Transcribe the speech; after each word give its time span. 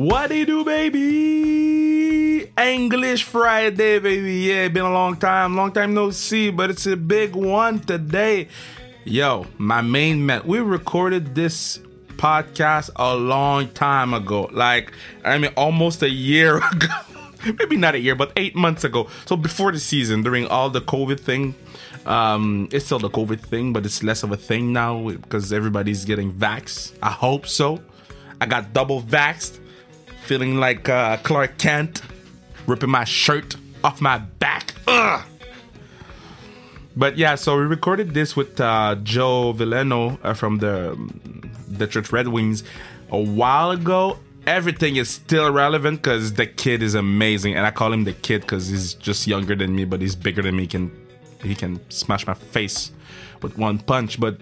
What 0.00 0.30
do 0.30 0.34
you 0.34 0.46
do, 0.46 0.64
baby? 0.64 2.50
English 2.56 3.24
Friday, 3.24 3.98
baby. 3.98 4.32
Yeah, 4.48 4.68
been 4.68 4.86
a 4.86 4.90
long 4.90 5.16
time, 5.16 5.54
long 5.56 5.72
time 5.72 5.92
no 5.92 6.10
see, 6.10 6.48
but 6.48 6.70
it's 6.70 6.86
a 6.86 6.96
big 6.96 7.36
one 7.36 7.80
today. 7.80 8.48
Yo, 9.04 9.46
my 9.58 9.82
main 9.82 10.24
man, 10.24 10.40
we 10.46 10.60
recorded 10.60 11.34
this 11.34 11.80
podcast 12.16 12.88
a 12.96 13.14
long 13.14 13.68
time 13.72 14.14
ago. 14.14 14.48
Like, 14.50 14.90
I 15.22 15.36
mean, 15.36 15.52
almost 15.54 16.02
a 16.02 16.08
year 16.08 16.56
ago. 16.72 16.88
Maybe 17.58 17.76
not 17.76 17.94
a 17.94 17.98
year, 17.98 18.14
but 18.14 18.32
eight 18.36 18.56
months 18.56 18.84
ago. 18.84 19.06
So 19.26 19.36
before 19.36 19.70
the 19.70 19.80
season, 19.80 20.22
during 20.22 20.46
all 20.46 20.70
the 20.70 20.80
COVID 20.80 21.20
thing, 21.20 21.54
um, 22.06 22.70
it's 22.72 22.86
still 22.86 23.00
the 23.00 23.10
COVID 23.10 23.40
thing, 23.40 23.74
but 23.74 23.84
it's 23.84 24.02
less 24.02 24.22
of 24.22 24.32
a 24.32 24.38
thing 24.38 24.72
now 24.72 25.10
because 25.10 25.52
everybody's 25.52 26.06
getting 26.06 26.32
vaxxed. 26.32 26.94
I 27.02 27.10
hope 27.10 27.46
so. 27.46 27.82
I 28.40 28.46
got 28.46 28.72
double 28.72 29.02
vaxxed 29.02 29.58
feeling 30.22 30.56
like 30.58 30.88
uh, 30.88 31.16
Clark 31.18 31.58
Kent, 31.58 32.02
ripping 32.66 32.90
my 32.90 33.04
shirt 33.04 33.56
off 33.82 34.00
my 34.00 34.18
back. 34.18 34.74
Ugh. 34.86 35.24
But 36.96 37.16
yeah, 37.16 37.36
so 37.36 37.56
we 37.56 37.64
recorded 37.64 38.14
this 38.14 38.36
with 38.36 38.60
uh, 38.60 38.96
Joe 39.02 39.54
Veleno 39.54 40.18
uh, 40.22 40.34
from 40.34 40.58
the 40.58 40.98
Detroit 41.72 42.10
Red 42.12 42.28
Wings 42.28 42.62
a 43.10 43.18
while 43.18 43.70
ago. 43.70 44.18
Everything 44.46 44.96
is 44.96 45.08
still 45.08 45.52
relevant 45.52 46.02
because 46.02 46.34
the 46.34 46.46
kid 46.46 46.82
is 46.82 46.94
amazing, 46.94 47.54
and 47.54 47.66
I 47.66 47.70
call 47.70 47.92
him 47.92 48.04
the 48.04 48.12
kid 48.12 48.40
because 48.40 48.68
he's 48.68 48.94
just 48.94 49.26
younger 49.26 49.54
than 49.54 49.74
me, 49.74 49.84
but 49.84 50.00
he's 50.00 50.16
bigger 50.16 50.42
than 50.42 50.56
me. 50.56 50.62
He 50.62 50.68
can 50.68 50.90
he 51.42 51.54
can 51.54 51.80
smash 51.90 52.26
my 52.26 52.34
face 52.34 52.90
with 53.42 53.56
one 53.56 53.78
punch. 53.78 54.18
But 54.18 54.40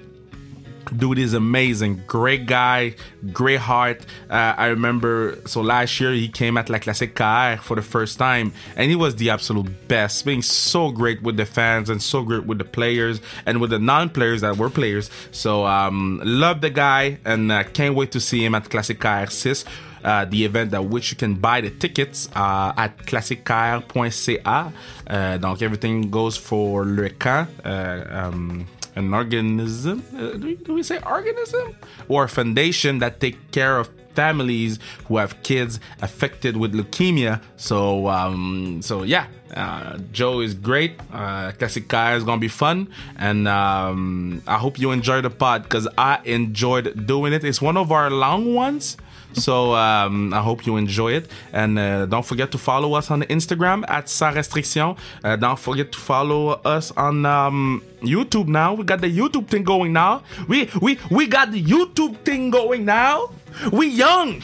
dude 0.96 1.18
is 1.18 1.34
amazing 1.34 2.02
great 2.06 2.46
guy 2.46 2.94
great 3.32 3.60
heart 3.60 4.00
uh, 4.30 4.54
i 4.56 4.66
remember 4.66 5.38
so 5.46 5.60
last 5.60 6.00
year 6.00 6.12
he 6.12 6.28
came 6.28 6.56
at 6.56 6.68
la 6.68 6.78
classique 6.78 7.14
KR 7.14 7.60
for 7.60 7.76
the 7.76 7.82
first 7.82 8.18
time 8.18 8.52
and 8.76 8.90
he 8.90 8.96
was 8.96 9.16
the 9.16 9.30
absolute 9.30 9.88
best 9.88 10.24
being 10.24 10.42
so 10.42 10.90
great 10.90 11.22
with 11.22 11.36
the 11.36 11.46
fans 11.46 11.90
and 11.90 12.02
so 12.02 12.22
great 12.22 12.46
with 12.46 12.58
the 12.58 12.64
players 12.64 13.20
and 13.46 13.60
with 13.60 13.70
the 13.70 13.78
non-players 13.78 14.40
that 14.40 14.56
were 14.56 14.70
players 14.70 15.10
so 15.30 15.66
um 15.66 16.20
love 16.24 16.60
the 16.60 16.70
guy 16.70 17.18
and 17.24 17.52
uh, 17.52 17.62
can't 17.64 17.94
wait 17.94 18.12
to 18.12 18.20
see 18.20 18.44
him 18.44 18.54
at 18.54 18.68
classique 18.70 19.00
KR 19.00 19.26
6 19.28 19.64
uh, 20.04 20.24
the 20.24 20.44
event 20.44 20.72
at 20.74 20.84
which 20.84 21.10
you 21.10 21.16
can 21.16 21.34
buy 21.34 21.60
the 21.60 21.70
tickets 21.70 22.28
uh, 22.34 22.72
at 22.76 22.96
classiquekr.ca. 22.98 24.72
Uh, 25.06 25.38
donc 25.38 25.62
everything 25.62 26.10
goes 26.10 26.36
for 26.36 26.84
le 26.84 27.10
camp. 27.10 27.50
Uh, 27.64 28.04
um, 28.08 28.66
an 28.98 29.14
organism? 29.14 30.02
Uh, 30.14 30.32
do, 30.32 30.46
we, 30.46 30.54
do, 30.56 30.74
we, 30.74 30.82
say 30.82 30.98
organism? 31.06 31.76
Or 32.08 32.24
a 32.24 32.28
foundation 32.28 32.98
that 32.98 33.20
take 33.20 33.50
care 33.52 33.78
of 33.78 33.88
families 34.14 34.78
who 35.06 35.16
have 35.16 35.42
kids 35.42 35.78
affected 36.02 36.56
with 36.56 36.74
leukemia? 36.74 37.40
So 37.56 38.08
um, 38.08 38.80
so 38.82 39.04
yeah 39.04 39.26
uh, 39.54 39.98
joe 40.12 40.40
is 40.40 40.54
great. 40.54 41.00
Uh, 41.12 41.52
classic 41.52 41.84
is 41.84 42.24
gonna 42.24 42.40
be 42.40 42.48
fun. 42.48 42.88
And 43.16 43.48
um, 43.48 44.42
i 44.46 44.58
hope 44.58 44.78
you 44.78 44.90
enjoy 44.90 45.20
the 45.20 45.30
pod 45.30 45.62
because 45.62 45.86
i 45.96 46.20
enjoyed 46.24 47.06
doing 47.06 47.32
it. 47.32 47.44
It's 47.44 47.62
one 47.62 47.76
of 47.76 47.92
our 47.92 48.10
long 48.10 48.54
ones 48.54 48.96
so 49.38 49.74
um, 49.74 50.32
I 50.34 50.40
hope 50.40 50.66
you 50.66 50.76
enjoy 50.76 51.12
it. 51.12 51.30
And 51.52 51.78
uh, 51.78 52.06
don't 52.06 52.24
forget 52.24 52.50
to 52.52 52.58
follow 52.58 52.94
us 52.94 53.10
on 53.10 53.22
Instagram 53.22 53.84
at 53.88 54.08
Sans 54.08 54.36
Restriction. 54.36 54.96
Uh, 55.24 55.36
don't 55.36 55.58
forget 55.58 55.92
to 55.92 55.98
follow 55.98 56.60
us 56.64 56.90
on 56.92 57.24
um, 57.26 57.82
YouTube 58.02 58.48
now. 58.48 58.74
We 58.74 58.84
got 58.84 59.00
the 59.00 59.10
YouTube 59.10 59.48
thing 59.48 59.64
going 59.64 59.92
now. 59.92 60.22
We 60.48 60.68
we 60.80 60.98
we 61.10 61.26
got 61.26 61.52
the 61.52 61.62
YouTube 61.62 62.18
thing 62.24 62.50
going 62.50 62.84
now. 62.84 63.30
We 63.72 63.88
young, 63.88 64.42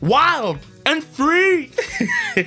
wild, 0.00 0.58
and 0.86 1.02
free. 1.04 1.70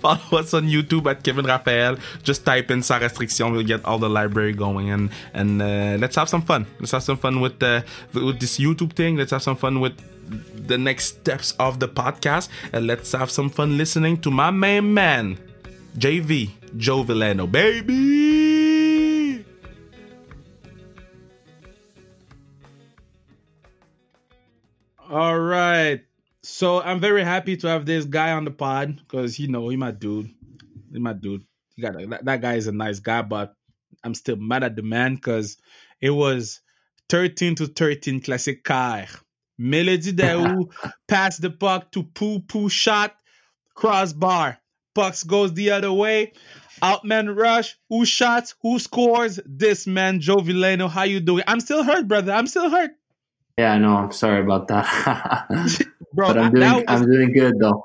Follow 0.00 0.38
us 0.38 0.52
on 0.52 0.68
YouTube 0.68 1.10
at 1.10 1.22
Kevin 1.22 1.46
Raphael. 1.46 1.96
Just 2.22 2.44
type 2.44 2.70
in 2.70 2.82
Sans 2.82 3.02
Restriction. 3.02 3.52
We'll 3.52 3.64
get 3.64 3.84
all 3.84 3.98
the 3.98 4.08
library 4.08 4.52
going 4.52 4.90
and 4.90 5.10
and 5.32 5.62
uh, 5.62 5.96
let's 5.98 6.16
have 6.16 6.28
some 6.28 6.42
fun. 6.42 6.66
Let's 6.78 6.92
have 6.92 7.02
some 7.02 7.16
fun 7.16 7.40
with 7.40 7.62
uh, 7.62 7.82
with 8.12 8.38
this 8.38 8.58
YouTube 8.58 8.92
thing. 8.92 9.16
Let's 9.16 9.30
have 9.30 9.42
some 9.42 9.56
fun 9.56 9.80
with 9.80 9.96
the 10.66 10.78
next 10.78 11.06
steps 11.06 11.52
of 11.58 11.80
the 11.80 11.88
podcast 11.88 12.48
and 12.72 12.86
let's 12.86 13.12
have 13.12 13.30
some 13.30 13.50
fun 13.50 13.76
listening 13.76 14.20
to 14.22 14.30
my 14.30 14.50
main 14.50 14.92
man, 14.92 15.38
JV, 15.98 16.50
Joe 16.76 17.04
Veleno, 17.04 17.50
baby. 17.50 19.44
All 25.10 25.38
right. 25.38 26.00
So 26.42 26.80
I'm 26.80 26.98
very 26.98 27.22
happy 27.22 27.56
to 27.58 27.68
have 27.68 27.84
this 27.84 28.06
guy 28.06 28.32
on 28.32 28.46
the 28.46 28.50
pod 28.50 28.96
because 28.96 29.38
you 29.38 29.46
know 29.48 29.68
he 29.68 29.76
my 29.76 29.90
dude. 29.90 30.30
He 30.90 30.98
my 30.98 31.12
dude. 31.12 31.44
He 31.76 31.82
got 31.82 31.94
that, 31.94 32.24
that 32.24 32.40
guy 32.40 32.54
is 32.54 32.66
a 32.66 32.72
nice 32.72 32.98
guy, 32.98 33.20
but 33.20 33.54
I'm 34.02 34.14
still 34.14 34.36
mad 34.36 34.64
at 34.64 34.74
the 34.74 34.82
man 34.82 35.16
because 35.16 35.58
it 36.00 36.10
was 36.10 36.60
13 37.10 37.56
to 37.56 37.66
13 37.66 38.22
classique 38.22 38.64
KR 38.64 39.04
Mélodie 39.62 40.12
Daoust 40.12 40.70
pass 41.08 41.38
the 41.38 41.50
puck 41.50 41.92
to 41.92 42.02
Poo 42.02 42.40
Poo 42.40 42.68
shot, 42.68 43.14
crossbar. 43.74 44.58
Pucks 44.94 45.22
goes 45.22 45.54
the 45.54 45.70
other 45.70 45.92
way. 45.92 46.32
Outman 46.82 47.34
rush. 47.36 47.78
Who 47.88 48.04
shots? 48.04 48.54
Who 48.62 48.78
scores? 48.78 49.38
This 49.46 49.86
man, 49.86 50.20
Joe 50.20 50.38
Veleno. 50.38 50.90
How 50.90 51.04
you 51.04 51.20
doing? 51.20 51.44
I'm 51.46 51.60
still 51.60 51.84
hurt, 51.84 52.08
brother. 52.08 52.32
I'm 52.32 52.46
still 52.46 52.68
hurt. 52.68 52.90
Yeah, 53.56 53.72
I 53.72 53.78
know. 53.78 53.96
I'm 53.96 54.12
sorry 54.12 54.40
about 54.40 54.68
that, 54.68 55.46
bro. 56.14 56.28
but 56.28 56.38
I'm 56.38 56.52
doing. 56.52 56.72
Was, 56.72 56.84
I'm 56.88 57.06
doing 57.06 57.32
good 57.32 57.58
though. 57.58 57.84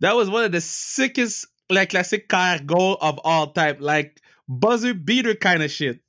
That 0.00 0.14
was 0.14 0.30
one 0.30 0.44
of 0.44 0.52
the 0.52 0.60
sickest, 0.60 1.46
like 1.70 1.90
classique 1.90 2.28
KR 2.28 2.62
goal 2.64 2.98
of 3.00 3.18
all 3.24 3.48
time, 3.48 3.78
like 3.80 4.20
buzzer 4.48 4.94
beater 4.94 5.34
kind 5.34 5.62
of 5.62 5.70
shit. 5.70 6.00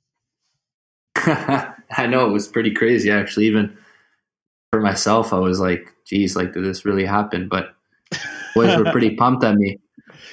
I 1.16 2.06
know 2.06 2.28
it 2.28 2.32
was 2.32 2.46
pretty 2.46 2.72
crazy, 2.72 3.10
actually. 3.10 3.46
Even 3.46 3.76
for 4.70 4.80
myself, 4.80 5.32
I 5.32 5.38
was 5.38 5.60
like, 5.60 5.92
geez, 6.06 6.36
like, 6.36 6.52
did 6.52 6.64
this 6.64 6.84
really 6.84 7.04
happen? 7.04 7.48
But 7.48 7.74
boys 8.54 8.76
were 8.76 8.90
pretty 8.92 9.16
pumped 9.16 9.44
at 9.44 9.56
me. 9.56 9.78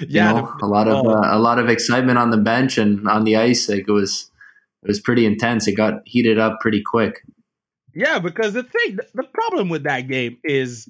Yeah, 0.10 0.34
you 0.34 0.42
know, 0.42 0.54
a 0.62 0.66
lot 0.66 0.88
of 0.90 1.06
oh. 1.06 1.10
uh, 1.10 1.38
a 1.38 1.40
lot 1.40 1.58
of 1.58 1.70
excitement 1.70 2.18
on 2.18 2.30
the 2.30 2.38
bench 2.38 2.78
and 2.78 3.08
on 3.08 3.24
the 3.24 3.38
ice. 3.38 3.70
Like 3.70 3.86
it 3.88 3.92
was, 3.92 4.30
it 4.84 4.88
was 4.88 5.00
pretty 5.00 5.26
intense. 5.26 5.68
It 5.68 5.74
got 5.74 6.02
heated 6.06 6.38
up 6.38 6.60
pretty 6.60 6.82
quick. 6.82 7.22
Yeah, 7.94 8.20
because 8.20 8.54
the 8.54 8.64
thing, 8.64 8.98
the 9.14 9.24
problem 9.24 9.70
with 9.70 9.84
that 9.84 10.10
game 10.10 10.38
is, 10.44 10.90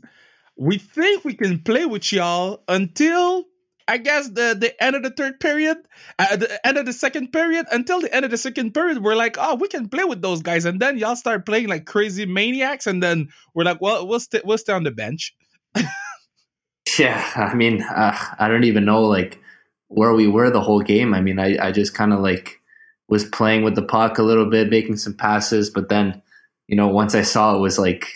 we 0.57 0.79
think 0.79 1.23
we 1.23 1.35
can 1.35 1.59
play 1.59 1.85
with 1.85 2.11
y'all 2.11 2.63
until 2.67 3.45
I 3.87 3.97
guess 3.97 4.29
the 4.29 4.55
the 4.59 4.73
end 4.83 4.95
of 4.95 5.03
the 5.03 5.11
third 5.11 5.39
period, 5.39 5.77
at 6.17 6.39
the 6.39 6.67
end 6.67 6.77
of 6.77 6.85
the 6.85 6.93
second 6.93 7.31
period, 7.31 7.67
until 7.71 8.01
the 8.01 8.13
end 8.13 8.25
of 8.25 8.31
the 8.31 8.37
second 8.37 8.73
period, 8.73 9.03
we're 9.03 9.15
like, 9.15 9.37
oh, 9.39 9.55
we 9.55 9.67
can 9.67 9.87
play 9.87 10.03
with 10.03 10.21
those 10.21 10.41
guys, 10.41 10.65
and 10.65 10.79
then 10.79 10.97
y'all 10.97 11.15
start 11.15 11.45
playing 11.45 11.67
like 11.67 11.85
crazy 11.85 12.25
maniacs, 12.25 12.87
and 12.87 13.03
then 13.03 13.29
we're 13.53 13.63
like, 13.63 13.81
well, 13.81 14.07
we'll 14.07 14.19
stay 14.19 14.41
we'll 14.43 14.57
stay 14.57 14.73
on 14.73 14.83
the 14.83 14.91
bench. 14.91 15.35
yeah, 16.99 17.31
I 17.35 17.53
mean, 17.53 17.83
uh, 17.83 18.17
I 18.39 18.47
don't 18.47 18.63
even 18.63 18.85
know 18.85 19.03
like 19.03 19.39
where 19.87 20.13
we 20.13 20.27
were 20.27 20.49
the 20.49 20.61
whole 20.61 20.81
game. 20.81 21.13
I 21.13 21.21
mean, 21.21 21.37
I 21.37 21.67
I 21.67 21.71
just 21.71 21.93
kind 21.93 22.11
of 22.11 22.21
like 22.21 22.59
was 23.07 23.23
playing 23.23 23.63
with 23.63 23.75
the 23.75 23.83
puck 23.83 24.17
a 24.17 24.23
little 24.23 24.49
bit, 24.49 24.71
making 24.71 24.97
some 24.97 25.13
passes, 25.13 25.69
but 25.69 25.89
then 25.89 26.23
you 26.67 26.75
know 26.75 26.87
once 26.87 27.13
I 27.13 27.21
saw 27.21 27.55
it 27.55 27.59
was 27.59 27.77
like 27.77 28.07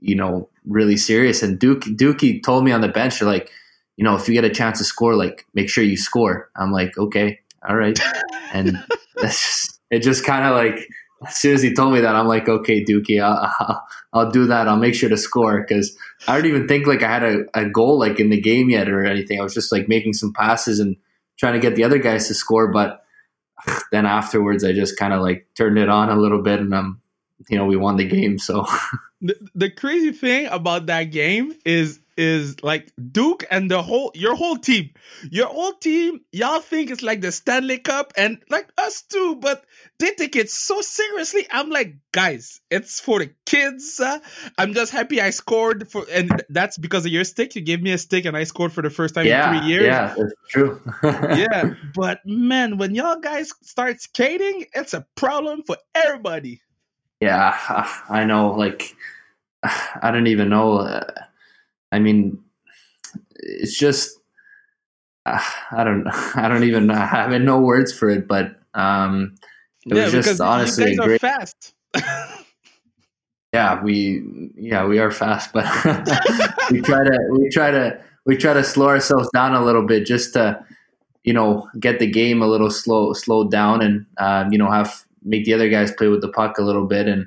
you 0.00 0.14
know 0.14 0.48
really 0.64 0.96
serious, 0.96 1.42
and 1.42 1.58
Duke 1.58 1.82
Dookie 1.82 2.42
told 2.42 2.64
me 2.64 2.72
on 2.72 2.80
the 2.80 2.88
bench, 2.88 3.20
like 3.20 3.50
you 3.98 4.04
know, 4.04 4.14
if 4.14 4.28
you 4.28 4.34
get 4.34 4.44
a 4.44 4.50
chance 4.50 4.78
to 4.78 4.84
score, 4.84 5.16
like 5.16 5.44
make 5.54 5.68
sure 5.68 5.82
you 5.82 5.96
score. 5.96 6.50
I'm 6.54 6.70
like, 6.70 6.96
okay, 6.96 7.40
all 7.68 7.74
right. 7.76 7.98
And 8.52 8.78
just, 9.20 9.80
it 9.90 10.04
just 10.04 10.24
kind 10.24 10.44
of 10.44 10.54
like, 10.54 10.88
as 11.26 11.34
soon 11.34 11.54
as 11.54 11.62
he 11.62 11.74
told 11.74 11.92
me 11.92 12.00
that, 12.00 12.14
I'm 12.14 12.28
like, 12.28 12.48
okay, 12.48 12.84
Dookie, 12.84 13.20
I'll, 13.20 13.52
I'll, 13.58 13.86
I'll 14.12 14.30
do 14.30 14.46
that. 14.46 14.68
I'll 14.68 14.76
make 14.76 14.94
sure 14.94 15.08
to 15.08 15.16
score 15.16 15.60
because 15.60 15.98
I 16.28 16.36
don't 16.36 16.46
even 16.46 16.68
think 16.68 16.86
like 16.86 17.02
I 17.02 17.08
had 17.08 17.22
a, 17.24 17.44
a 17.54 17.68
goal 17.68 17.98
like 17.98 18.20
in 18.20 18.30
the 18.30 18.40
game 18.40 18.70
yet 18.70 18.88
or 18.88 19.04
anything. 19.04 19.40
I 19.40 19.42
was 19.42 19.52
just 19.52 19.72
like 19.72 19.88
making 19.88 20.12
some 20.12 20.32
passes 20.32 20.78
and 20.78 20.96
trying 21.36 21.54
to 21.54 21.58
get 21.58 21.74
the 21.74 21.82
other 21.82 21.98
guys 21.98 22.28
to 22.28 22.34
score. 22.34 22.68
But 22.68 23.04
then 23.90 24.06
afterwards, 24.06 24.62
I 24.62 24.72
just 24.72 24.96
kind 24.96 25.12
of 25.12 25.22
like 25.22 25.48
turned 25.56 25.76
it 25.76 25.88
on 25.88 26.08
a 26.08 26.16
little 26.16 26.40
bit 26.40 26.60
and 26.60 26.72
I'm, 26.72 27.00
you 27.48 27.58
know, 27.58 27.66
we 27.66 27.76
won 27.76 27.96
the 27.96 28.06
game. 28.06 28.38
So 28.38 28.64
the, 29.20 29.34
the 29.56 29.70
crazy 29.70 30.12
thing 30.12 30.46
about 30.46 30.86
that 30.86 31.04
game 31.10 31.52
is 31.64 31.98
is 32.18 32.62
like 32.62 32.92
Duke 33.12 33.44
and 33.50 33.70
the 33.70 33.80
whole 33.80 34.10
your 34.14 34.34
whole 34.34 34.56
team. 34.56 34.90
Your 35.30 35.46
whole 35.46 35.72
team, 35.72 36.20
y'all 36.32 36.60
think 36.60 36.90
it's 36.90 37.02
like 37.02 37.20
the 37.20 37.32
Stanley 37.32 37.78
Cup 37.78 38.12
and 38.16 38.42
like 38.50 38.68
us 38.76 39.02
too, 39.02 39.36
but 39.36 39.64
they 39.98 40.10
take 40.10 40.36
it 40.36 40.50
so 40.50 40.80
seriously. 40.82 41.46
I'm 41.50 41.70
like, 41.70 41.94
guys, 42.12 42.60
it's 42.70 43.00
for 43.00 43.20
the 43.20 43.30
kids. 43.46 44.00
Uh, 44.00 44.18
I'm 44.58 44.74
just 44.74 44.90
happy 44.92 45.20
I 45.20 45.30
scored 45.30 45.90
for 45.90 46.04
and 46.12 46.42
that's 46.50 46.76
because 46.76 47.06
of 47.06 47.12
your 47.12 47.24
stick. 47.24 47.54
You 47.54 47.62
gave 47.62 47.80
me 47.80 47.92
a 47.92 47.98
stick 47.98 48.24
and 48.24 48.36
I 48.36 48.44
scored 48.44 48.72
for 48.72 48.82
the 48.82 48.90
first 48.90 49.14
time 49.14 49.26
yeah, 49.26 49.54
in 49.54 49.60
three 49.60 49.68
years. 49.68 49.84
Yeah, 49.84 50.14
it's 50.18 50.34
true. 50.50 50.80
yeah. 51.04 51.74
But 51.94 52.20
man, 52.26 52.76
when 52.78 52.94
y'all 52.94 53.20
guys 53.20 53.52
start 53.62 54.00
skating, 54.00 54.66
it's 54.74 54.92
a 54.92 55.06
problem 55.14 55.62
for 55.64 55.76
everybody. 55.94 56.60
Yeah, 57.20 57.56
I 58.08 58.24
know. 58.24 58.52
Like, 58.52 58.96
I 59.62 60.10
don't 60.10 60.26
even 60.26 60.48
know. 60.48 60.78
Uh, 60.78 61.04
I 61.92 61.98
mean, 61.98 62.38
it's 63.36 63.76
just 63.76 64.18
uh, 65.26 65.40
I 65.72 65.84
don't 65.84 66.06
I 66.36 66.48
don't 66.48 66.64
even 66.64 66.90
I 66.90 67.06
have 67.06 67.30
no 67.40 67.60
words 67.60 67.92
for 67.92 68.08
it, 68.08 68.26
but 68.28 68.56
um, 68.74 69.34
it 69.86 69.96
yeah, 69.96 70.04
was 70.04 70.12
just 70.12 70.40
honestly 70.40 70.96
great. 70.96 71.20
fast. 71.20 71.74
yeah, 73.52 73.82
we 73.82 74.50
yeah 74.56 74.86
we 74.86 74.98
are 74.98 75.10
fast, 75.10 75.52
but 75.52 75.64
we 76.70 76.80
try 76.80 77.04
to 77.04 77.18
we 77.32 77.48
try 77.50 77.70
to 77.70 78.00
we 78.26 78.36
try 78.36 78.52
to 78.52 78.64
slow 78.64 78.88
ourselves 78.88 79.28
down 79.32 79.54
a 79.54 79.64
little 79.64 79.86
bit 79.86 80.06
just 80.06 80.34
to 80.34 80.64
you 81.24 81.32
know 81.32 81.68
get 81.80 81.98
the 81.98 82.06
game 82.06 82.42
a 82.42 82.46
little 82.46 82.70
slow 82.70 83.12
slowed 83.12 83.50
down 83.50 83.82
and 83.82 84.06
um, 84.18 84.52
you 84.52 84.58
know 84.58 84.70
have 84.70 85.04
make 85.24 85.44
the 85.44 85.54
other 85.54 85.68
guys 85.68 85.92
play 85.92 86.08
with 86.08 86.20
the 86.20 86.28
puck 86.28 86.58
a 86.58 86.62
little 86.62 86.86
bit 86.86 87.08
and 87.08 87.26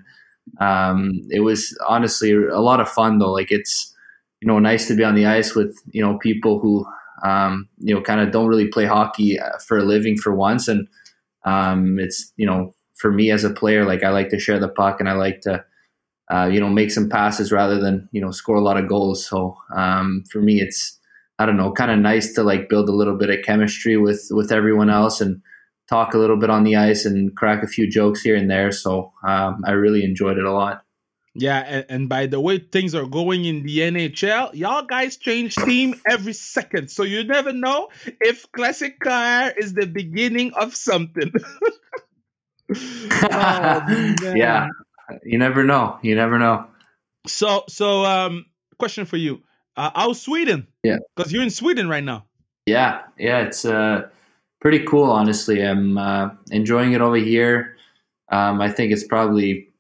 um, 0.59 1.21
it 1.29 1.41
was 1.41 1.77
honestly 1.87 2.33
a 2.33 2.59
lot 2.59 2.79
of 2.79 2.89
fun 2.89 3.19
though 3.19 3.31
like 3.31 3.51
it's 3.51 3.90
you 4.41 4.47
know 4.47 4.59
nice 4.59 4.87
to 4.87 4.95
be 4.95 5.03
on 5.03 5.15
the 5.15 5.25
ice 5.25 5.55
with 5.55 5.75
you 5.91 6.01
know 6.03 6.17
people 6.17 6.59
who 6.59 6.85
um, 7.23 7.67
you 7.77 7.93
know 7.93 8.01
kind 8.01 8.19
of 8.19 8.31
don't 8.31 8.47
really 8.47 8.67
play 8.67 8.85
hockey 8.85 9.39
uh, 9.39 9.57
for 9.65 9.77
a 9.77 9.83
living 9.83 10.17
for 10.17 10.35
once 10.35 10.67
and 10.67 10.87
um, 11.45 11.99
it's 11.99 12.33
you 12.37 12.45
know 12.45 12.73
for 12.97 13.11
me 13.11 13.31
as 13.31 13.43
a 13.43 13.49
player 13.49 13.85
like 13.85 14.03
I 14.03 14.09
like 14.09 14.29
to 14.29 14.39
share 14.39 14.59
the 14.59 14.69
puck 14.69 14.99
and 14.99 15.09
I 15.09 15.13
like 15.13 15.41
to 15.41 15.63
uh, 16.31 16.45
you 16.45 16.61
know, 16.61 16.69
make 16.69 16.91
some 16.91 17.09
passes 17.09 17.51
rather 17.51 17.79
than 17.79 18.07
you 18.11 18.21
know 18.21 18.31
score 18.31 18.55
a 18.55 18.61
lot 18.61 18.77
of 18.77 18.87
goals. 18.87 19.25
So 19.25 19.57
um, 19.75 20.23
for 20.31 20.39
me, 20.39 20.61
it's 20.61 20.97
I 21.37 21.45
don't 21.45 21.57
know, 21.57 21.71
kind 21.73 21.91
of 21.91 21.99
nice 21.99 22.33
to 22.33 22.43
like 22.43 22.69
build 22.69 22.87
a 22.87 22.93
little 22.93 23.17
bit 23.17 23.29
of 23.29 23.43
chemistry 23.43 23.97
with 23.97 24.27
with 24.31 24.51
everyone 24.51 24.89
else 24.89 25.19
and 25.19 25.41
talk 25.89 26.13
a 26.13 26.17
little 26.17 26.37
bit 26.37 26.49
on 26.49 26.63
the 26.63 26.77
ice 26.77 27.03
and 27.03 27.35
crack 27.35 27.63
a 27.63 27.67
few 27.67 27.89
jokes 27.89 28.21
here 28.21 28.35
and 28.35 28.49
there. 28.49 28.71
So 28.71 29.11
um, 29.27 29.61
I 29.65 29.71
really 29.71 30.05
enjoyed 30.05 30.37
it 30.37 30.45
a 30.45 30.53
lot. 30.53 30.83
Yeah, 31.33 31.59
and, 31.59 31.85
and, 31.87 32.09
by 32.09 32.25
the 32.25 32.41
way 32.41 32.59
things 32.59 32.93
are 32.93 33.05
going 33.05 33.45
in 33.45 33.63
the 33.63 33.79
NHL, 33.79 34.53
y'all 34.53 34.83
guys 34.83 35.15
change 35.15 35.55
team 35.55 35.95
every 36.09 36.33
second, 36.33 36.91
so 36.91 37.03
you 37.03 37.23
never 37.23 37.53
know 37.53 37.87
if 38.19 38.51
Classique 38.51 38.99
KR 38.99 39.57
is 39.57 39.73
the 39.73 39.87
beginning 39.87 40.51
of 40.55 40.75
something. 40.75 41.31
oh, 42.75 44.15
yeah, 44.35 44.67
you 45.23 45.37
never 45.37 45.63
know. 45.63 45.97
You 46.01 46.15
never 46.15 46.37
know. 46.37 46.67
So, 47.27 47.63
so 47.69 48.03
um, 48.03 48.45
question 48.77 49.05
for 49.05 49.17
you: 49.17 49.41
uh, 49.77 49.91
How's 49.95 50.21
Sweden? 50.21 50.67
Yeah, 50.83 50.97
because 51.15 51.31
you're 51.31 51.43
in 51.43 51.49
Sweden 51.49 51.87
right 51.87 52.03
now. 52.03 52.25
Yeah, 52.65 53.03
yeah, 53.17 53.39
it's 53.39 53.63
uh, 53.63 54.09
pretty 54.59 54.79
cool. 54.85 55.09
Honestly, 55.09 55.61
I'm 55.61 55.97
uh, 55.97 56.31
enjoying 56.51 56.91
it 56.91 56.99
over 56.99 57.15
here. 57.15 57.77
Um, 58.33 58.59
I 58.59 58.69
think 58.69 58.91
it's 58.91 59.05
probably 59.05 59.70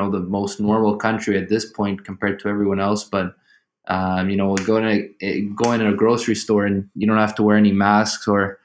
know 0.00 0.10
the 0.10 0.20
most 0.20 0.60
normal 0.60 0.96
country 0.96 1.38
at 1.38 1.48
this 1.48 1.64
point 1.70 2.04
compared 2.04 2.40
to 2.40 2.48
everyone 2.48 2.80
else. 2.80 3.04
But 3.04 3.34
um, 3.88 4.30
you 4.30 4.36
know, 4.36 4.54
going 4.56 4.84
to 4.84 5.26
eh, 5.26 5.40
going 5.54 5.80
to 5.80 5.88
a 5.88 5.94
grocery 5.94 6.34
store 6.34 6.64
and 6.66 6.88
you 6.94 7.06
don't 7.06 7.18
have 7.18 7.34
to 7.36 7.42
wear 7.42 7.56
any 7.56 7.72
masks 7.72 8.28
or 8.28 8.58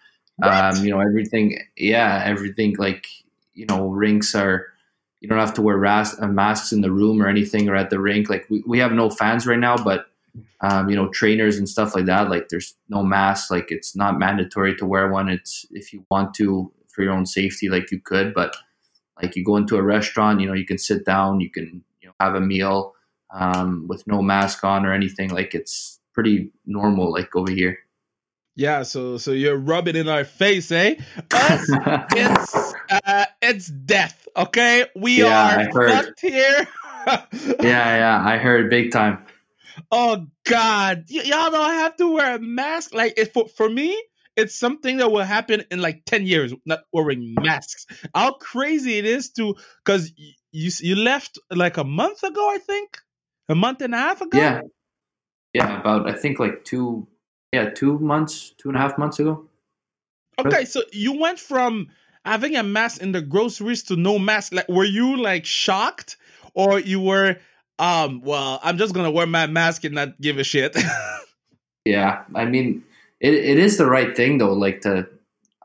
um, 0.44 0.84
you 0.84 0.92
know 0.92 1.00
everything. 1.00 1.60
Yeah, 1.78 2.22
everything 2.26 2.76
like 2.78 3.08
you 3.54 3.66
know 3.66 3.88
rinks 3.88 4.36
are 4.36 4.68
you 5.22 5.30
don't 5.30 5.40
have 5.40 5.54
to 5.56 5.62
wear 5.62 5.78
ras- 5.78 6.20
uh, 6.22 6.28
masks 6.28 6.72
in 6.72 6.82
the 6.82 6.92
room 6.92 7.22
or 7.22 7.28
anything 7.28 7.70
or 7.70 7.76
at 7.76 7.90
the 7.90 8.00
rink. 8.00 8.30
Like 8.30 8.46
we, 8.50 8.64
we 8.68 8.80
have 8.80 8.92
no 8.92 9.10
fans 9.10 9.48
right 9.48 9.60
now, 9.60 9.78
but 9.78 10.08
um, 10.62 10.90
you 10.90 10.96
know 10.96 11.10
trainers 11.10 11.58
and 11.58 11.68
stuff 11.70 11.96
like 11.96 12.06
that. 12.06 12.30
Like 12.30 12.50
there's 12.50 12.76
no 12.90 13.04
mask. 13.04 13.52
Like 13.52 13.72
it's 13.72 13.96
not 13.96 14.20
mandatory 14.20 14.76
to 14.78 14.86
wear 14.86 15.12
one. 15.12 15.30
It's 15.30 15.66
if 15.72 15.94
you 15.94 16.06
want 16.12 16.34
to 16.36 16.72
for 16.90 17.04
your 17.04 17.14
own 17.14 17.26
safety, 17.26 17.70
like 17.70 17.92
you 17.92 18.00
could. 18.00 18.34
But 18.34 18.56
like 19.22 19.36
you 19.36 19.44
go 19.44 19.58
into 19.58 19.78
a 19.78 19.84
restaurant, 19.84 20.42
you 20.42 20.48
know 20.48 20.54
you 20.54 20.66
can 20.66 20.78
sit 20.78 21.06
down, 21.06 21.40
you 21.40 21.50
can 21.50 21.84
you 22.02 22.08
know 22.08 22.14
have 22.20 22.36
a 22.36 22.42
meal 22.42 22.94
um, 23.34 23.86
with 23.88 24.06
no 24.08 24.22
mask 24.22 24.64
on 24.64 24.86
or 24.86 24.94
anything. 24.94 25.30
Like 25.30 25.54
it's 25.54 26.00
pretty 26.14 26.52
normal. 26.66 27.12
Like 27.12 27.36
over 27.36 27.52
here. 27.52 27.80
Yeah, 28.58 28.84
so 28.84 29.18
so 29.18 29.32
you're 29.32 29.58
rubbing 29.58 29.98
in 29.98 30.08
our 30.08 30.24
face, 30.24 30.72
eh? 30.72 30.96
Us, 31.32 31.70
it's 32.14 32.74
uh, 32.90 33.26
it's 33.42 33.68
death. 33.68 34.28
Okay, 34.38 34.86
we 34.96 35.20
yeah, 35.20 35.68
are 35.68 35.72
fucked 35.72 36.22
here. 36.22 36.68
yeah, 37.08 37.18
yeah, 37.62 38.24
I 38.26 38.38
heard 38.38 38.70
big 38.70 38.92
time. 38.92 39.26
Oh 39.92 40.26
God, 40.46 41.06
y- 41.12 41.24
y'all 41.26 41.52
don't 41.52 41.74
have 41.74 41.98
to 41.98 42.14
wear 42.14 42.36
a 42.36 42.40
mask. 42.40 42.94
Like 42.94 43.16
it, 43.18 43.34
for 43.34 43.48
for 43.50 43.70
me, 43.70 44.02
it's 44.36 44.56
something 44.56 44.98
that 44.98 45.12
will 45.12 45.24
happen 45.24 45.64
in 45.72 45.82
like 45.82 46.04
ten 46.06 46.26
years. 46.26 46.54
Not 46.66 46.82
wearing 46.92 47.36
masks. 47.40 47.86
How 48.14 48.34
crazy 48.34 48.98
it 48.98 49.06
is 49.06 49.30
to 49.32 49.56
because 49.84 50.12
you 50.52 50.72
you 50.82 50.96
left 50.96 51.40
like 51.52 51.78
a 51.78 51.84
month 51.84 52.24
ago, 52.24 52.50
I 52.50 52.58
think, 52.58 52.98
a 53.50 53.56
month 53.56 53.82
and 53.82 53.94
a 53.94 53.98
half 53.98 54.22
ago. 54.22 54.38
Yeah, 54.38 54.62
yeah, 55.54 55.80
about 55.80 56.10
I 56.10 56.14
think 56.14 56.40
like 56.40 56.64
two 56.66 57.08
yeah, 57.54 57.70
two 57.70 58.00
months, 58.00 58.54
two 58.58 58.70
and 58.70 58.78
a 58.78 58.82
half 58.82 58.98
months 58.98 59.20
ago. 59.20 59.48
Okay, 60.40 60.66
so 60.66 60.82
you 60.92 61.18
went 61.18 61.40
from 61.40 61.90
having 62.26 62.56
a 62.58 62.64
mask 62.64 63.02
in 63.02 63.14
the 63.14 63.22
groceries 63.22 63.84
to 63.84 63.96
no 63.96 64.20
mask. 64.20 64.54
Like, 64.54 64.68
were 64.68 64.84
you 64.84 65.16
like 65.16 65.46
shocked, 65.46 66.18
or 66.54 66.80
you 66.80 67.00
were, 67.00 67.38
um, 67.80 68.22
well, 68.22 68.60
I'm 68.64 68.78
just 68.78 68.94
gonna 68.94 69.12
wear 69.12 69.26
my 69.26 69.48
mask 69.48 69.86
and 69.86 69.96
not 69.96 70.20
give 70.20 70.38
a 70.38 70.44
shit. 70.44 70.76
yeah, 71.86 72.24
I 72.34 72.44
mean, 72.44 72.84
it 73.26 73.34
it 73.34 73.58
is 73.58 73.78
the 73.78 73.88
right 73.88 74.16
thing 74.16 74.38
though. 74.38 74.54
Like 74.54 74.82
to, 74.82 75.08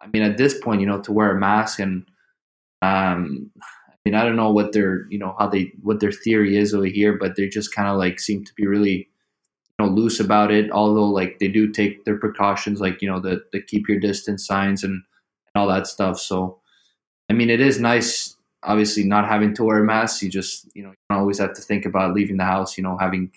I 0.00 0.06
mean, 0.12 0.22
at 0.22 0.38
this 0.38 0.58
point, 0.58 0.80
you 0.80 0.86
know, 0.86 1.00
to 1.02 1.12
wear 1.12 1.36
a 1.36 1.38
mask 1.38 1.78
and, 1.78 2.06
um, 2.82 3.50
I 3.62 3.94
mean, 4.06 4.14
I 4.14 4.24
don't 4.24 4.36
know 4.36 4.50
what 4.50 4.72
their, 4.72 5.06
you 5.10 5.18
know, 5.18 5.36
how 5.38 5.48
they 5.48 5.72
what 5.82 6.00
their 6.00 6.12
theory 6.12 6.56
is 6.56 6.72
over 6.72 6.86
here, 6.86 7.18
but 7.18 7.36
they 7.36 7.48
just 7.48 7.74
kind 7.74 7.88
of 7.88 7.98
like 7.98 8.18
seem 8.18 8.44
to 8.44 8.52
be 8.54 8.66
really 8.66 9.10
you 9.80 9.86
know 9.86 9.92
loose 9.92 10.20
about 10.20 10.50
it 10.50 10.70
although 10.70 11.06
like 11.06 11.38
they 11.38 11.48
do 11.48 11.70
take 11.70 12.04
their 12.04 12.18
precautions 12.18 12.80
like 12.80 13.00
you 13.00 13.08
know 13.08 13.20
the 13.20 13.40
the 13.52 13.62
keep 13.62 13.88
your 13.88 13.98
distance 13.98 14.46
signs 14.46 14.84
and, 14.84 14.92
and 14.92 15.56
all 15.56 15.66
that 15.66 15.86
stuff 15.86 16.18
so 16.18 16.60
i 17.30 17.32
mean 17.32 17.48
it 17.48 17.60
is 17.60 17.80
nice 17.80 18.36
obviously 18.62 19.04
not 19.04 19.26
having 19.26 19.54
to 19.54 19.64
wear 19.64 19.78
a 19.78 19.84
mask 19.84 20.22
you 20.22 20.28
just 20.28 20.68
you 20.74 20.82
know 20.82 20.90
you 20.90 20.96
don't 21.08 21.20
always 21.20 21.38
have 21.38 21.54
to 21.54 21.62
think 21.62 21.86
about 21.86 22.14
leaving 22.14 22.36
the 22.36 22.44
house 22.44 22.76
you 22.76 22.84
know 22.84 22.96
having 22.98 23.30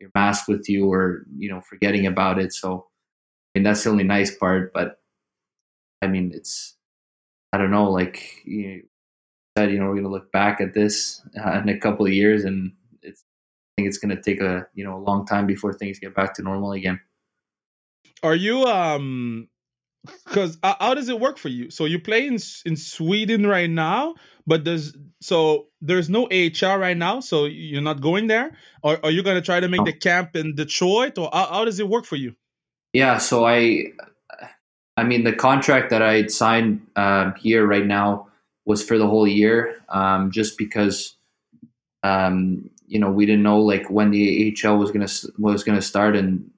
your 0.00 0.10
mask 0.14 0.48
with 0.48 0.68
you 0.70 0.90
or 0.90 1.26
you 1.36 1.50
know 1.50 1.60
forgetting 1.60 2.06
about 2.06 2.38
it 2.38 2.52
so 2.52 2.86
mean 3.54 3.64
that's 3.64 3.84
the 3.84 3.90
only 3.90 4.04
nice 4.04 4.34
part 4.36 4.72
but 4.72 5.00
i 6.02 6.06
mean 6.06 6.30
it's 6.34 6.76
i 7.52 7.58
don't 7.58 7.70
know 7.70 7.90
like 7.90 8.42
you 8.44 8.82
said 9.56 9.70
you 9.70 9.78
know 9.78 9.86
we're 9.86 9.94
going 9.94 10.04
to 10.04 10.10
look 10.10 10.30
back 10.32 10.60
at 10.60 10.74
this 10.74 11.22
uh, 11.38 11.60
in 11.60 11.68
a 11.68 11.78
couple 11.78 12.06
of 12.06 12.12
years 12.12 12.44
and 12.44 12.72
it's, 13.02 13.22
I 13.22 13.82
think 13.82 13.88
it's 13.88 13.98
going 13.98 14.14
to 14.14 14.22
take 14.22 14.40
a 14.40 14.66
you 14.74 14.84
know 14.84 14.96
a 14.96 15.02
long 15.02 15.26
time 15.26 15.46
before 15.46 15.72
things 15.72 15.98
get 15.98 16.14
back 16.14 16.34
to 16.34 16.42
normal 16.42 16.72
again. 16.72 17.00
Are 18.22 18.34
you 18.34 18.64
um? 18.64 19.48
Because 20.26 20.56
uh, 20.62 20.74
how 20.80 20.94
does 20.94 21.10
it 21.10 21.20
work 21.20 21.36
for 21.36 21.48
you? 21.48 21.70
So 21.70 21.84
you 21.84 22.00
play 22.00 22.26
in 22.26 22.38
in 22.64 22.76
Sweden 22.76 23.46
right 23.46 23.68
now, 23.68 24.14
but 24.46 24.64
there's 24.64 24.96
so 25.20 25.66
there's 25.82 26.08
no 26.08 26.26
AHL 26.32 26.78
right 26.78 26.96
now, 26.96 27.20
so 27.20 27.44
you're 27.44 27.82
not 27.82 28.00
going 28.00 28.26
there. 28.26 28.56
Or 28.82 28.98
are 29.04 29.10
you 29.10 29.22
going 29.22 29.36
to 29.36 29.42
try 29.42 29.60
to 29.60 29.68
make 29.68 29.84
the 29.84 29.92
camp 29.92 30.36
in 30.36 30.54
Detroit, 30.54 31.18
or 31.18 31.28
how, 31.32 31.46
how 31.46 31.64
does 31.66 31.80
it 31.80 31.88
work 31.88 32.06
for 32.06 32.16
you? 32.16 32.34
Yeah, 32.92 33.18
so 33.18 33.46
I, 33.46 33.92
I 34.96 35.04
mean, 35.04 35.24
the 35.24 35.32
contract 35.32 35.90
that 35.90 36.02
I 36.02 36.26
signed 36.26 36.86
uh, 36.96 37.32
here 37.34 37.66
right 37.66 37.86
now 37.86 38.28
was 38.64 38.84
for 38.84 38.98
the 38.98 39.06
whole 39.06 39.26
year, 39.26 39.80
um, 39.88 40.30
just 40.30 40.58
because 40.58 41.14
um, 42.02 42.68
you 42.86 42.98
know 42.98 43.10
we 43.10 43.26
didn't 43.26 43.42
know 43.42 43.60
like 43.60 43.88
when 43.90 44.10
the 44.10 44.54
AHL 44.64 44.78
was 44.78 44.90
gonna 44.90 45.08
was 45.38 45.64
gonna 45.64 45.82
start 45.82 46.16
and 46.16 46.50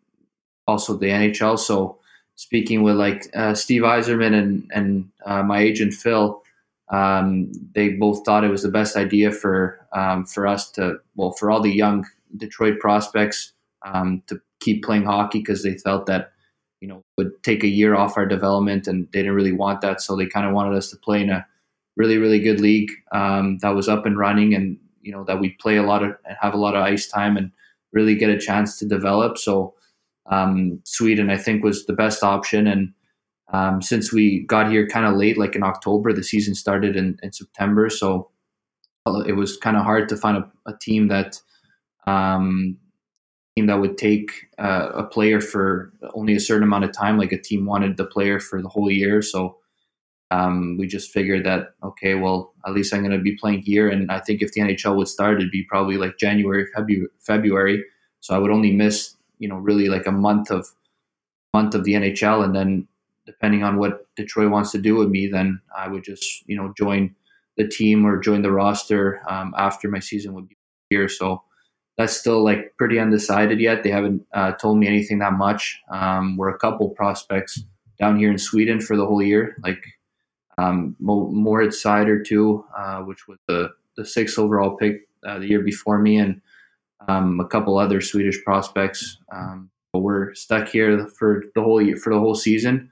also 0.67 0.97
the 0.97 1.07
NHL. 1.07 1.59
So 1.59 1.99
speaking 2.37 2.83
with 2.83 2.97
like 2.97 3.29
uh, 3.35 3.55
Steve 3.55 3.83
Yzerman 3.83 4.35
and 4.35 4.71
and 4.75 5.11
uh, 5.27 5.43
my 5.43 5.61
agent 5.61 5.95
Phil, 5.95 6.43
um, 6.91 7.53
they 7.75 7.91
both 7.91 8.25
thought 8.25 8.45
it 8.45 8.51
was 8.51 8.63
the 8.63 8.71
best 8.71 8.97
idea 8.97 9.31
for 9.31 9.87
um, 9.93 10.25
for 10.25 10.47
us 10.47 10.71
to 10.73 10.99
well 11.17 11.33
for 11.33 11.51
all 11.51 11.61
the 11.61 11.73
young 11.73 12.07
Detroit 12.37 12.79
prospects 12.81 13.53
um, 13.85 14.23
to 14.27 14.41
keep 14.63 14.85
playing 14.85 15.05
hockey 15.05 15.39
because 15.39 15.63
they 15.63 15.75
felt 15.75 16.07
that 16.07 16.33
you 16.81 16.89
know 16.89 17.03
would 17.19 17.43
take 17.43 17.65
a 17.65 17.69
year 17.69 17.95
off 17.95 18.17
our 18.17 18.27
development 18.27 18.87
and 18.87 19.09
they 19.13 19.21
didn't 19.21 19.35
really 19.35 19.53
want 19.53 19.81
that. 19.81 20.01
So 20.01 20.17
they 20.17 20.27
kind 20.27 20.47
of 20.47 20.53
wanted 20.53 20.77
us 20.77 20.91
to 20.91 20.97
play 20.97 21.23
in 21.23 21.31
a 21.31 21.47
really 21.97 22.19
really 22.19 22.41
good 22.41 22.61
league 22.61 22.91
um, 23.13 23.59
that 23.59 23.75
was 23.75 23.89
up 23.89 24.07
and 24.07 24.19
running 24.19 24.55
and 24.55 24.79
you 25.03 25.13
know 25.13 25.25
that 25.25 25.41
we 25.41 25.51
play 25.51 25.77
a 25.77 25.83
lot 25.83 26.03
of 26.03 26.11
and 26.25 26.37
have 26.41 26.55
a 26.55 26.59
lot 26.59 26.75
of 26.75 26.83
ice 26.83 27.07
time 27.07 27.37
and 27.37 27.51
really 27.93 28.15
get 28.15 28.31
a 28.31 28.39
chance 28.39 28.79
to 28.79 28.87
develop. 28.87 29.39
So 29.39 29.75
um, 30.31 30.81
Sweden, 30.85 31.31
I 31.31 31.37
think, 31.37 31.63
was 31.63 31.87
the 31.87 31.93
best 31.93 32.23
option. 32.23 32.67
And 32.67 32.93
um, 33.53 33.83
since 33.83 34.13
we 34.13 34.45
got 34.47 34.71
here 34.71 34.87
kind 34.87 35.07
of 35.07 35.15
late, 35.15 35.39
like 35.39 35.55
in 35.55 35.63
October, 35.63 36.13
the 36.13 36.23
season 36.23 36.55
started 36.55 36.97
in, 36.97 37.19
in 37.23 37.33
September, 37.33 37.91
so 37.91 38.31
it 39.27 39.37
was 39.37 39.57
kind 39.57 39.77
of 39.77 39.83
hard 39.83 40.09
to 40.09 40.17
find 40.17 40.37
a, 40.37 40.71
a 40.71 40.77
team 40.81 41.09
that 41.09 41.41
um, 42.07 42.79
team 43.57 43.67
that 43.67 43.81
would 43.81 43.99
take 43.99 44.49
uh, 44.59 44.91
a 44.95 45.05
player 45.05 45.41
for 45.41 45.93
only 46.15 46.35
a 46.35 46.41
certain 46.41 46.63
amount 46.63 46.85
of 46.85 46.93
time. 46.93 47.19
Like 47.19 47.33
a 47.33 47.41
team 47.41 47.67
wanted 47.67 47.97
the 47.97 48.07
player 48.07 48.41
for 48.41 48.63
the 48.63 48.69
whole 48.69 48.91
year, 48.91 49.23
so 49.23 49.59
um, 50.31 50.77
we 50.79 50.87
just 50.87 51.11
figured 51.11 51.45
that 51.45 51.75
okay, 51.83 52.15
well, 52.15 52.55
at 52.67 52.73
least 52.73 52.95
I'm 52.95 53.01
going 53.01 53.13
to 53.13 53.19
be 53.19 53.37
playing 53.37 53.61
here, 53.61 53.89
and 53.89 54.11
I 54.11 54.21
think 54.21 54.41
if 54.41 54.53
the 54.53 54.63
NHL 54.63 54.97
would 54.97 55.09
start, 55.09 55.39
it'd 55.39 55.51
be 55.51 55.65
probably 55.65 55.97
like 55.97 56.19
January, 56.19 56.67
February, 56.75 57.09
February. 57.21 57.85
So 58.21 58.35
I 58.35 58.39
would 58.39 58.51
only 58.51 58.73
miss 58.73 59.17
you 59.39 59.49
know 59.49 59.57
really 59.57 59.89
like 59.89 60.07
a 60.07 60.13
month 60.13 60.51
of 60.51 60.67
month 61.53 61.75
of 61.75 61.85
the 61.85 61.93
NHL, 61.93 62.45
and 62.45 62.55
then 62.55 62.89
depending 63.27 63.63
on 63.63 63.77
what 63.77 64.07
Detroit 64.17 64.51
wants 64.51 64.73
to 64.73 64.79
do 64.79 64.97
with 64.97 65.09
me, 65.09 65.27
then 65.27 65.61
I 65.77 65.89
would 65.89 66.05
just 66.05 66.49
you 66.49 66.57
know 66.57 66.73
join 66.77 67.15
the 67.59 67.69
team 67.69 68.07
or 68.07 68.19
join 68.19 68.41
the 68.41 68.51
roster 68.51 69.21
um, 69.29 69.55
after 69.59 69.89
my 69.89 69.99
season 69.99 70.33
would 70.33 70.49
be 70.49 70.57
here. 70.89 71.09
So 71.09 71.43
that's 72.03 72.17
still 72.17 72.43
like 72.43 72.75
pretty 72.77 72.99
undecided 72.99 73.61
yet. 73.61 73.85
They 73.85 73.91
haven't 73.91 74.27
uh, 74.35 74.53
told 74.53 74.79
me 74.79 74.89
anything 74.89 75.21
that 75.21 75.35
much. 75.35 75.81
Um, 75.89 76.37
we're 76.37 76.49
a 76.49 76.59
couple 76.59 76.91
prospects 76.91 77.63
down 77.99 78.19
here 78.19 78.31
in 78.31 78.39
Sweden 78.39 78.81
for 78.81 78.97
the 78.97 79.07
whole 79.07 79.23
year, 79.23 79.57
like 79.63 79.85
um, 80.59 80.97
Moritz 80.99 81.83
Seider 81.83 82.25
too, 82.25 82.65
uh, 82.77 83.01
which 83.03 83.29
was 83.29 83.39
the 83.47 83.71
the 83.97 84.05
sixth 84.05 84.39
overall 84.39 84.77
pick 84.77 85.07
uh, 85.25 85.39
the 85.39 85.47
year 85.47 85.61
before 85.61 85.99
me, 85.99 86.17
and 86.19 86.41
um, 87.07 87.39
a 87.39 87.47
couple 87.47 87.79
other 87.79 88.01
Swedish 88.01 88.43
prospects. 88.43 89.19
Um, 89.31 89.71
but 89.93 90.01
we're 90.01 90.35
stuck 90.35 90.69
here 90.69 91.07
for 91.07 91.45
the 91.55 91.63
whole 91.63 91.81
year, 91.81 91.97
for 91.97 92.13
the 92.13 92.19
whole 92.19 92.35
season. 92.35 92.91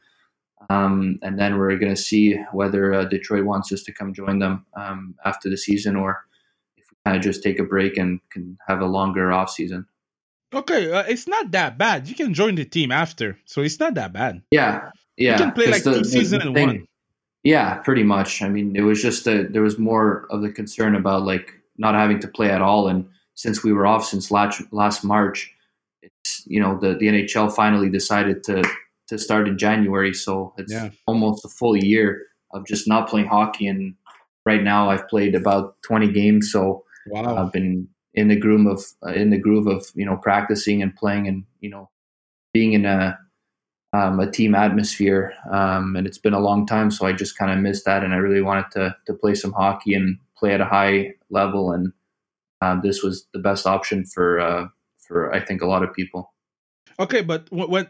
Um, 0.69 1.19
and 1.23 1.37
then 1.37 1.59
we're 1.59 1.79
going 1.79 1.95
to 1.95 2.01
see 2.01 2.37
whether 2.53 2.95
uh, 2.95 3.05
Detroit 3.07 3.45
wants 3.45 3.73
us 3.73 3.83
to 3.85 3.93
come 3.93 4.15
join 4.15 4.39
them 4.39 4.67
um, 4.77 5.17
after 5.25 5.51
the 5.51 5.57
season, 5.57 5.97
or 5.97 6.25
kind 7.05 7.17
of 7.17 7.23
just 7.23 7.43
take 7.43 7.59
a 7.59 7.65
break 7.65 7.97
and 7.97 8.21
can 8.31 8.59
have 8.67 8.81
a 8.81 8.87
longer 8.87 9.33
off 9.33 9.51
season. 9.51 9.87
Okay, 10.53 10.91
uh, 10.91 11.05
it's 11.07 11.29
not 11.29 11.53
that 11.53 11.79
bad. 11.79 12.09
You 12.09 12.15
can 12.15 12.35
join 12.35 12.57
the 12.57 12.65
team 12.65 12.91
after, 12.91 13.39
so 13.45 13.63
it's 13.63 13.79
not 13.79 13.95
that 13.95 14.13
bad. 14.13 14.43
Yeah, 14.51 14.91
yeah. 15.17 15.33
You 15.33 15.39
can 15.39 15.53
play 15.53 15.67
like 15.67 15.85
the, 15.85 15.99
two 15.99 16.05
seasons 16.05 16.45
in 16.45 16.55
one. 16.55 16.87
Yeah, 17.45 17.77
pretty 17.77 18.03
much. 18.03 18.43
I 18.43 18.49
mean, 18.49 18.75
it 18.77 18.83
was 18.83 19.01
just 19.01 19.25
that 19.25 19.53
there 19.53 19.63
was 19.63 19.79
more 19.79 20.27
of 20.31 20.43
the 20.43 20.51
concern 20.51 20.95
about 20.95 21.23
like 21.23 21.55
not 21.79 21.95
having 21.95 22.19
to 22.21 22.29
play 22.29 22.51
at 22.51 22.61
all, 22.61 22.89
and 22.89 23.09
since 23.35 23.63
we 23.63 23.73
were 23.73 23.87
off 23.87 24.05
since 24.05 24.31
last 24.31 24.61
last 24.73 25.05
March, 25.05 25.55
it's 26.03 26.43
you 26.47 26.61
know 26.61 26.79
the 26.79 26.97
the 26.97 27.07
NHL 27.07 27.55
finally 27.55 27.89
decided 27.89 28.43
to 28.45 28.65
to 29.09 29.19
start 29.19 29.47
in 29.47 29.57
January, 29.57 30.13
so 30.13 30.53
it's 30.59 30.73
yeah. 30.73 30.91
almost 31.07 31.45
a 31.45 31.49
full 31.49 31.77
year 31.77 32.27
of 32.53 32.67
just 32.67 32.89
not 32.89 33.09
playing 33.09 33.29
hockey. 33.29 33.69
And 33.69 33.95
right 34.45 34.63
now, 34.63 34.91
I've 34.91 35.09
played 35.09 35.37
about 35.37 35.81
twenty 35.83 36.11
games, 36.13 36.51
so 36.51 36.85
wow. 37.07 37.37
I've 37.37 37.53
been 37.53 37.89
in 38.15 38.29
the 38.29 38.37
groove 38.37 38.67
of 38.67 38.85
uh, 39.07 39.13
in 39.13 39.31
the 39.31 39.39
groove 39.39 39.67
of 39.67 39.87
you 39.95 40.05
know 40.05 40.17
practicing 40.17 40.83
and 40.83 40.95
playing 40.95 41.29
and 41.29 41.45
you 41.61 41.71
know 41.71 41.91
being 42.53 42.73
in 42.73 42.85
a 42.85 43.19
um, 43.93 44.21
a 44.21 44.31
team 44.31 44.55
atmosphere. 44.55 45.35
Um, 45.51 45.97
and 45.97 46.07
it's 46.07 46.19
been 46.19 46.35
a 46.35 46.41
long 46.41 46.67
time, 46.67 46.91
so 46.91 47.07
I 47.07 47.13
just 47.13 47.37
kind 47.37 47.51
of 47.51 47.59
missed 47.59 47.85
that, 47.87 48.05
and 48.05 48.15
I 48.15 48.19
really 48.19 48.43
wanted 48.43 48.71
to 48.73 48.97
to 49.07 49.15
play 49.15 49.35
some 49.35 49.53
hockey 49.53 49.95
and 49.95 50.19
play 50.37 50.53
at 50.53 50.61
a 50.61 50.67
high 50.67 51.15
level. 51.31 51.73
And 51.73 51.93
uh, 52.61 52.81
this 52.81 53.03
was 53.03 53.27
the 53.33 53.41
best 53.41 53.67
option 53.67 54.05
for 54.05 54.41
uh, 54.41 54.67
for 55.07 55.33
I 55.33 55.41
think 55.41 55.63
a 55.63 55.67
lot 55.67 55.83
of 55.83 55.93
people. 55.93 56.33
Okay, 56.99 57.23
but 57.23 57.49
when 57.51 57.89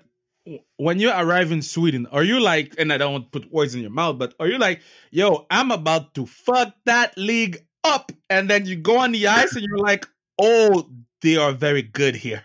when 0.76 0.99
you 0.99 1.11
arrive 1.11 1.52
in 1.52 1.62
Sweden, 1.62 2.07
are 2.07 2.25
you 2.25 2.40
like, 2.40 2.75
and 2.79 2.93
I 2.93 2.99
don't 2.99 3.12
want 3.12 3.33
to 3.33 3.40
put 3.40 3.52
words 3.52 3.75
in 3.75 3.83
your 3.83 3.90
mouth, 3.90 4.19
but 4.19 4.35
are 4.40 4.49
you 4.49 4.59
like, 4.59 4.81
yo, 5.11 5.47
I'm 5.50 5.71
about 5.71 6.14
to 6.14 6.26
fuck 6.26 6.75
that 6.87 7.17
league 7.19 7.64
up, 7.84 8.12
and 8.28 8.49
then 8.49 8.66
you 8.66 8.76
go 8.76 8.99
on 8.99 9.12
the 9.12 9.26
ice 9.26 9.54
and 9.54 9.64
you're 9.64 9.78
like, 9.78 10.06
oh, 10.38 10.88
they 11.22 11.37
are 11.37 11.52
very 11.52 11.82
good 11.82 12.16
here. 12.16 12.42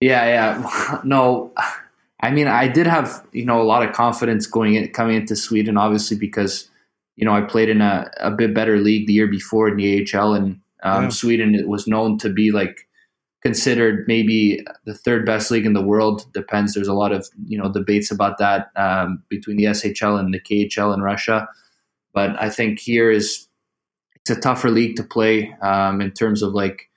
Yeah, 0.00 0.26
yeah. 0.26 1.00
No, 1.04 1.52
I 2.20 2.30
mean, 2.30 2.46
I 2.46 2.68
did 2.68 2.86
have 2.86 3.26
you 3.32 3.44
know 3.44 3.60
a 3.60 3.64
lot 3.64 3.86
of 3.86 3.94
confidence 3.94 4.46
going 4.46 4.74
in, 4.74 4.92
coming 4.92 5.16
into 5.16 5.34
Sweden, 5.34 5.76
obviously 5.76 6.16
because 6.16 6.68
you 7.16 7.24
know 7.24 7.32
I 7.32 7.42
played 7.42 7.68
in 7.68 7.80
a, 7.80 8.10
a 8.20 8.30
bit 8.30 8.54
better 8.54 8.78
league 8.78 9.06
the 9.06 9.12
year 9.12 9.26
before 9.26 9.68
in 9.68 9.76
the 9.76 10.08
AHL, 10.14 10.34
and 10.34 10.60
um, 10.82 11.04
yeah. 11.04 11.08
Sweden 11.08 11.54
it 11.54 11.68
was 11.68 11.86
known 11.86 12.18
to 12.18 12.28
be 12.28 12.52
like 12.52 12.86
considered 13.42 14.04
maybe 14.06 14.64
the 14.84 14.94
third 14.94 15.26
best 15.26 15.50
league 15.50 15.66
in 15.66 15.72
the 15.72 15.82
world. 15.82 16.32
Depends. 16.32 16.74
There's 16.74 16.88
a 16.88 16.94
lot 16.94 17.12
of 17.12 17.28
you 17.46 17.58
know 17.58 17.72
debates 17.72 18.10
about 18.10 18.38
that 18.38 18.70
um, 18.76 19.22
between 19.28 19.56
the 19.56 19.64
SHL 19.64 20.18
and 20.18 20.32
the 20.32 20.40
KHL 20.40 20.94
in 20.94 21.02
Russia. 21.02 21.48
But 22.14 22.40
I 22.40 22.50
think 22.50 22.78
here 22.78 23.10
is 23.10 23.48
it's 24.24 24.36
a 24.36 24.40
tougher 24.40 24.70
league 24.70 24.96
to 24.96 25.02
play 25.02 25.54
um, 25.62 26.00
in 26.00 26.12
terms 26.12 26.42
of 26.42 26.52
like 26.52 26.88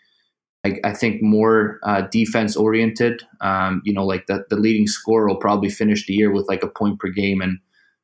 I, 0.65 0.79
I 0.83 0.93
think 0.93 1.21
more 1.21 1.79
uh, 1.83 2.01
defense 2.11 2.55
oriented. 2.55 3.21
Um, 3.41 3.81
you 3.85 3.93
know, 3.93 4.05
like 4.05 4.25
the 4.27 4.45
the 4.49 4.55
leading 4.55 4.87
scorer 4.87 5.27
will 5.27 5.37
probably 5.37 5.69
finish 5.69 6.05
the 6.05 6.13
year 6.13 6.31
with 6.31 6.47
like 6.47 6.63
a 6.63 6.67
point 6.67 6.99
per 6.99 7.09
game 7.09 7.41
and 7.41 7.59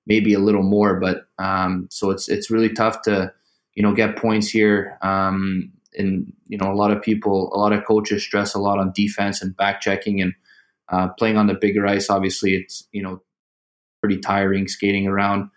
maybe 0.05 0.33
a 0.33 0.39
little 0.39 0.63
more. 0.63 0.99
But 0.99 1.25
um, 1.39 1.87
so 1.89 2.11
it's 2.11 2.29
it's 2.29 2.51
really 2.51 2.69
tough 2.69 3.01
to 3.03 3.33
you 3.75 3.83
know 3.83 3.93
get 3.93 4.17
points 4.17 4.49
here. 4.49 4.97
Um, 5.01 5.71
and 5.97 6.31
you 6.47 6.57
know 6.57 6.71
a 6.71 6.75
lot 6.75 6.91
of 6.91 7.01
people, 7.01 7.51
a 7.53 7.57
lot 7.57 7.73
of 7.73 7.85
coaches 7.85 8.23
stress 8.23 8.53
a 8.53 8.59
lot 8.59 8.79
on 8.79 8.93
defense 8.93 9.41
and 9.41 9.57
back 9.57 9.81
checking 9.81 10.21
and 10.21 10.33
uh, 10.89 11.09
playing 11.09 11.37
on 11.37 11.47
the 11.47 11.53
bigger 11.53 11.85
ice. 11.87 12.09
Obviously, 12.09 12.55
it's 12.55 12.87
you 12.91 13.01
know 13.01 13.21
pretty 14.01 14.17
tiring 14.17 14.67
skating 14.67 15.07
around, 15.07 15.49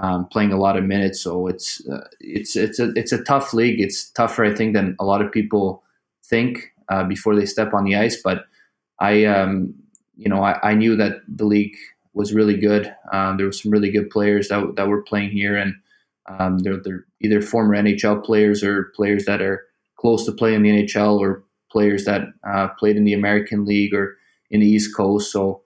um, 0.00 0.26
playing 0.26 0.52
a 0.52 0.58
lot 0.58 0.76
of 0.76 0.84
minutes. 0.84 1.20
So 1.20 1.46
it's 1.46 1.86
uh, 1.88 2.06
it's 2.20 2.56
it's 2.56 2.78
a 2.78 2.92
it's 2.94 3.12
a 3.12 3.22
tough 3.22 3.52
league. 3.52 3.80
It's 3.80 4.10
tougher, 4.10 4.44
I 4.44 4.54
think, 4.54 4.74
than 4.74 4.96
a 5.00 5.04
lot 5.04 5.22
of 5.22 5.32
people 5.32 5.82
think 6.24 6.72
uh, 6.88 7.04
before 7.04 7.34
they 7.34 7.46
step 7.46 7.72
on 7.72 7.84
the 7.84 7.96
ice. 7.96 8.20
But 8.22 8.46
I, 9.00 9.24
um, 9.24 9.74
you 10.16 10.28
know, 10.28 10.42
I, 10.42 10.58
I, 10.70 10.74
knew 10.74 10.96
that 10.96 11.20
the 11.28 11.44
league 11.44 11.76
was 12.14 12.32
really 12.32 12.56
good. 12.56 12.94
Um, 13.12 13.36
there 13.36 13.46
were 13.46 13.52
some 13.52 13.70
really 13.70 13.90
good 13.90 14.10
players 14.10 14.48
that 14.48 14.76
that 14.76 14.88
were 14.88 15.02
playing 15.02 15.30
here, 15.30 15.56
and 15.56 15.74
um, 16.26 16.58
they're, 16.58 16.80
they're 16.82 17.04
either 17.20 17.40
former 17.40 17.74
NHL 17.74 18.24
players 18.24 18.62
or 18.62 18.92
players 18.96 19.24
that 19.24 19.40
are 19.40 19.66
close 19.96 20.24
to 20.26 20.32
playing 20.32 20.62
the 20.62 20.70
NHL 20.70 21.18
or 21.18 21.44
players 21.70 22.04
that 22.04 22.22
uh, 22.46 22.68
played 22.78 22.96
in 22.96 23.04
the 23.04 23.14
American 23.14 23.64
League 23.64 23.94
or 23.94 24.16
in 24.50 24.60
the 24.60 24.66
East 24.66 24.94
Coast. 24.94 25.32
So 25.32 25.62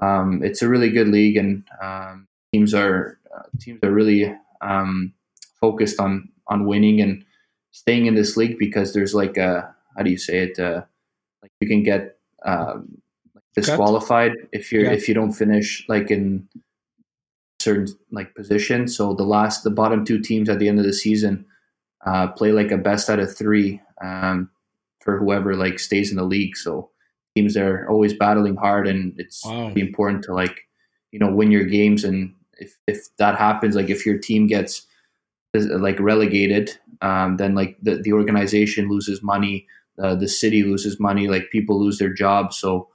um, 0.00 0.42
it's 0.42 0.62
a 0.62 0.68
really 0.68 0.90
good 0.90 1.08
league, 1.08 1.36
and 1.36 1.64
um, 1.82 2.26
teams 2.52 2.74
are 2.74 3.18
teams 3.58 3.80
are 3.82 3.92
really 3.92 4.34
um, 4.60 5.12
focused 5.60 6.00
on 6.00 6.28
on 6.48 6.66
winning 6.66 7.00
and 7.00 7.24
staying 7.72 8.06
in 8.06 8.14
this 8.14 8.36
league 8.36 8.58
because 8.58 8.94
there's 8.94 9.14
like 9.14 9.36
a 9.36 9.74
how 9.96 10.02
do 10.02 10.10
you 10.10 10.18
say 10.18 10.38
it? 10.38 10.58
Uh, 10.58 10.82
like 11.42 11.52
you 11.60 11.68
can 11.68 11.82
get 11.82 12.18
um, 12.44 12.98
disqualified 13.54 14.32
Cut. 14.32 14.48
if 14.52 14.72
you're 14.72 14.84
yeah. 14.84 14.92
if 14.92 15.08
you 15.08 15.14
don't 15.14 15.32
finish 15.32 15.84
like 15.88 16.10
in 16.10 16.48
certain 17.60 17.88
like 18.10 18.34
position. 18.34 18.86
So 18.88 19.14
the 19.14 19.24
last 19.24 19.64
the 19.64 19.70
bottom 19.70 20.04
two 20.04 20.20
teams 20.20 20.48
at 20.48 20.58
the 20.58 20.68
end 20.68 20.78
of 20.78 20.84
the 20.84 20.92
season 20.92 21.46
uh, 22.04 22.28
play 22.28 22.52
like 22.52 22.70
a 22.70 22.78
best 22.78 23.10
out 23.10 23.18
of 23.18 23.36
three 23.36 23.80
um, 24.02 24.50
for 25.00 25.18
whoever 25.18 25.56
like 25.56 25.78
stays 25.78 26.10
in 26.10 26.16
the 26.16 26.24
league. 26.24 26.56
So 26.56 26.90
teams 27.36 27.56
are 27.56 27.88
always 27.88 28.14
battling 28.14 28.56
hard, 28.56 28.86
and 28.86 29.14
it's 29.18 29.44
wow. 29.44 29.72
important 29.74 30.24
to 30.24 30.34
like 30.34 30.60
you 31.10 31.18
know 31.18 31.32
win 31.32 31.50
your 31.50 31.64
games. 31.64 32.04
And 32.04 32.34
if 32.56 32.76
if 32.86 33.16
that 33.18 33.36
happens, 33.36 33.74
like 33.74 33.90
if 33.90 34.06
your 34.06 34.18
team 34.18 34.46
gets 34.46 34.86
like 35.54 35.98
relegated, 36.00 36.76
um, 37.02 37.36
then 37.36 37.54
like 37.54 37.76
the 37.82 37.96
the 37.96 38.12
organization 38.12 38.88
loses 38.88 39.22
money, 39.22 39.66
uh, 40.02 40.14
the 40.14 40.28
city 40.28 40.62
loses 40.62 41.00
money, 41.00 41.28
like 41.28 41.50
people 41.50 41.80
lose 41.80 41.98
their 41.98 42.12
jobs. 42.12 42.56
So 42.56 42.88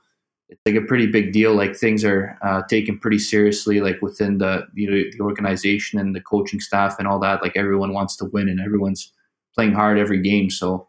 it's 0.50 0.62
like 0.66 0.76
a 0.76 0.86
pretty 0.86 1.08
big 1.08 1.32
deal. 1.32 1.56
Like 1.56 1.76
things 1.76 2.04
are 2.04 2.38
uh, 2.44 2.62
taken 2.64 3.00
pretty 3.00 3.20
seriously, 3.20 3.80
like 3.80 4.02
within 4.02 4.38
the 4.38 4.68
you 4.74 4.90
know 4.90 5.04
the 5.12 5.22
organization 5.22 6.00
and 6.00 6.16
the 6.16 6.22
coaching 6.22 6.60
staff 6.60 6.98
and 7.00 7.08
all 7.08 7.20
that. 7.20 7.42
Like 7.42 7.56
everyone 7.56 7.94
wants 7.94 8.16
to 8.18 8.26
win 8.26 8.50
and 8.50 8.60
everyone's 8.60 9.12
playing 9.56 9.74
hard 9.74 9.98
every 9.98 10.22
game. 10.22 10.50
So 10.50 10.88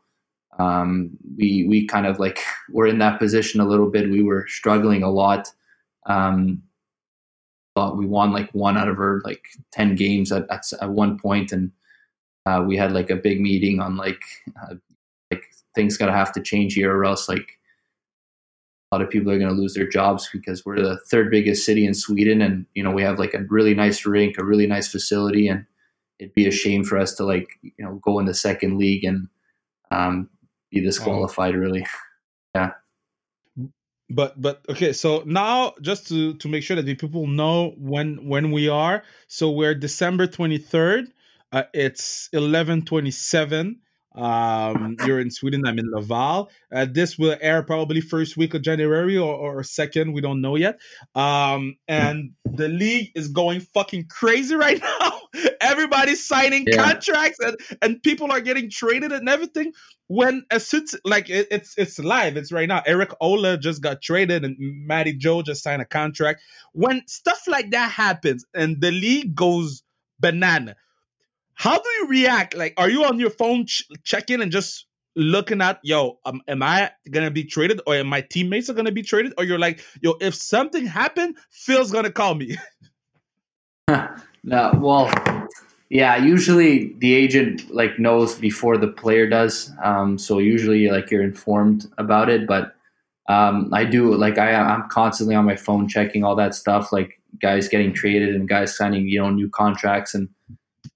um, 0.58 1.10
we 1.38 1.66
we 1.68 1.86
kind 1.86 2.06
of 2.06 2.18
like 2.18 2.40
were 2.70 2.86
in 2.86 2.98
that 2.98 3.18
position 3.18 3.60
a 3.60 3.66
little 3.66 3.90
bit. 3.90 4.10
We 4.10 4.22
were 4.22 4.46
struggling 4.48 5.02
a 5.02 5.10
lot. 5.10 5.48
Um, 6.06 6.62
but 7.74 7.96
we 7.96 8.06
won 8.06 8.32
like 8.32 8.50
one 8.52 8.76
out 8.76 8.88
of 8.88 8.98
our 8.98 9.20
like 9.24 9.44
ten 9.70 9.94
games 9.94 10.32
at 10.32 10.46
at, 10.50 10.64
at 10.80 10.90
one 10.90 11.18
point, 11.18 11.52
and 11.52 11.72
uh, 12.46 12.62
we 12.66 12.76
had 12.76 12.92
like 12.92 13.10
a 13.10 13.16
big 13.16 13.40
meeting 13.40 13.80
on 13.80 13.96
like 13.96 14.22
uh, 14.62 14.74
like 15.30 15.44
things 15.74 15.96
gotta 15.96 16.12
have 16.12 16.32
to 16.32 16.42
change 16.42 16.74
here 16.74 16.94
or 16.94 17.04
else 17.04 17.28
like 17.28 17.58
a 18.92 18.94
lot 18.94 19.02
of 19.02 19.10
people 19.10 19.32
are 19.32 19.38
going 19.38 19.54
to 19.54 19.58
lose 19.58 19.72
their 19.72 19.88
jobs 19.88 20.28
because 20.30 20.66
we're 20.66 20.76
the 20.76 20.98
third 21.10 21.30
biggest 21.30 21.64
city 21.64 21.86
in 21.86 21.94
Sweden, 21.94 22.42
and 22.42 22.66
you 22.74 22.82
know 22.82 22.90
we 22.90 23.02
have 23.02 23.18
like 23.18 23.32
a 23.32 23.42
really 23.48 23.74
nice 23.74 24.04
rink, 24.04 24.36
a 24.36 24.44
really 24.44 24.66
nice 24.66 24.88
facility, 24.88 25.48
and 25.48 25.64
it'd 26.18 26.34
be 26.34 26.46
a 26.46 26.50
shame 26.50 26.84
for 26.84 26.98
us 26.98 27.14
to 27.14 27.24
like 27.24 27.48
you 27.62 27.72
know 27.78 27.98
go 28.02 28.18
in 28.18 28.26
the 28.26 28.34
second 28.34 28.76
league 28.76 29.04
and 29.04 29.28
um, 29.90 30.28
be 30.70 30.80
disqualified. 30.80 31.54
Really, 31.54 31.86
yeah. 32.54 32.72
But 34.14 34.40
but 34.40 34.64
okay, 34.68 34.92
so 34.92 35.22
now 35.26 35.74
just 35.80 36.08
to 36.08 36.34
to 36.34 36.48
make 36.48 36.62
sure 36.62 36.76
that 36.76 36.84
the 36.84 36.94
people 36.94 37.26
know 37.26 37.74
when 37.78 38.28
when 38.28 38.52
we 38.52 38.68
are, 38.68 39.02
so 39.26 39.50
we're 39.50 39.74
December 39.74 40.26
twenty 40.26 40.58
third. 40.58 41.12
Uh, 41.50 41.64
it's 41.74 42.28
eleven 42.32 42.84
twenty 42.84 43.10
seven 43.10 43.80
um, 44.14 44.96
you're 45.06 45.20
in 45.20 45.30
Sweden. 45.30 45.66
I'm 45.66 45.78
in 45.78 45.90
Laval. 45.90 46.50
Uh, 46.72 46.86
this 46.88 47.18
will 47.18 47.36
air 47.40 47.62
probably 47.62 48.00
first 48.00 48.36
week 48.36 48.54
of 48.54 48.62
January 48.62 49.16
or, 49.16 49.34
or 49.34 49.62
second. 49.62 50.12
We 50.12 50.20
don't 50.20 50.40
know 50.40 50.56
yet. 50.56 50.80
Um, 51.14 51.76
and 51.88 52.32
the 52.44 52.68
league 52.68 53.12
is 53.14 53.28
going 53.28 53.60
fucking 53.60 54.06
crazy 54.08 54.54
right 54.54 54.80
now. 55.00 55.20
Everybody's 55.62 56.24
signing 56.26 56.64
Yeah. 56.66 56.84
contracts 56.84 57.38
and, 57.40 57.56
and 57.80 58.02
people 58.02 58.30
are 58.32 58.40
getting 58.40 58.68
traded 58.70 59.12
and 59.12 59.28
everything. 59.28 59.72
When 60.08 60.44
as 60.50 60.66
soon 60.66 60.82
as- 60.82 61.00
like 61.04 61.30
it, 61.30 61.48
it's 61.50 61.74
it's 61.78 61.98
live, 61.98 62.36
it's 62.36 62.52
right 62.52 62.68
now. 62.68 62.82
Eric 62.86 63.10
Ola 63.20 63.56
just 63.56 63.82
got 63.82 64.02
traded 64.02 64.44
and 64.44 64.56
Matty 64.58 65.14
Joe 65.14 65.42
just 65.42 65.62
signed 65.62 65.80
a 65.80 65.86
contract. 65.86 66.42
When 66.72 67.02
stuff 67.06 67.42
like 67.46 67.70
that 67.70 67.90
happens 67.90 68.44
and 68.54 68.80
the 68.80 68.90
league 68.90 69.34
goes 69.34 69.82
banana, 70.20 70.76
how 71.54 71.78
do 71.78 71.88
you 72.00 72.08
react? 72.08 72.54
Like, 72.56 72.74
are 72.76 72.90
you 72.90 73.04
on 73.04 73.18
your 73.18 73.30
phone 73.30 73.66
ch- 73.66 73.84
checking 74.04 74.42
and 74.42 74.52
just 74.52 74.86
looking 75.14 75.60
at, 75.60 75.78
yo, 75.82 76.18
um, 76.24 76.40
am 76.48 76.62
I 76.62 76.90
gonna 77.10 77.30
be 77.30 77.44
traded 77.44 77.80
or 77.86 77.94
am 77.94 78.06
my 78.06 78.20
teammates 78.22 78.68
are 78.70 78.74
gonna 78.74 78.92
be 78.92 79.02
traded? 79.02 79.32
Or 79.38 79.44
you're 79.44 79.58
like, 79.58 79.80
yo, 80.00 80.14
if 80.20 80.34
something 80.34 80.86
happened, 80.86 81.36
Phil's 81.50 81.90
gonna 81.92 82.10
call 82.12 82.34
me. 82.34 82.56
No, 84.44 84.72
well, 84.80 85.06
yeah. 85.92 86.16
Usually 86.16 86.94
the 87.00 87.12
agent 87.12 87.70
like 87.70 87.98
knows 87.98 88.34
before 88.34 88.78
the 88.78 88.88
player 88.88 89.28
does. 89.28 89.70
Um, 89.84 90.16
so 90.16 90.38
usually 90.38 90.88
like 90.88 91.10
you're 91.10 91.22
informed 91.22 91.86
about 91.98 92.30
it. 92.30 92.46
But 92.46 92.74
um, 93.28 93.68
I 93.74 93.84
do 93.84 94.14
like 94.14 94.38
I 94.38 94.54
I'm 94.54 94.88
constantly 94.88 95.34
on 95.34 95.44
my 95.44 95.54
phone 95.54 95.86
checking 95.86 96.24
all 96.24 96.34
that 96.36 96.54
stuff, 96.54 96.92
like 96.92 97.20
guys 97.42 97.68
getting 97.68 97.92
traded 97.92 98.34
and 98.34 98.48
guys 98.48 98.74
signing 98.74 99.06
you 99.06 99.20
know 99.20 99.28
new 99.28 99.50
contracts 99.50 100.14
and 100.14 100.30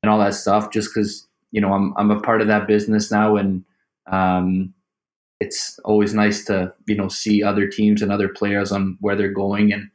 and 0.03 0.11
all 0.11 0.19
that 0.19 0.33
stuff. 0.33 0.71
Just 0.71 0.95
because 0.95 1.27
you 1.53 1.61
know 1.61 1.75
I'm 1.75 1.93
I'm 1.99 2.11
a 2.11 2.21
part 2.21 2.41
of 2.41 2.49
that 2.49 2.67
business 2.67 3.13
now, 3.13 3.37
and 3.37 3.67
um, 4.11 4.73
it's 5.41 5.79
always 5.85 6.15
nice 6.15 6.43
to 6.47 6.73
you 6.87 6.97
know 6.97 7.09
see 7.09 7.43
other 7.43 7.69
teams 7.69 8.01
and 8.01 8.11
other 8.11 8.31
players 8.31 8.73
on 8.73 8.97
where 9.01 9.15
they're 9.15 9.29
going 9.29 9.75
and 9.75 9.91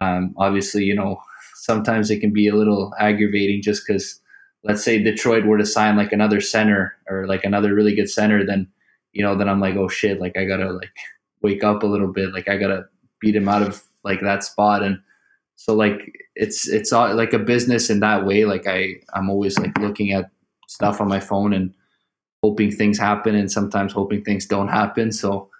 um, 0.00 0.34
obviously 0.36 0.84
you 0.84 0.94
know 0.94 1.20
sometimes 1.56 2.10
it 2.10 2.20
can 2.20 2.32
be 2.32 2.46
a 2.46 2.54
little 2.54 2.94
aggravating 3.00 3.60
just 3.62 3.82
because 3.86 4.20
let's 4.64 4.84
say 4.84 5.02
Detroit 5.02 5.44
were 5.44 5.58
to 5.58 5.66
sign 5.66 5.96
like 5.96 6.12
another 6.12 6.40
center 6.40 6.96
or 7.08 7.26
like 7.26 7.44
another 7.44 7.74
really 7.74 7.94
good 7.94 8.10
center, 8.10 8.44
then 8.44 8.68
you 9.12 9.22
know, 9.24 9.34
then 9.36 9.48
I'm 9.48 9.60
like, 9.60 9.76
oh 9.76 9.88
shit, 9.88 10.20
like 10.20 10.36
I 10.36 10.44
gotta 10.44 10.70
like 10.70 10.92
wake 11.42 11.64
up 11.64 11.82
a 11.82 11.86
little 11.86 12.12
bit, 12.12 12.32
like 12.32 12.48
I 12.48 12.56
gotta 12.56 12.86
beat 13.20 13.36
him 13.36 13.48
out 13.48 13.62
of 13.62 13.82
like 14.04 14.20
that 14.22 14.44
spot, 14.44 14.82
and 14.82 15.00
so 15.56 15.74
like 15.74 16.12
it's 16.34 16.68
it's 16.68 16.92
all 16.92 17.14
like 17.14 17.32
a 17.32 17.38
business 17.38 17.90
in 17.90 18.00
that 18.00 18.26
way. 18.26 18.44
Like 18.44 18.66
I 18.66 18.94
I'm 19.14 19.30
always 19.30 19.58
like 19.58 19.76
looking 19.78 20.12
at 20.12 20.30
stuff 20.68 21.00
on 21.00 21.08
my 21.08 21.20
phone 21.20 21.52
and 21.52 21.74
hoping 22.42 22.70
things 22.70 22.98
happen, 22.98 23.34
and 23.34 23.50
sometimes 23.50 23.92
hoping 23.92 24.22
things 24.22 24.46
don't 24.46 24.68
happen. 24.68 25.12
So, 25.12 25.50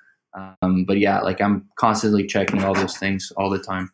um, 0.62 0.84
but 0.84 0.98
yeah, 0.98 1.20
like 1.20 1.40
I'm 1.40 1.68
constantly 1.76 2.26
checking 2.26 2.62
all 2.62 2.74
those 2.74 2.96
things 2.96 3.32
all 3.36 3.50
the 3.50 3.58
time. 3.58 3.90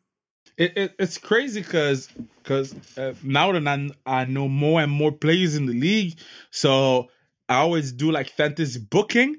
It, 0.56 0.76
it 0.76 0.94
it's 0.98 1.18
crazy 1.18 1.62
because 1.62 2.08
because 2.42 2.74
uh, 2.96 3.14
now 3.22 3.52
that 3.52 3.66
I, 3.66 3.90
I 4.06 4.24
know 4.26 4.48
more 4.48 4.80
and 4.80 4.92
more 4.92 5.10
players 5.10 5.56
in 5.56 5.66
the 5.66 5.72
league, 5.72 6.18
so 6.50 7.08
I 7.48 7.56
always 7.56 7.92
do 7.92 8.12
like 8.12 8.28
fantasy 8.28 8.78
booking, 8.78 9.36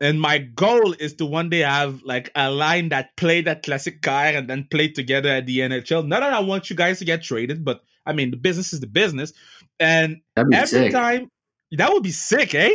and 0.00 0.20
my 0.20 0.38
goal 0.38 0.92
is 0.94 1.14
to 1.14 1.26
one 1.26 1.50
day 1.50 1.60
have 1.60 2.02
like 2.02 2.30
a 2.34 2.50
line 2.50 2.88
that 2.88 3.16
play 3.16 3.42
that 3.42 3.62
classique 3.62 4.02
KR 4.02 4.10
and 4.10 4.48
then 4.48 4.66
play 4.70 4.88
together 4.88 5.28
at 5.28 5.46
the 5.46 5.60
NHL. 5.60 6.06
Not 6.06 6.20
that 6.20 6.32
I 6.32 6.40
want 6.40 6.68
you 6.68 6.76
guys 6.76 6.98
to 6.98 7.04
get 7.04 7.22
traded, 7.22 7.64
but 7.64 7.82
I 8.04 8.12
mean 8.12 8.32
the 8.32 8.36
business 8.36 8.72
is 8.72 8.80
the 8.80 8.88
business, 8.88 9.32
and 9.78 10.20
every 10.36 10.66
sick. 10.66 10.92
time 10.92 11.30
that 11.72 11.92
would 11.92 12.02
be 12.02 12.12
sick, 12.12 12.54
eh? 12.54 12.74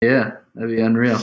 Yeah, 0.00 0.32
that'd 0.54 0.74
be 0.74 0.80
unreal. 0.80 1.18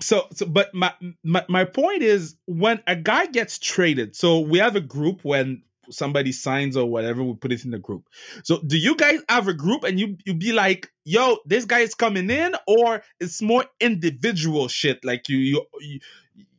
So 0.00 0.26
so 0.32 0.46
but 0.46 0.74
my, 0.74 0.92
my 1.24 1.44
my 1.48 1.64
point 1.64 2.02
is 2.02 2.36
when 2.46 2.82
a 2.86 2.96
guy 2.96 3.26
gets 3.26 3.58
traded 3.58 4.16
so 4.16 4.40
we 4.40 4.58
have 4.58 4.76
a 4.76 4.80
group 4.80 5.24
when 5.24 5.62
somebody 5.90 6.32
signs 6.32 6.76
or 6.76 6.86
whatever 6.88 7.22
we 7.22 7.34
put 7.34 7.52
it 7.52 7.64
in 7.64 7.70
the 7.72 7.78
group 7.78 8.08
so 8.44 8.60
do 8.66 8.78
you 8.78 8.96
guys 8.96 9.20
have 9.28 9.48
a 9.48 9.54
group 9.54 9.84
and 9.84 9.98
you 9.98 10.16
you 10.24 10.34
be 10.34 10.52
like 10.52 10.90
yo 11.04 11.38
this 11.46 11.64
guy 11.64 11.80
is 11.80 11.94
coming 11.94 12.30
in 12.30 12.54
or 12.66 13.02
it's 13.18 13.42
more 13.42 13.64
individual 13.80 14.68
shit 14.68 15.04
like 15.04 15.28
you 15.28 15.38
you 15.38 15.66
you, 15.80 16.00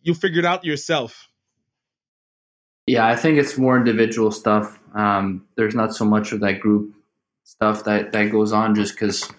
you 0.02 0.14
figured 0.14 0.46
out 0.46 0.66
yourself 0.66 1.30
Yeah, 2.88 3.08
I 3.08 3.16
think 3.16 3.38
it's 3.38 3.58
more 3.58 3.78
individual 3.78 4.32
stuff. 4.32 4.78
Um, 4.96 5.46
there's 5.56 5.76
not 5.76 5.96
so 5.96 6.04
much 6.04 6.34
of 6.34 6.42
that 6.42 6.60
group 6.60 6.94
stuff 7.44 7.84
that 7.86 8.12
that 8.12 8.32
goes 8.32 8.52
on 8.52 8.76
just 8.76 8.94
because 8.94 9.30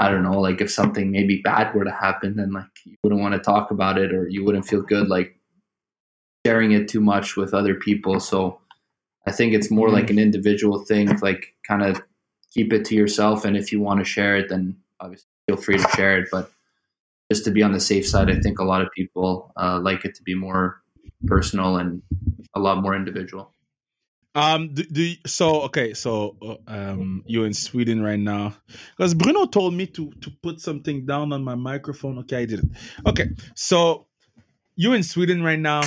I 0.00 0.10
don't 0.10 0.22
know, 0.22 0.40
like 0.40 0.62
if 0.62 0.70
something 0.70 1.10
maybe 1.10 1.42
bad 1.44 1.74
were 1.74 1.84
to 1.84 1.90
happen, 1.90 2.36
then 2.36 2.52
like 2.52 2.64
you 2.86 2.96
wouldn't 3.04 3.20
want 3.20 3.34
to 3.34 3.40
talk 3.40 3.70
about 3.70 3.98
it 3.98 4.14
or 4.14 4.26
you 4.28 4.44
wouldn't 4.44 4.66
feel 4.66 4.80
good 4.80 5.08
like 5.08 5.38
sharing 6.46 6.72
it 6.72 6.88
too 6.88 7.02
much 7.02 7.36
with 7.36 7.52
other 7.52 7.74
people. 7.74 8.18
So 8.18 8.60
I 9.26 9.32
think 9.32 9.52
it's 9.52 9.70
more 9.70 9.90
like 9.90 10.08
an 10.08 10.18
individual 10.18 10.80
thing, 10.80 11.18
like 11.20 11.54
kind 11.68 11.82
of 11.82 12.02
keep 12.50 12.72
it 12.72 12.86
to 12.86 12.94
yourself. 12.94 13.44
And 13.44 13.58
if 13.58 13.72
you 13.72 13.80
want 13.80 14.00
to 14.00 14.04
share 14.04 14.36
it, 14.36 14.48
then 14.48 14.76
obviously 15.00 15.28
feel 15.46 15.58
free 15.58 15.76
to 15.76 15.88
share 15.94 16.18
it. 16.18 16.28
But 16.32 16.50
just 17.30 17.44
to 17.44 17.50
be 17.50 17.62
on 17.62 17.72
the 17.72 17.80
safe 17.80 18.08
side, 18.08 18.30
I 18.30 18.40
think 18.40 18.58
a 18.58 18.64
lot 18.64 18.80
of 18.80 18.88
people 18.96 19.52
uh, 19.56 19.78
like 19.80 20.06
it 20.06 20.14
to 20.14 20.22
be 20.22 20.34
more 20.34 20.80
personal 21.26 21.76
and 21.76 22.02
a 22.54 22.60
lot 22.60 22.82
more 22.82 22.96
individual. 22.96 23.52
Um. 24.34 24.74
Do, 24.74 25.14
so? 25.26 25.62
Okay. 25.62 25.92
So, 25.94 26.36
uh, 26.42 26.56
um, 26.68 27.24
you're 27.26 27.46
in 27.46 27.54
Sweden 27.54 28.02
right 28.02 28.18
now 28.18 28.54
because 28.96 29.14
Bruno 29.14 29.46
told 29.46 29.74
me 29.74 29.86
to 29.88 30.10
to 30.20 30.30
put 30.42 30.60
something 30.60 31.04
down 31.04 31.32
on 31.32 31.42
my 31.42 31.56
microphone. 31.56 32.18
Okay, 32.20 32.42
I 32.42 32.44
did 32.44 32.60
it. 32.60 32.70
Okay. 33.06 33.30
So, 33.56 34.06
you're 34.76 34.94
in 34.94 35.02
Sweden 35.02 35.42
right 35.42 35.58
now. 35.58 35.82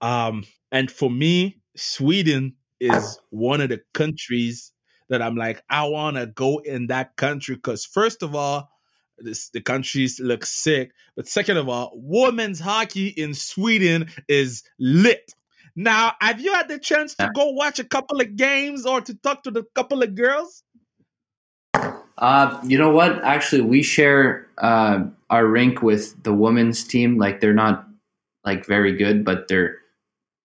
Um, 0.00 0.44
and 0.72 0.90
for 0.90 1.10
me, 1.10 1.60
Sweden 1.76 2.54
is 2.80 3.18
one 3.30 3.60
of 3.60 3.68
the 3.68 3.80
countries 3.92 4.72
that 5.08 5.20
I'm 5.20 5.36
like, 5.36 5.62
I 5.68 5.84
want 5.84 6.16
to 6.16 6.26
go 6.26 6.58
in 6.58 6.86
that 6.86 7.16
country 7.16 7.56
because 7.56 7.84
first 7.84 8.22
of 8.22 8.34
all, 8.34 8.70
this 9.18 9.50
the 9.50 9.60
countries 9.60 10.18
look 10.20 10.46
sick, 10.46 10.92
but 11.16 11.28
second 11.28 11.58
of 11.58 11.68
all, 11.68 11.92
women's 11.94 12.60
hockey 12.60 13.08
in 13.08 13.34
Sweden 13.34 14.08
is 14.28 14.62
lit. 14.78 15.34
Now, 15.76 16.14
have 16.20 16.40
you 16.40 16.52
had 16.52 16.68
the 16.68 16.78
chance 16.78 17.14
to 17.16 17.30
go 17.34 17.50
watch 17.50 17.78
a 17.78 17.84
couple 17.84 18.20
of 18.20 18.36
games 18.36 18.86
or 18.86 19.00
to 19.00 19.14
talk 19.14 19.42
to 19.44 19.50
the 19.50 19.64
couple 19.74 20.02
of 20.02 20.14
girls? 20.14 20.62
Uh, 22.18 22.60
you 22.64 22.76
know 22.76 22.90
what? 22.90 23.22
Actually, 23.24 23.62
we 23.62 23.82
share 23.82 24.46
uh, 24.58 25.04
our 25.30 25.46
rink 25.46 25.82
with 25.82 26.22
the 26.22 26.34
women's 26.34 26.84
team. 26.84 27.16
Like 27.16 27.40
they're 27.40 27.54
not 27.54 27.86
like 28.44 28.66
very 28.66 28.96
good, 28.96 29.24
but 29.24 29.48
they're 29.48 29.78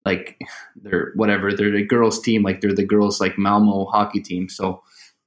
like 0.05 0.39
they're 0.75 1.11
whatever. 1.15 1.53
They're 1.53 1.71
the 1.71 1.83
girls' 1.83 2.21
team. 2.21 2.43
Like 2.43 2.61
they're 2.61 2.73
the 2.73 2.85
girls' 2.85 3.19
like 3.19 3.37
Malmo 3.37 3.85
hockey 3.85 4.21
team. 4.21 4.47
So 4.47 4.81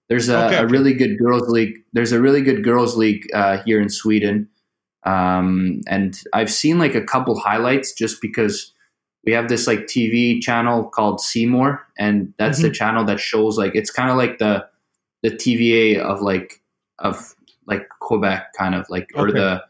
there's 0.09 0.31
a, 0.31 0.47
Okay, 0.47 0.57
a 0.57 0.67
really 0.67 0.95
good 0.95 1.19
girls' 1.19 1.49
league. 1.49 1.85
There's 1.93 2.13
a 2.13 2.21
really 2.21 2.41
good 2.41 2.65
girls' 2.65 2.97
league 2.97 3.29
uh, 3.35 3.59
here 3.65 3.81
in 3.81 3.91
Sweden, 3.91 4.49
um, 5.05 5.83
and 5.87 6.19
I've 6.33 6.51
seen 6.51 6.79
like 6.79 6.95
a 6.95 7.03
couple 7.05 7.39
highlights 7.39 7.93
just 7.93 8.23
because 8.23 8.73
we 9.25 9.33
have 9.33 9.49
this 9.49 9.67
like 9.67 9.81
TV 9.81 10.41
channel 10.41 10.85
called 10.85 11.21
C 11.21 11.47
More, 11.47 11.87
and 11.99 12.33
that's 12.39 12.63
the 12.63 12.71
channel 12.71 13.05
that 13.05 13.21
shows 13.21 13.59
like 13.59 13.75
it's 13.75 13.91
kind 13.91 14.11
of 14.11 14.17
like 14.17 14.39
the 14.39 14.67
the 15.23 15.31
TVA 15.31 15.99
of 15.99 16.23
like 16.23 16.63
of 16.99 17.35
like 17.67 17.89
Quebec 18.01 18.53
kind 18.57 18.75
of 18.75 18.87
like 18.89 19.11
or 19.15 19.31
the 19.31 19.63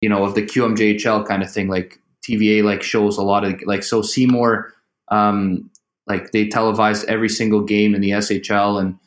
you 0.00 0.08
know 0.08 0.24
of 0.24 0.34
the 0.34 0.42
QMJHL 0.42 1.26
kind 1.26 1.42
of 1.42 1.50
thing 1.50 1.68
like 1.68 2.00
TVA 2.26 2.62
like 2.62 2.82
shows 2.82 3.18
a 3.18 3.22
lot 3.22 3.44
of 3.44 3.60
like 3.66 3.82
so 3.82 4.02
C 4.02 4.26
More 4.26 4.72
um 5.08 5.70
like 6.06 6.30
they 6.30 6.46
televise 6.46 7.04
every 7.04 7.28
single 7.28 7.62
game 7.62 7.94
in 7.94 8.00
the 8.00 8.10
SHL 8.10 8.80
and 8.80 8.98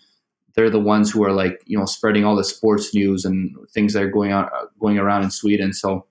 they're 0.56 0.70
the 0.70 0.80
ones 0.80 1.12
who 1.12 1.24
are 1.24 1.32
like 1.32 1.62
you 1.66 1.78
know 1.78 1.86
spreading 1.86 2.26
all 2.26 2.36
the 2.36 2.44
sports 2.44 2.94
news 2.94 3.26
and 3.26 3.56
things 3.74 3.94
that 3.94 4.04
are 4.04 4.10
going 4.10 4.34
on 4.34 4.50
going 4.80 4.98
around 4.98 5.24
in 5.24 5.32
Sweden. 5.32 5.74
So 5.74 6.06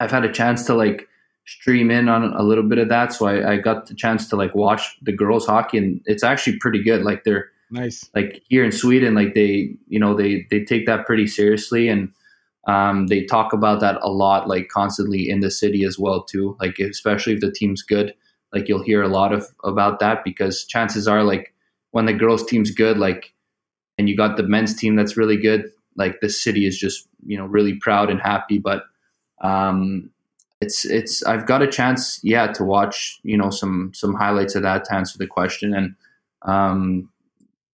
I've 0.00 0.10
had 0.10 0.24
a 0.24 0.32
chance 0.32 0.64
to 0.66 0.74
like 0.74 1.08
stream 1.58 1.90
in 1.90 2.08
on 2.08 2.32
a 2.34 2.42
little 2.42 2.64
bit 2.64 2.78
of 2.78 2.88
that 2.88 3.12
so 3.12 3.26
I, 3.26 3.52
I 3.52 3.56
got 3.58 3.86
the 3.86 3.94
chance 3.94 4.28
to 4.28 4.36
like 4.36 4.54
watch 4.54 4.96
the 5.02 5.12
girls 5.12 5.46
hockey 5.46 5.78
and 5.78 6.00
it's 6.06 6.22
actually 6.22 6.58
pretty 6.58 6.82
good 6.82 7.02
like 7.02 7.24
they're 7.24 7.50
Nice. 7.70 8.10
like 8.14 8.42
here 8.48 8.64
in 8.64 8.72
Sweden, 8.72 9.14
like 9.14 9.34
they, 9.34 9.76
you 9.86 10.00
know, 10.00 10.14
they 10.14 10.46
they 10.50 10.64
take 10.64 10.86
that 10.86 11.06
pretty 11.06 11.26
seriously, 11.26 11.88
and 11.88 12.12
um, 12.66 13.06
they 13.06 13.24
talk 13.24 13.52
about 13.52 13.80
that 13.80 13.98
a 14.02 14.10
lot, 14.10 14.48
like 14.48 14.68
constantly 14.68 15.30
in 15.30 15.40
the 15.40 15.50
city 15.50 15.84
as 15.84 15.98
well 15.98 16.22
too. 16.24 16.56
Like 16.60 16.78
especially 16.80 17.34
if 17.34 17.40
the 17.40 17.52
team's 17.52 17.82
good, 17.82 18.12
like 18.52 18.68
you'll 18.68 18.82
hear 18.82 19.02
a 19.02 19.08
lot 19.08 19.32
of 19.32 19.46
about 19.62 20.00
that 20.00 20.24
because 20.24 20.64
chances 20.64 21.06
are, 21.06 21.22
like 21.22 21.54
when 21.92 22.06
the 22.06 22.12
girls' 22.12 22.44
team's 22.44 22.72
good, 22.72 22.98
like, 22.98 23.32
and 23.98 24.08
you 24.08 24.16
got 24.16 24.36
the 24.36 24.42
men's 24.42 24.74
team 24.74 24.96
that's 24.96 25.16
really 25.16 25.36
good, 25.36 25.70
like 25.96 26.20
the 26.20 26.28
city 26.28 26.66
is 26.66 26.76
just 26.76 27.06
you 27.24 27.38
know 27.38 27.46
really 27.46 27.74
proud 27.74 28.10
and 28.10 28.20
happy. 28.20 28.58
But 28.58 28.82
um, 29.42 30.10
it's 30.60 30.84
it's 30.84 31.22
I've 31.24 31.46
got 31.46 31.62
a 31.62 31.66
chance, 31.66 32.20
yeah, 32.22 32.48
to 32.52 32.64
watch 32.64 33.20
you 33.22 33.36
know 33.36 33.50
some 33.50 33.92
some 33.94 34.14
highlights 34.14 34.54
of 34.54 34.62
that 34.62 34.84
to 34.86 34.94
answer 34.94 35.18
the 35.18 35.26
question 35.26 35.74
and. 35.74 35.94
Um, 36.42 37.10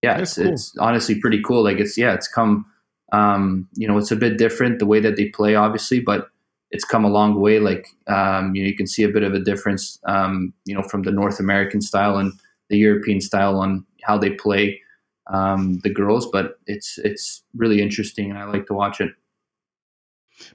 yeah, 0.03 0.19
That's 0.19 0.37
it's 0.37 0.37
cool. 0.37 0.53
it's 0.53 0.79
honestly 0.79 1.21
pretty 1.21 1.43
cool. 1.43 1.65
Like 1.65 1.79
it's 1.79 1.97
yeah, 1.99 2.15
it's 2.15 2.29
come 2.29 2.67
um, 3.13 3.69
you 3.75 3.89
know, 3.89 3.99
it's 3.99 4.11
a 4.11 4.17
bit 4.17 4.39
different 4.39 4.79
the 4.79 4.87
way 4.87 5.01
that 5.01 5.17
they 5.17 5.27
play, 5.31 5.55
obviously, 5.55 6.01
but 6.01 6.29
it's 6.71 6.85
come 6.85 7.05
a 7.05 7.09
long 7.11 7.41
way. 7.41 7.59
Like 7.61 7.89
um, 8.09 8.55
you 8.55 8.63
know, 8.63 8.69
you 8.69 8.77
can 8.77 8.87
see 8.87 9.05
a 9.05 9.09
bit 9.09 9.23
of 9.23 9.35
a 9.35 9.41
difference, 9.41 9.99
um, 10.07 10.53
you 10.65 10.75
know, 10.75 10.83
from 10.83 11.03
the 11.03 11.13
North 11.13 11.41
American 11.41 11.81
style 11.81 12.19
and 12.19 12.33
the 12.69 12.79
European 12.79 13.21
style 13.21 13.59
on 13.59 13.87
how 14.03 14.19
they 14.19 14.31
play. 14.31 14.81
um, 15.29 15.81
the 15.83 15.91
girls, 15.91 16.27
but 16.27 16.59
it's 16.67 16.99
it's 16.99 17.43
really 17.55 17.81
interesting 17.83 18.31
and 18.31 18.39
I 18.39 18.45
like 18.45 18.67
to 18.67 18.75
watch 18.75 19.01
it. 19.01 19.11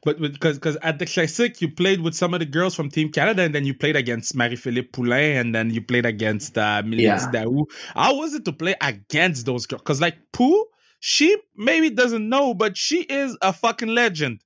But 0.04 0.20
because 0.20 0.58
because 0.58 0.78
at 0.78 1.00
the 1.00 1.06
classic 1.06 1.62
you 1.62 1.70
played 1.70 2.02
with 2.02 2.14
some 2.16 2.34
of 2.34 2.40
the 2.40 2.46
girls 2.46 2.76
from 2.76 2.90
Team 2.90 3.12
Canada, 3.12 3.44
and 3.44 3.54
then 3.56 3.66
you 3.66 3.74
played 3.74 3.96
against 3.96 4.36
Marie-Philip 4.36 4.92
Poulin, 4.92 5.38
and 5.38 5.56
then 5.56 5.70
you 5.70 5.82
played 5.82 6.06
against 6.06 6.58
uh, 6.58 6.82
Mélodie 6.84 7.02
Yeah. 7.02 7.32
Daoust. 7.32 7.66
How 7.96 8.16
was 8.18 8.34
it 8.34 8.46
to 8.46 8.54
play 8.54 8.76
against 8.82 9.46
those 9.46 9.66
girls? 9.66 9.82
Because 9.82 10.02
like 10.02 10.18
Pooh, 10.32 10.66
she 11.00 11.36
maybe 11.56 11.90
doesn't 11.90 12.28
know, 12.28 12.54
but 12.54 12.78
she 12.78 13.02
is 13.02 13.38
a 13.42 13.52
fucking 13.54 13.90
legend. 13.90 14.42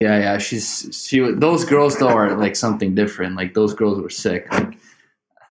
Yeah, 0.00 0.18
yeah. 0.18 0.38
She's 0.38 0.88
she. 0.92 1.20
Those 1.32 1.64
girls 1.64 1.98
though 1.98 2.08
are 2.08 2.36
like 2.36 2.56
something 2.56 2.94
different. 2.94 3.36
Like 3.36 3.54
those 3.54 3.74
girls 3.74 4.00
were 4.00 4.10
sick. 4.10 4.50
Like 4.52 4.74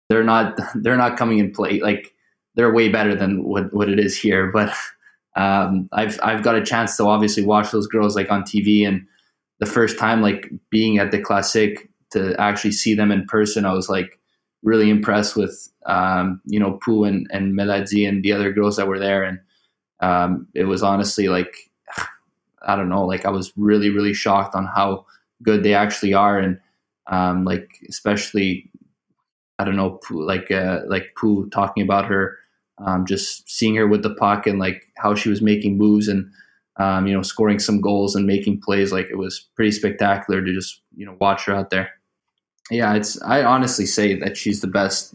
they're 0.09 0.25
not 0.25 0.59
they're 0.75 0.97
not 0.97 1.17
coming 1.17 1.39
in 1.39 1.53
play. 1.53 1.81
Like 1.81 2.13
they're 2.55 2.73
way 2.73 2.89
better 2.89 3.15
than 3.15 3.45
what 3.45 3.73
what 3.73 3.89
it 3.89 3.99
is 4.01 4.17
here. 4.17 4.51
But 4.51 4.75
um, 5.37 5.89
I've 5.93 6.19
I've 6.23 6.43
got 6.43 6.57
a 6.57 6.65
chance 6.65 6.97
to 6.97 7.07
obviously 7.07 7.45
watch 7.45 7.71
those 7.71 7.87
girls 7.87 8.17
like 8.17 8.31
on 8.31 8.43
TV 8.43 8.87
and 8.87 9.07
the 9.61 9.67
first 9.67 9.99
time 9.99 10.23
like 10.23 10.51
being 10.71 10.99
at 10.99 11.13
the 11.13 11.21
classic 11.21 11.89
to 12.11 12.35
actually 12.39 12.73
see 12.73 12.95
them 12.95 13.11
in 13.13 13.25
person, 13.27 13.65
I 13.65 13.73
was 13.73 13.89
like 13.89 14.19
really 14.63 14.91
impressed 14.91 15.37
with 15.37 15.69
um, 15.87 16.41
you 16.47 16.59
know 16.59 16.79
Pooh 16.85 17.05
and 17.05 17.29
and 17.31 17.59
Mélodie 17.59 18.09
and 18.09 18.23
the 18.23 18.33
other 18.33 18.53
girls 18.53 18.77
that 18.77 18.89
were 18.89 18.99
there, 18.99 19.23
and 19.23 19.39
um, 20.01 20.49
it 20.55 20.65
was 20.65 20.83
honestly 20.83 21.29
like 21.29 21.71
I 22.67 22.77
don't 22.77 22.89
know, 22.89 23.05
like 23.05 23.25
I 23.25 23.31
was 23.31 23.53
really, 23.57 23.91
really 23.91 24.15
shocked 24.15 24.55
on 24.55 24.67
how 24.67 25.07
good 25.43 25.63
they 25.63 25.75
actually 25.75 26.15
are, 26.15 26.39
and 26.39 26.59
um, 27.11 27.45
like 27.45 27.69
especially, 27.89 28.71
I 29.59 29.65
don't 29.65 29.77
know, 29.77 30.01
Pooh, 30.07 30.27
like 30.27 30.51
uh, 30.51 30.81
like 30.89 31.15
Pooh 31.17 31.49
talking 31.51 31.83
about 31.83 32.07
her, 32.07 32.37
um, 32.79 33.07
just 33.07 33.49
seeing 33.49 33.75
her 33.77 33.87
with 33.87 34.03
the 34.03 34.15
puck 34.15 34.47
and 34.47 34.59
like 34.59 34.83
how 34.97 35.15
she 35.15 35.29
was 35.29 35.43
making 35.43 35.79
moves 35.79 36.09
and 36.09 36.31
um, 36.79 37.07
you 37.07 37.15
know 37.15 37.23
scoring 37.23 37.59
some 37.59 37.81
goals 37.81 38.15
and 38.15 38.27
making 38.27 38.61
plays. 38.61 38.93
Like 38.93 39.07
it 39.11 39.17
was 39.19 39.49
pretty 39.55 39.73
spectacular 39.73 40.43
to 40.43 40.53
just 40.53 40.81
you 40.97 41.07
know 41.07 41.17
watch 41.21 41.45
her 41.47 41.55
out 41.55 41.71
there. 41.71 41.91
Yeah, 42.71 42.95
it's 42.95 43.21
I 43.23 43.45
honestly 43.45 43.87
say 43.87 44.19
that 44.19 44.37
she's 44.37 44.61
the 44.61 44.69
best 44.69 45.15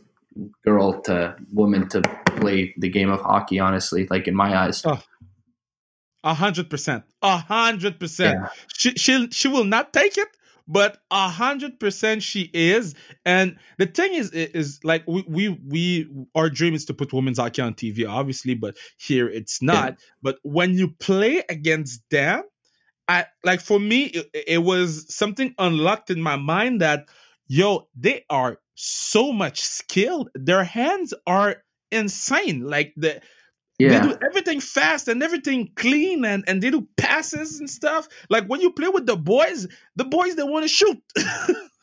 girl 0.64 1.02
to 1.02 1.36
woman 1.52 1.90
to 1.90 2.02
play 2.38 2.74
the 2.78 2.90
game 2.90 3.10
of 3.10 3.22
hockey. 3.22 3.60
Honestly, 3.60 4.08
like 4.10 4.28
in 4.28 4.36
my 4.36 4.56
eyes. 4.56 4.84
Oh, 4.86 5.02
A 6.24 6.34
hundred 6.34 6.70
percent, 6.70 7.04
a 7.22 7.38
hundred 7.38 8.00
percent. 8.00 8.46
She 8.68 8.92
she 8.92 9.30
she 9.32 9.48
will 9.48 9.64
not 9.64 9.94
take 9.94 10.18
it, 10.18 10.28
but 10.68 11.00
a 11.12 11.30
hundred 11.30 11.80
percent 11.80 12.24
she 12.24 12.50
is. 12.54 12.96
And 13.26 13.58
the 13.78 13.86
thing 13.86 14.14
is, 14.14 14.32
is 14.32 14.80
like 14.84 15.04
we 15.08 15.24
we 15.28 15.50
we 15.68 16.10
our 16.36 16.50
dream 16.50 16.74
is 16.74 16.86
to 16.86 16.94
put 16.94 17.14
women's 17.14 17.40
hockey 17.40 17.62
on 17.62 17.74
TV, 17.74 18.08
obviously, 18.08 18.56
but 18.56 18.76
here 18.98 19.30
it's 19.30 19.62
not. 19.62 19.98
But 20.22 20.38
when 20.44 20.74
you 20.74 20.90
play 21.00 21.44
against 21.50 22.02
them, 22.10 22.44
I 23.08 23.26
like 23.44 23.62
for 23.62 23.80
me, 23.80 24.06
it, 24.06 24.30
it 24.34 24.64
was 24.64 25.14
something 25.14 25.54
unlocked 25.58 26.10
in 26.10 26.22
my 26.22 26.36
mind 26.36 26.82
that 26.82 27.08
yo, 27.48 27.88
they 27.96 28.26
are 28.30 28.60
so 28.76 29.32
much 29.32 29.62
skilled. 29.62 30.30
Their 30.36 30.64
hands 30.64 31.14
are 31.26 31.64
insane. 31.92 32.62
Like 32.62 32.94
the 32.96 33.22
Yeah. 33.80 34.00
they 34.00 34.08
do 34.08 34.18
everything 34.26 34.60
fast 34.60 35.08
and 35.08 35.22
everything 35.22 35.72
clean 35.76 36.26
and, 36.26 36.44
and 36.48 36.64
they 36.64 36.72
do 36.72 36.88
passes 36.98 37.60
and 37.60 37.70
stuff. 37.70 38.08
Like 38.30 38.48
when 38.48 38.60
you 38.60 38.72
play 38.72 38.88
with 38.88 39.06
the 39.06 39.16
boys, 39.16 39.68
the 39.96 40.06
boys 40.06 40.36
they 40.36 40.44
want 40.44 40.64
to 40.64 40.70
shoot. 40.70 41.02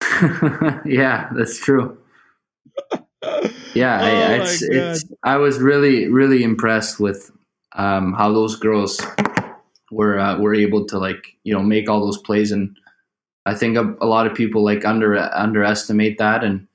yeah, 0.86 1.28
that's 1.36 1.58
true. 1.58 1.98
Yeah, 3.74 4.00
Oh 4.00 4.04
I, 4.04 4.34
it's, 4.36 4.62
it's, 4.62 5.04
I 5.22 5.36
was 5.36 5.58
really, 5.58 6.08
really 6.08 6.42
impressed 6.42 6.98
with 6.98 7.30
um, 7.72 8.14
how 8.14 8.32
those 8.32 8.56
girls 8.56 9.00
were 9.90 10.18
uh, 10.18 10.38
were 10.38 10.54
able 10.54 10.86
to 10.86 10.98
like 10.98 11.36
you 11.44 11.52
know 11.52 11.62
make 11.62 11.88
all 11.88 12.00
those 12.00 12.18
plays, 12.18 12.50
and 12.50 12.76
I 13.44 13.54
think 13.54 13.76
a, 13.76 13.94
a 14.00 14.06
lot 14.06 14.26
of 14.26 14.34
people 14.34 14.64
like 14.64 14.84
under 14.84 15.16
underestimate 15.34 16.18
that, 16.18 16.42
and 16.42 16.66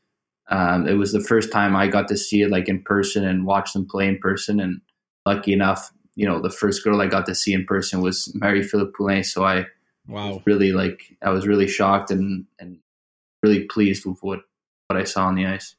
um, 0.49 0.87
it 0.87 0.93
was 0.93 1.11
the 1.11 1.19
first 1.23 1.51
time 1.51 1.75
I 1.75 1.87
got 1.87 2.07
to 2.09 2.17
see 2.17 2.41
it 2.41 2.49
like 2.51 2.67
in 2.67 2.81
person 2.83 3.25
and 3.25 3.45
watch 3.45 3.73
them 3.73 3.87
play 3.87 4.07
in 4.07 4.17
person, 4.19 4.59
and 4.59 4.81
lucky 5.25 5.53
enough, 5.53 5.91
you 6.15 6.25
know, 6.27 6.41
the 6.41 6.49
first 6.51 6.83
girl 6.83 7.01
I 7.01 7.07
got 7.07 7.25
to 7.27 7.35
see 7.35 7.53
in 7.53 7.65
person 7.65 8.01
was 8.01 8.31
Marie 8.35 8.63
Philip 8.63 8.93
Poulin, 8.95 9.23
so 9.23 9.43
I 9.43 9.65
Wow. 10.07 10.43
really 10.45 10.71
like 10.71 11.17
I 11.23 11.31
was 11.31 11.47
really 11.47 11.67
shocked 11.67 12.11
and 12.11 12.45
and 12.59 12.77
really 13.41 13.63
pleased 13.63 14.05
with 14.05 14.19
what 14.21 14.41
what 14.87 14.99
I 14.99 15.03
saw 15.03 15.25
on 15.25 15.35
the 15.35 15.47
ice. 15.47 15.75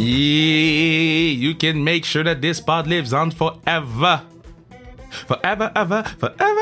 Yeah, 0.00 1.30
you 1.36 1.54
can 1.54 1.84
make 1.84 2.04
sure 2.04 2.24
that 2.24 2.40
this 2.40 2.60
pod 2.60 2.86
lives 2.86 3.12
on 3.12 3.30
forever. 3.30 4.22
Forever, 5.26 5.70
ever, 5.76 6.02
forever, 6.18 6.36
ever. 6.40 6.59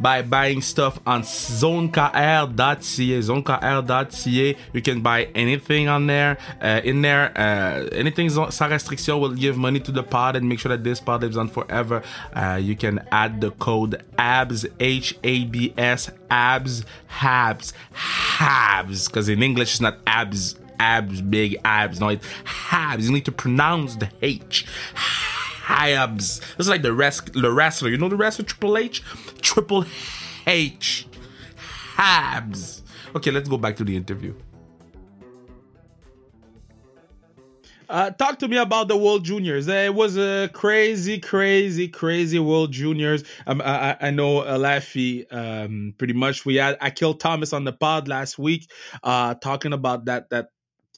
By 0.00 0.22
buying 0.22 0.60
stuff 0.60 1.00
on 1.06 1.22
zonekr.ca. 1.22 2.54
Zonekr.ca. 3.18 4.56
You 4.72 4.82
can 4.82 5.00
buy 5.00 5.24
anything 5.34 5.88
on 5.88 6.06
there. 6.06 6.38
Uh, 6.60 6.80
in 6.84 7.02
there, 7.02 7.32
uh, 7.36 7.88
anything 7.92 8.28
sans 8.30 8.60
restriction 8.60 9.20
will 9.20 9.34
give 9.34 9.56
money 9.56 9.80
to 9.80 9.92
the 9.92 10.02
pod 10.02 10.36
and 10.36 10.48
make 10.48 10.58
sure 10.58 10.70
that 10.70 10.84
this 10.84 11.00
pod 11.00 11.22
lives 11.22 11.36
on 11.36 11.48
forever. 11.48 12.02
Uh, 12.34 12.58
you 12.60 12.76
can 12.76 13.06
add 13.10 13.40
the 13.40 13.50
code 13.52 14.02
ABS, 14.18 14.66
H 14.80 15.16
A 15.24 15.44
B 15.44 15.72
S, 15.76 16.10
ABS, 16.30 16.84
HABS, 17.08 17.72
HABS. 17.92 19.06
Because 19.08 19.28
in 19.28 19.42
English, 19.42 19.72
it's 19.72 19.80
not 19.80 19.98
ABS 20.06 20.56
abs, 20.78 21.22
big 21.22 21.56
abs. 21.64 22.00
No, 22.00 22.08
it's 22.08 22.26
habs. 22.44 23.04
You 23.04 23.12
need 23.12 23.24
to 23.24 23.32
pronounce 23.32 23.96
the 23.96 24.10
H. 24.22 24.66
Habs. 25.66 26.40
This 26.56 26.66
is 26.66 26.68
like 26.68 26.82
the 26.82 26.92
rest, 26.92 27.32
the 27.32 27.50
wrestler. 27.52 27.90
You 27.90 27.98
know 27.98 28.08
the 28.08 28.16
wrestler 28.16 28.44
Triple 28.44 28.78
H, 28.78 29.02
Triple 29.42 29.84
H. 30.46 31.08
Habs. 31.96 32.82
Okay, 33.16 33.30
let's 33.30 33.48
go 33.48 33.56
back 33.58 33.76
to 33.76 33.84
the 33.84 33.96
interview. 33.96 34.34
Uh, 37.88 38.10
talk 38.10 38.38
to 38.40 38.48
me 38.48 38.56
about 38.56 38.88
the 38.88 38.96
World 38.96 39.24
Juniors. 39.24 39.68
It 39.68 39.94
was 39.94 40.16
a 40.16 40.50
crazy, 40.52 41.20
crazy, 41.20 41.86
crazy 41.86 42.38
World 42.38 42.72
Juniors. 42.72 43.22
Um, 43.46 43.62
I, 43.64 43.96
I- 44.00 44.10
know 44.10 44.42
Laffy. 44.42 45.24
Um, 45.32 45.94
pretty 45.96 46.12
much, 46.14 46.44
we 46.44 46.56
had 46.56 46.76
Akil 46.80 47.14
Thomas 47.14 47.52
on 47.52 47.64
the 47.64 47.72
pod 47.72 48.08
last 48.08 48.38
week, 48.38 48.68
uh, 49.04 49.34
talking 49.34 49.72
about 49.72 50.06
that 50.06 50.30
that 50.30 50.48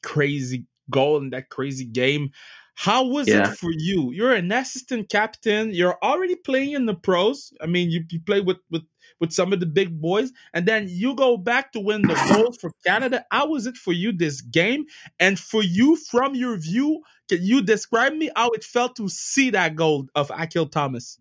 crazy 0.03 0.65
goal 0.91 1.19
and 1.19 1.33
that 1.33 1.51
crazy 1.51 1.85
game. 1.85 2.31
How 2.79 3.05
was 3.05 3.35
Yeah. 3.35 3.35
it 3.35 3.49
for 3.49 3.73
you? 3.73 4.13
You're 4.13 4.33
an 4.35 4.53
assistant 4.53 5.09
captain. 5.09 5.73
You're 5.75 5.99
already 6.01 6.37
playing 6.37 6.75
in 6.75 6.87
the 6.87 6.95
pros. 6.95 7.53
I 7.61 7.67
mean, 7.67 7.91
you, 7.91 8.05
you 8.09 8.21
play 8.21 8.41
with 8.41 8.59
with 8.71 8.83
with 9.19 9.33
some 9.33 9.53
of 9.53 9.59
the 9.59 9.67
big 9.67 10.01
boys, 10.01 10.31
and 10.55 10.65
then 10.65 10.87
you 10.89 11.17
go 11.17 11.37
back 11.37 11.73
to 11.73 11.81
win 11.81 12.07
the 12.07 12.15
gold 12.29 12.57
for 12.61 12.71
Canada. 12.87 13.25
How 13.33 13.49
was 13.49 13.67
it 13.67 13.77
for 13.77 13.93
you 13.93 14.13
this 14.13 14.41
game? 14.43 14.85
And 15.19 15.41
for 15.41 15.61
you, 15.65 15.97
from 15.97 16.37
your 16.37 16.57
view, 16.57 17.03
can 17.29 17.43
you 17.43 17.63
describe 17.63 18.13
me 18.13 18.31
how 18.37 18.51
it 18.51 18.63
felt 18.63 18.95
to 18.97 19.09
see 19.09 19.51
that 19.51 19.75
goal 19.75 20.07
of 20.15 20.31
Akil 20.31 20.67
Thomas? 20.69 21.19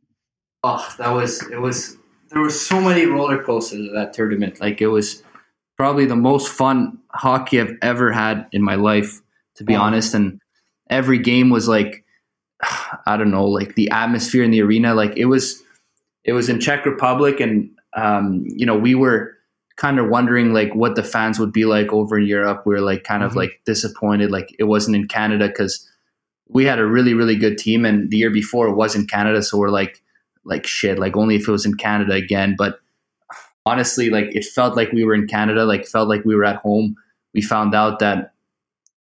Oh, 0.64 0.96
that 0.98 1.10
was 1.10 1.42
it 1.50 1.58
was 1.60 1.98
there 2.30 2.42
were 2.42 2.50
so 2.50 2.82
many 2.82 3.06
roller 3.06 3.44
coasters 3.44 3.88
at 3.88 3.94
that 3.94 4.14
tournament. 4.14 4.60
Like 4.60 4.82
it 4.82 4.88
was 4.88 5.24
probably 5.78 6.06
the 6.06 6.16
most 6.16 6.50
fun 6.50 7.00
hockey 7.10 7.60
I've 7.62 7.78
ever 7.82 8.12
had 8.12 8.48
in 8.52 8.62
my 8.62 8.76
life, 8.76 9.22
to 9.56 9.64
be 9.64 9.76
Wow. 9.76 9.84
honest. 9.84 10.14
And 10.14 10.40
every 10.90 11.18
game 11.20 11.50
was 11.50 11.68
like 11.68 12.04
I 13.06 13.18
don't 13.18 13.32
know, 13.32 13.46
like 13.46 13.76
the 13.76 13.90
atmosphere 13.92 14.44
in 14.44 14.52
the 14.52 14.62
arena. 14.62 14.94
Like 14.94 15.16
it 15.18 15.26
was 15.26 15.62
it 16.24 16.34
was 16.34 16.50
in 16.50 16.60
Czech 16.60 16.86
Republic 16.86 17.40
and 17.40 17.70
um, 17.96 18.46
you 18.48 18.66
know, 18.66 18.78
we 18.78 18.96
were 18.96 19.34
kind 19.78 20.00
of 20.00 20.10
wondering 20.10 20.54
like 20.54 20.74
what 20.76 20.96
the 20.96 21.04
fans 21.04 21.40
would 21.40 21.52
be 21.54 21.66
like 21.66 21.94
over 21.94 22.18
in 22.18 22.26
Europe. 22.26 22.64
We 22.66 22.74
were 22.76 22.82
like 22.82 23.04
kind 23.04 23.24
of 23.24 23.34
Mhm. 23.34 23.36
like 23.38 23.62
disappointed 23.66 24.32
like 24.32 24.54
it 24.60 24.64
wasn't 24.66 24.96
in 24.96 25.08
Canada 25.08 25.48
because 25.48 25.88
we 26.50 26.66
had 26.66 26.80
a 26.80 26.86
really, 26.86 27.14
really 27.14 27.36
good 27.36 27.58
team 27.58 27.86
and 27.86 28.10
the 28.10 28.18
year 28.18 28.30
before 28.32 28.68
it 28.68 28.76
was 28.76 28.96
in 28.96 29.06
Canada, 29.06 29.42
so 29.44 29.58
we're 29.58 29.70
like 29.70 30.02
like 30.46 30.66
shit, 30.66 30.98
like 30.98 31.18
only 31.18 31.36
if 31.36 31.48
it 31.48 31.52
was 31.52 31.66
in 31.66 31.76
Canada 31.76 32.14
again. 32.14 32.56
But 32.58 32.80
honestly, 33.66 34.10
like 34.10 34.34
it 34.34 34.46
felt 34.46 34.76
like 34.78 34.92
we 34.94 35.04
were 35.04 35.14
in 35.14 35.28
Canada, 35.28 35.66
like 35.66 35.86
felt 35.86 36.08
like 36.08 36.24
we 36.26 36.36
were 36.36 36.46
at 36.46 36.58
home. 36.58 36.96
We 37.34 37.42
found 37.42 37.76
out 37.76 38.00
that 38.00 38.34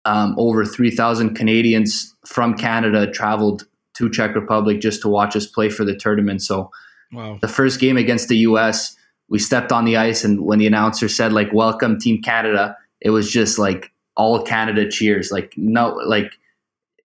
um, 0.06 0.34
over 0.38 0.64
3,000 0.64 1.34
Canadians 1.34 2.14
from 2.24 2.56
Canada 2.56 3.10
traveled 3.10 3.66
to 3.94 4.08
Czech 4.08 4.34
Republic 4.34 4.80
just 4.80 5.02
to 5.02 5.08
watch 5.08 5.34
us 5.34 5.46
play 5.46 5.68
for 5.68 5.84
the 5.84 5.96
tournament. 5.96 6.42
So 6.42 6.70
Wow. 7.12 7.38
the 7.40 7.48
first 7.48 7.78
game 7.80 7.96
against 7.96 8.28
the 8.28 8.38
US, 8.38 8.96
we 9.28 9.38
stepped 9.38 9.72
on 9.72 9.84
the 9.84 9.96
ice 9.96 10.24
and 10.24 10.40
when 10.40 10.58
the 10.58 10.66
announcer 10.66 11.08
said 11.08 11.32
like 11.32 11.52
welcome 11.52 11.98
team 11.98 12.22
Canada, 12.22 12.76
it 13.00 13.10
was 13.10 13.30
just 13.30 13.58
like 13.58 13.92
all 14.16 14.42
Canada 14.42 14.88
cheers. 14.88 15.30
Like 15.30 15.52
no 15.56 15.94
like 16.06 16.38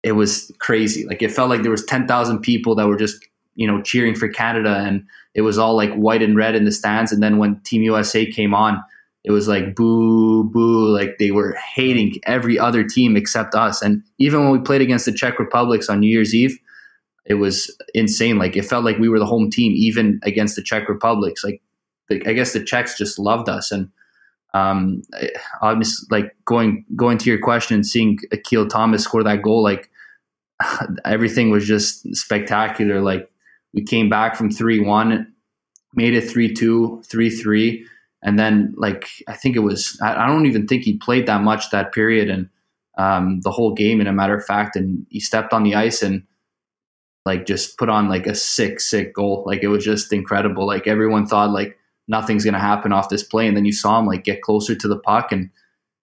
it 0.03 0.13
was 0.13 0.53
crazy. 0.59 1.05
Like 1.05 1.23
it 1.23 1.33
felt 1.33 1.51
like 1.51 1.63
there 1.63 1.71
was 1.71 1.85
10,000 1.85 2.41
people 2.41 2.75
that 2.77 2.87
were 2.87 2.97
just, 2.97 3.27
you 3.57 3.67
know, 3.67 3.83
cheering 3.83 4.15
for 4.15 4.29
Canada 4.29 4.77
and 4.87 5.05
it 5.35 5.43
was 5.43 5.59
all 5.59 5.75
like 5.75 5.93
white 5.95 6.23
and 6.23 6.37
red 6.37 6.55
in 6.55 6.65
the 6.65 6.73
stands 6.73 7.13
and 7.13 7.23
then 7.23 7.39
when 7.39 7.61
team 7.61 7.83
USA 7.83 8.25
came 8.25 8.55
on, 8.55 8.83
it 9.25 9.31
was 9.31 9.49
like 9.49 9.75
boo, 9.75 10.45
boo. 10.45 10.89
Like 10.89 11.19
they 11.19 11.31
were 11.31 11.57
hating 11.75 12.15
every 12.25 12.59
other 12.59 12.85
team 12.85 13.17
except 13.17 13.55
us. 13.55 13.83
And 13.83 14.03
even 14.19 14.41
when 14.41 14.53
we 14.53 14.61
played 14.61 14.81
against 14.81 15.07
the 15.07 15.13
Czech 15.13 15.39
Republics 15.39 15.89
on 15.89 16.01
New 16.01 16.11
Year's 16.11 16.35
Eve, 16.35 16.59
it 17.27 17.35
was 17.35 17.75
insane. 17.95 18.39
Like 18.39 18.57
it 18.57 18.65
felt 18.65 18.85
like 18.85 18.99
we 18.99 19.09
were 19.09 19.19
the 19.19 19.27
home 19.27 19.51
team, 19.51 19.73
even 19.77 20.21
against 20.23 20.57
the 20.57 20.63
Czech 20.63 20.89
Republics. 20.89 21.45
Like, 21.45 21.61
I 22.11 22.33
guess 22.33 22.53
the 22.53 22.65
Czechs 22.65 22.97
just 22.97 23.19
loved 23.19 23.49
us. 23.51 23.71
And 23.71 23.91
um, 24.55 25.03
obviously, 25.61 26.07
like 26.11 26.35
going 26.47 26.87
going 26.97 27.19
to 27.19 27.29
your 27.29 27.39
question 27.39 27.75
and 27.75 27.87
seeing 27.87 28.19
Akil 28.33 28.67
Thomas 28.67 29.05
score 29.05 29.23
that 29.25 29.43
goal, 29.43 29.63
like 29.63 29.91
everything 31.05 31.51
was 31.51 31.67
just 31.67 32.15
spectacular. 32.17 33.03
Like 33.03 33.31
we 33.75 33.83
came 33.83 34.09
back 34.09 34.37
from 34.37 34.51
three 34.51 34.81
one, 34.81 35.35
made 35.95 36.15
it 36.15 36.25
3-2, 36.25 37.07
3-3 37.07 37.85
and 38.23 38.39
then 38.39 38.75
like 38.77 39.09
I 39.29 39.35
think 39.35 39.57
it 39.57 39.61
was 39.61 39.99
I, 40.03 40.25
I 40.25 40.27
don't 40.27 40.47
even 40.47 40.67
think 40.67 40.83
he 40.83 40.97
played 40.97 41.27
that 41.27 41.43
much 41.43 41.71
that 41.71 41.93
period 41.93 42.29
and 42.29 42.49
um, 42.99 43.41
the 43.43 43.53
whole 43.53 43.73
game 43.73 44.01
in 44.01 44.09
a 44.09 44.13
matter 44.13 44.37
of 44.37 44.45
fact. 44.45 44.77
And 44.77 45.07
he 45.09 45.21
stepped 45.21 45.53
on 45.53 45.63
the 45.63 45.77
ice 45.77 46.03
and 46.03 46.25
like 47.25 47.47
just 47.47 47.79
put 47.79 47.89
on 47.89 48.09
like 48.09 48.27
a 48.27 48.35
sick 48.35 48.81
sick 48.81 49.15
goal. 49.15 49.45
Like 49.47 49.63
it 49.63 49.69
was 49.69 49.85
just 49.85 50.13
incredible. 50.13 50.67
Like 50.67 50.87
everyone 50.87 51.27
thought 51.27 51.53
like 51.53 51.79
nothing's 52.09 52.45
gonna 52.45 52.59
happen 52.59 52.93
off 52.93 53.09
this 53.09 53.23
play. 53.23 53.47
And 53.47 53.57
then 53.57 53.65
you 53.65 53.73
saw 53.73 53.99
him 53.99 54.07
like 54.07 54.25
get 54.25 54.43
closer 54.43 54.75
to 54.75 54.89
the 54.89 54.99
puck 54.99 55.31
and 55.31 55.51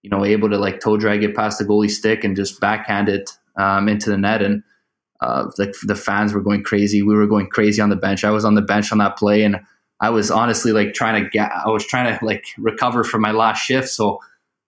you 0.01 0.09
know 0.09 0.23
able 0.23 0.49
to 0.49 0.57
like 0.57 0.79
toe 0.79 0.97
drag 0.97 1.23
it 1.23 1.35
past 1.35 1.59
the 1.59 1.65
goalie 1.65 1.91
stick 1.91 2.23
and 2.23 2.35
just 2.35 2.61
backhand 2.61 3.09
it 3.09 3.31
um, 3.57 3.89
into 3.89 4.09
the 4.09 4.17
net. 4.17 4.41
And 4.41 4.63
uh, 5.19 5.49
like 5.57 5.73
the 5.83 5.95
fans 5.95 6.33
were 6.33 6.41
going 6.41 6.63
crazy. 6.63 7.01
We 7.01 7.15
were 7.15 7.27
going 7.27 7.47
crazy 7.47 7.81
on 7.81 7.89
the 7.89 7.95
bench. 7.95 8.23
I 8.23 8.31
was 8.31 8.45
on 8.45 8.55
the 8.55 8.61
bench 8.61 8.91
on 8.91 8.99
that 8.99 9.17
play 9.17 9.43
and 9.43 9.59
I 10.01 10.09
was 10.09 10.29
honestly 10.29 10.71
like 10.71 10.93
trying 10.93 11.23
to 11.23 11.29
get, 11.29 11.51
I 11.51 11.69
was 11.69 11.85
trying 11.85 12.17
to 12.17 12.25
like 12.25 12.45
recover 12.57 13.03
from 13.03 13.21
my 13.21 13.31
last 13.31 13.59
shift. 13.59 13.89
So 13.89 14.19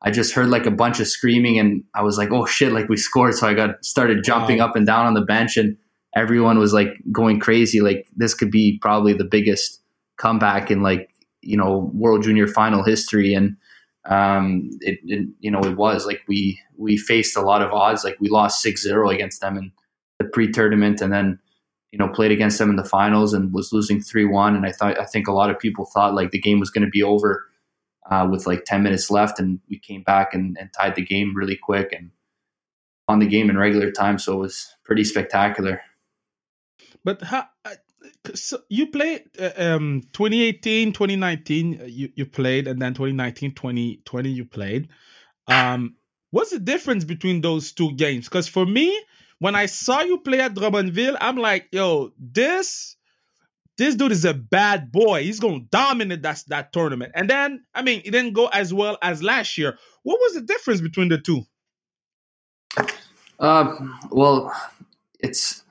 I 0.02 0.12
just 0.12 0.34
heard 0.34 0.48
like 0.48 0.66
a 0.66 0.72
bunch 0.72 1.00
of 1.00 1.08
screaming 1.08 1.60
and 1.60 1.84
I 1.94 2.04
was 2.04 2.18
like, 2.18 2.32
oh 2.32 2.46
shit, 2.46 2.72
like 2.72 2.88
we 2.88 2.98
scored. 2.98 3.36
So 3.36 3.48
I 3.48 3.54
got 3.54 3.84
started 3.84 4.24
jumping 4.24 4.60
wow. 4.60 4.68
up 4.68 4.76
and 4.76 4.86
down 4.86 5.06
on 5.06 5.16
the 5.16 5.22
bench 5.22 5.58
and 5.58 5.78
everyone 6.16 6.60
was 6.60 6.72
like 6.72 6.90
going 7.12 7.40
crazy. 7.40 7.82
Like 7.82 8.08
this 8.16 8.34
could 8.34 8.52
be 8.52 8.78
probably 8.82 9.14
the 9.14 9.26
biggest 9.26 9.82
comeback 10.18 10.72
in 10.72 10.82
like, 10.82 11.10
you 11.42 11.58
know, 11.58 11.92
world 11.94 12.24
junior 12.24 12.48
final 12.48 12.84
history. 12.84 13.34
And, 13.34 13.58
um, 14.06 14.70
it, 14.80 15.00
it 15.04 15.28
you 15.40 15.52
know, 15.52 15.60
it 15.60 15.76
was 15.76 16.06
like 16.06 16.22
we, 16.28 16.60
we 16.78 16.96
faced 16.96 17.36
a 17.36 17.42
lot 17.42 17.62
of 17.62 17.74
odds. 17.74 18.04
Like 18.04 18.18
we 18.22 18.30
lost 18.30 18.64
6-0 18.66 19.14
against 19.14 19.42
them 19.42 19.58
in 19.58 19.72
the 20.20 20.26
pre-tournament 20.26 21.02
and 21.02 21.12
then, 21.12 21.40
you 21.92 22.00
know, 22.00 22.08
played 22.08 22.32
against 22.32 22.58
them 22.58 22.70
in 22.70 22.76
the 22.76 22.84
finals 22.84 23.34
and 23.34 23.54
was 23.54 23.72
losing 23.72 24.02
three 24.02 24.26
one. 24.26 24.56
And 24.56 24.66
I 24.66 24.72
thought 24.72 25.00
I 25.00 25.06
think 25.06 25.28
a 25.28 25.34
lot 25.34 25.50
of 25.50 25.60
people 25.60 25.86
thought 25.86 26.14
like 26.14 26.32
the 26.32 26.40
game 26.40 26.60
was 26.60 26.70
going 26.70 26.86
to 26.86 26.92
be 26.92 27.04
over 27.04 27.46
uh, 28.10 28.28
with 28.30 28.48
like 28.48 28.66
ten 28.66 28.84
minutes 28.84 29.10
left, 29.10 29.40
and 29.40 29.60
we 29.70 29.80
came 29.80 30.04
back 30.04 30.34
and, 30.34 30.58
and 30.60 30.70
tied 30.74 30.96
the 30.96 31.06
game 31.06 31.34
really 31.36 31.58
quick 31.58 31.94
and 31.94 32.12
on 33.08 33.20
the 33.20 33.28
game 33.28 33.50
in 33.50 33.58
regular 33.58 33.92
time. 33.92 34.20
So 34.20 34.34
it 34.34 34.40
was 34.40 34.68
pretty 34.84 35.04
spectacular. 35.04 35.82
But 37.04 37.22
how? 37.22 37.46
Uh, 37.64 37.76
so 38.36 38.60
you 38.70 38.88
played 38.88 39.24
uh, 39.40 39.52
um 39.58 40.02
2018 40.14 40.94
2019 40.94 41.80
uh, 41.80 41.86
you, 41.86 42.10
you 42.16 42.26
played 42.26 42.68
and 42.68 42.82
then 42.82 42.94
2019 42.94 43.54
2020 43.54 44.30
you 44.30 44.46
played 44.46 44.90
um 45.48 45.96
what's 46.32 46.52
the 46.52 46.60
difference 46.60 47.04
between 47.04 47.42
those 47.42 47.72
two 47.72 47.94
games 47.94 48.26
because 48.26 48.48
for 48.48 48.66
me 48.66 48.98
when 49.40 49.56
I 49.56 49.66
saw 49.68 50.02
you 50.02 50.20
play 50.20 50.40
at 50.42 50.56
Drummondville, 50.56 51.18
I'm 51.20 51.38
like, 51.38 51.68
yo, 51.72 52.12
this 52.20 52.96
this 53.78 53.96
dude 53.96 54.12
is 54.12 54.26
a 54.26 54.34
bad 54.34 54.92
boy. 54.92 55.24
He's 55.24 55.40
gonna 55.40 55.62
dominate 55.70 56.24
that 56.24 56.44
that 56.48 56.74
tournament. 56.74 57.12
And 57.16 57.30
then, 57.30 57.64
I 57.74 57.82
mean, 57.82 58.02
it 58.04 58.12
didn't 58.12 58.34
go 58.34 58.48
as 58.48 58.74
well 58.74 58.98
as 59.02 59.22
last 59.22 59.58
year. 59.58 59.78
What 60.04 60.20
was 60.20 60.34
the 60.34 60.42
difference 60.42 60.82
between 60.82 61.10
the 61.10 61.20
two? 61.20 61.44
Uh, 63.40 63.76
well, 64.10 64.52
it's 65.20 65.64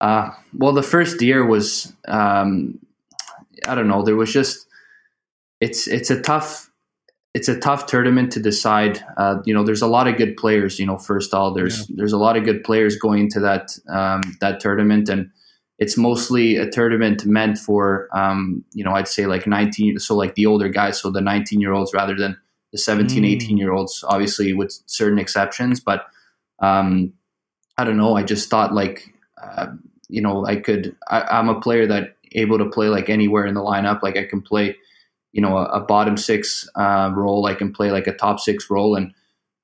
uh, 0.00 0.30
well, 0.56 0.72
the 0.72 0.82
first 0.82 1.20
year 1.22 1.46
was 1.46 1.92
um, 2.06 2.78
I 3.66 3.74
don't 3.74 3.88
know. 3.88 4.02
There 4.02 4.16
was 4.16 4.32
just 4.32 4.66
it's 5.60 5.88
it's 5.88 6.10
a 6.10 6.20
tough 6.20 6.70
it's 7.34 7.48
a 7.48 7.58
tough 7.58 7.86
tournament 7.86 8.32
to 8.32 8.40
decide. 8.40 9.04
Uh, 9.16 9.38
you 9.44 9.52
know, 9.52 9.64
there's 9.64 9.82
a 9.82 9.88
lot 9.88 10.06
of 10.06 10.16
good 10.16 10.36
players. 10.36 10.78
You 10.78 10.86
know, 10.86 10.96
first 10.96 11.34
all, 11.34 11.52
there's 11.52 11.90
yeah. 11.90 11.96
there's 11.96 12.12
a 12.12 12.18
lot 12.18 12.36
of 12.36 12.44
good 12.44 12.62
players 12.62 12.96
going 12.96 13.20
into 13.20 13.40
that 13.40 13.76
um, 13.88 14.22
that 14.40 14.60
tournament, 14.60 15.08
and 15.08 15.30
it's 15.78 15.96
mostly 15.96 16.56
a 16.56 16.70
tournament 16.70 17.26
meant 17.26 17.58
for 17.58 18.08
um, 18.16 18.64
you 18.72 18.84
know, 18.84 18.92
I'd 18.92 19.08
say 19.08 19.26
like 19.26 19.46
19, 19.46 19.98
so 19.98 20.14
like 20.14 20.36
the 20.36 20.46
older 20.46 20.68
guys, 20.68 21.00
so 21.00 21.10
the 21.10 21.20
19 21.20 21.60
year 21.60 21.72
olds 21.72 21.92
rather 21.92 22.14
than 22.14 22.36
the 22.70 22.78
17, 22.78 23.22
mm. 23.22 23.26
18 23.26 23.56
year 23.56 23.72
olds, 23.72 24.04
obviously 24.08 24.52
with 24.52 24.72
certain 24.86 25.18
exceptions. 25.18 25.80
But 25.80 26.06
um, 26.60 27.12
I 27.76 27.84
don't 27.84 27.96
know. 27.96 28.16
I 28.16 28.22
just 28.22 28.48
thought 28.48 28.72
like 28.72 29.12
uh, 29.42 29.66
you 30.08 30.20
know, 30.20 30.46
I 30.46 30.56
could. 30.56 30.94
I, 31.08 31.22
I'm 31.22 31.48
a 31.48 31.60
player 31.60 31.86
that 31.88 32.16
able 32.32 32.58
to 32.58 32.68
play 32.68 32.88
like 32.88 33.10
anywhere 33.10 33.46
in 33.46 33.54
the 33.54 33.60
lineup. 33.60 34.02
Like 34.02 34.16
I 34.16 34.24
can 34.24 34.40
play 34.40 34.76
you 35.34 35.42
know 35.42 35.58
a, 35.58 35.64
a 35.64 35.80
bottom 35.80 36.16
six 36.16 36.66
uh, 36.76 37.10
role. 37.12 37.46
I 37.46 37.54
can 37.54 37.72
play 37.72 37.90
like 37.90 38.06
a 38.06 38.14
top 38.14 38.38
six 38.38 38.70
role, 38.70 38.94
and 38.94 39.12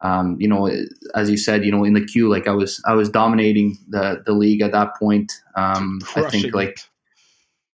um, 0.03 0.37
you 0.41 0.49
know, 0.49 0.69
as 1.15 1.31
you 1.31 1.37
said, 1.37 1.65
you 1.65 1.71
know, 1.71 1.85
in 1.85 1.95
the 1.95 2.05
queue, 2.05 2.29
like 2.29 2.49
I 2.49 2.53
was, 2.53 2.83
I 2.87 2.95
was 2.95 3.09
dominating 3.09 3.79
the 3.89 4.23
the 4.27 4.33
league 4.33 4.63
at 4.63 4.73
that 4.73 4.97
point. 4.99 5.33
Um, 5.55 6.01
I 6.17 6.29
think 6.29 6.55
like, 6.55 6.81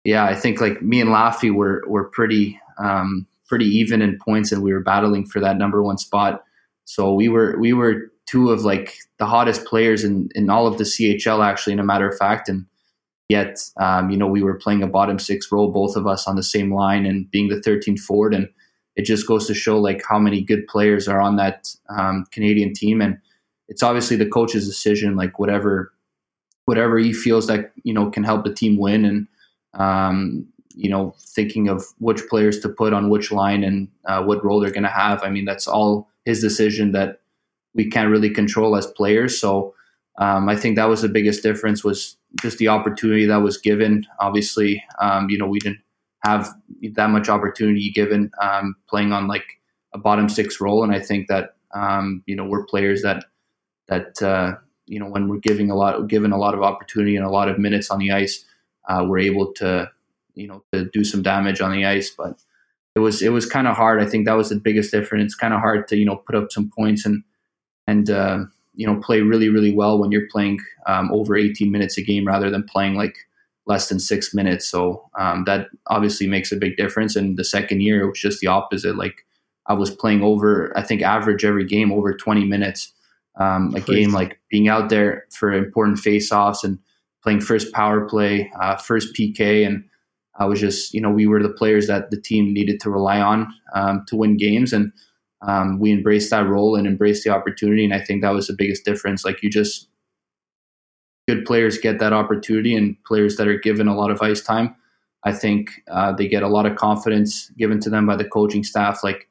yeah, 0.04 0.24
I 0.24 0.34
think 0.34 0.60
like 0.60 0.80
me 0.80 1.00
and 1.00 1.10
Laffy 1.10 1.54
were 1.54 1.84
were 1.86 2.04
pretty 2.04 2.58
um, 2.82 3.26
pretty 3.46 3.66
even 3.66 4.00
in 4.00 4.18
points, 4.24 4.52
and 4.52 4.62
we 4.62 4.72
were 4.72 4.82
battling 4.82 5.26
for 5.26 5.40
that 5.40 5.58
number 5.58 5.82
one 5.82 5.98
spot. 5.98 6.42
So 6.86 7.12
we 7.12 7.28
were 7.28 7.58
we 7.60 7.74
were 7.74 8.10
two 8.26 8.50
of 8.50 8.62
like 8.62 8.96
the 9.18 9.26
hottest 9.26 9.66
players 9.66 10.02
in 10.02 10.30
in 10.34 10.48
all 10.48 10.66
of 10.66 10.78
the 10.78 10.84
CHL, 10.84 11.44
actually, 11.44 11.74
in 11.74 11.78
a 11.78 11.84
matter 11.84 12.08
of 12.08 12.16
fact, 12.16 12.48
and 12.48 12.64
Yet, 13.32 13.70
um, 13.78 14.10
you 14.10 14.18
know, 14.18 14.26
we 14.26 14.42
were 14.42 14.58
playing 14.58 14.82
a 14.82 14.86
bottom 14.86 15.18
six 15.18 15.50
role, 15.50 15.72
both 15.72 15.96
of 15.96 16.06
us 16.06 16.28
on 16.28 16.36
the 16.36 16.42
same 16.42 16.70
line 16.70 17.06
and 17.06 17.30
being 17.30 17.48
the 17.48 17.62
13th 17.62 18.00
forward. 18.00 18.34
And 18.34 18.46
it 18.94 19.06
just 19.06 19.26
goes 19.26 19.46
to 19.46 19.54
show 19.54 19.78
like 19.78 20.02
how 20.06 20.18
many 20.18 20.42
good 20.42 20.66
players 20.66 21.08
are 21.08 21.18
on 21.18 21.36
that 21.36 21.74
um, 21.88 22.26
Canadian 22.30 22.74
team. 22.74 23.00
And 23.00 23.16
it's 23.68 23.82
obviously 23.82 24.18
the 24.18 24.28
coach's 24.28 24.68
decision, 24.68 25.16
like 25.16 25.38
whatever, 25.38 25.94
whatever 26.66 26.98
he 26.98 27.14
feels 27.14 27.46
that, 27.46 27.72
you 27.84 27.94
know, 27.94 28.10
can 28.10 28.22
help 28.22 28.44
the 28.44 28.52
team 28.52 28.76
win. 28.76 29.06
And, 29.06 29.28
um, 29.82 30.46
you 30.74 30.90
know, 30.90 31.14
thinking 31.18 31.68
of 31.68 31.86
which 32.00 32.20
players 32.28 32.58
to 32.60 32.68
put 32.68 32.92
on 32.92 33.08
which 33.08 33.32
line 33.32 33.64
and 33.64 33.88
uh, 34.04 34.22
what 34.22 34.44
role 34.44 34.60
they're 34.60 34.70
going 34.70 34.82
to 34.82 34.90
have. 34.90 35.24
I 35.24 35.30
mean, 35.30 35.46
that's 35.46 35.66
all 35.66 36.10
his 36.26 36.42
decision 36.42 36.92
that 36.92 37.22
we 37.74 37.88
can't 37.88 38.10
really 38.10 38.28
control 38.28 38.76
as 38.76 38.86
players. 38.88 39.40
So, 39.40 39.74
um, 40.18 40.50
I 40.50 40.56
think 40.56 40.76
that 40.76 40.90
was 40.90 41.00
the 41.00 41.08
biggest 41.08 41.42
difference 41.42 41.82
was 41.82 42.18
just 42.40 42.58
the 42.58 42.68
opportunity 42.68 43.26
that 43.26 43.42
was 43.42 43.58
given. 43.58 44.06
Obviously, 44.20 44.82
um, 45.00 45.28
you 45.30 45.38
know, 45.38 45.46
we 45.46 45.58
didn't 45.58 45.80
have 46.24 46.48
that 46.94 47.10
much 47.10 47.28
opportunity 47.28 47.90
given 47.90 48.30
um, 48.40 48.76
playing 48.88 49.12
on 49.12 49.26
like 49.26 49.44
a 49.92 49.98
bottom 49.98 50.28
six 50.28 50.60
role, 50.60 50.82
and 50.84 50.92
I 50.92 51.00
think 51.00 51.28
that 51.28 51.56
um, 51.74 52.22
you 52.26 52.36
know 52.36 52.44
we're 52.44 52.64
players 52.64 53.02
that 53.02 53.24
that 53.88 54.22
uh, 54.22 54.54
you 54.86 54.98
know 54.98 55.08
when 55.08 55.28
we're 55.28 55.38
giving 55.38 55.70
a 55.70 55.74
lot 55.74 56.06
given 56.08 56.32
a 56.32 56.38
lot 56.38 56.54
of 56.54 56.62
opportunity 56.62 57.16
and 57.16 57.26
a 57.26 57.30
lot 57.30 57.48
of 57.48 57.58
minutes 57.58 57.90
on 57.90 57.98
the 57.98 58.12
ice, 58.12 58.44
uh, 58.88 59.04
we're 59.06 59.18
able 59.18 59.52
to 59.54 59.90
you 60.34 60.46
know 60.46 60.62
to 60.72 60.88
do 60.92 61.04
some 61.04 61.22
damage 61.22 61.60
on 61.60 61.72
the 61.72 61.84
ice, 61.84 62.10
but. 62.10 62.40
It 62.94 62.98
was 62.98 63.22
it 63.22 63.30
was 63.30 63.46
kind 63.46 63.66
of 63.66 63.74
hard. 63.74 64.02
I 64.02 64.04
think 64.04 64.26
that 64.26 64.36
was 64.36 64.50
the 64.50 64.56
biggest 64.56 64.90
difference. 64.90 65.24
It's 65.24 65.34
kind 65.34 65.54
of 65.54 65.60
hard 65.60 65.88
to 65.88 65.96
you 65.96 66.04
know 66.04 66.16
put 66.16 66.34
up 66.34 66.52
some 66.52 66.70
points 66.76 67.06
and 67.06 67.24
and 67.86 68.10
uh, 68.10 68.44
you 68.74 68.86
know 68.86 69.00
play 69.00 69.20
really 69.20 69.48
really 69.48 69.72
well 69.72 69.98
when 69.98 70.10
you're 70.10 70.28
playing 70.30 70.58
um, 70.86 71.10
over 71.12 71.36
18 71.36 71.70
minutes 71.70 71.98
a 71.98 72.02
game 72.02 72.26
rather 72.26 72.50
than 72.50 72.64
playing 72.64 72.94
like 72.94 73.16
less 73.66 73.88
than 73.88 74.00
six 74.00 74.34
minutes. 74.34 74.68
So 74.68 75.08
um, 75.18 75.44
that 75.44 75.68
obviously 75.86 76.26
makes 76.26 76.50
a 76.50 76.56
big 76.56 76.76
difference. 76.76 77.14
And 77.14 77.36
the 77.36 77.44
second 77.44 77.80
year 77.82 78.02
it 78.02 78.08
was 78.08 78.20
just 78.20 78.40
the 78.40 78.48
opposite. 78.48 78.96
Like 78.96 79.24
I 79.66 79.74
was 79.74 79.90
playing 79.90 80.22
over 80.22 80.76
I 80.76 80.82
think 80.82 81.02
average 81.02 81.44
every 81.44 81.64
game 81.64 81.92
over 81.92 82.14
20 82.14 82.44
minutes 82.44 82.92
um, 83.38 83.74
a 83.74 83.80
Crazy. 83.80 84.02
game. 84.02 84.12
Like 84.12 84.40
being 84.50 84.68
out 84.68 84.88
there 84.88 85.26
for 85.30 85.52
important 85.52 85.98
face-offs 85.98 86.64
and 86.64 86.78
playing 87.22 87.40
first 87.40 87.72
power 87.72 88.06
play, 88.06 88.50
uh, 88.60 88.76
first 88.76 89.14
PK, 89.14 89.66
and 89.66 89.84
I 90.38 90.46
was 90.46 90.60
just 90.60 90.92
you 90.94 91.00
know 91.00 91.10
we 91.10 91.26
were 91.26 91.42
the 91.42 91.48
players 91.48 91.86
that 91.86 92.10
the 92.10 92.20
team 92.20 92.52
needed 92.52 92.80
to 92.80 92.90
rely 92.90 93.20
on 93.20 93.52
um, 93.74 94.04
to 94.08 94.16
win 94.16 94.36
games 94.36 94.72
and 94.72 94.92
um, 95.46 95.78
we 95.78 95.92
embraced 95.92 96.30
that 96.30 96.46
role 96.46 96.76
and 96.76 96.86
embraced 96.86 97.24
the 97.24 97.30
opportunity. 97.30 97.84
And 97.84 97.94
I 97.94 98.00
think 98.00 98.22
that 98.22 98.34
was 98.34 98.46
the 98.46 98.54
biggest 98.56 98.84
difference. 98.84 99.24
Like 99.24 99.42
you 99.42 99.50
just, 99.50 99.88
good 101.28 101.44
players 101.44 101.78
get 101.78 101.98
that 101.98 102.12
opportunity, 102.12 102.74
and 102.74 102.96
players 103.04 103.36
that 103.36 103.48
are 103.48 103.58
given 103.58 103.88
a 103.88 103.96
lot 103.96 104.10
of 104.10 104.22
ice 104.22 104.40
time, 104.40 104.74
I 105.24 105.32
think 105.32 105.70
uh, 105.90 106.12
they 106.12 106.26
get 106.28 106.42
a 106.42 106.48
lot 106.48 106.66
of 106.66 106.76
confidence 106.76 107.50
given 107.56 107.80
to 107.80 107.90
them 107.90 108.06
by 108.06 108.16
the 108.16 108.24
coaching 108.24 108.64
staff. 108.64 109.04
Like 109.04 109.28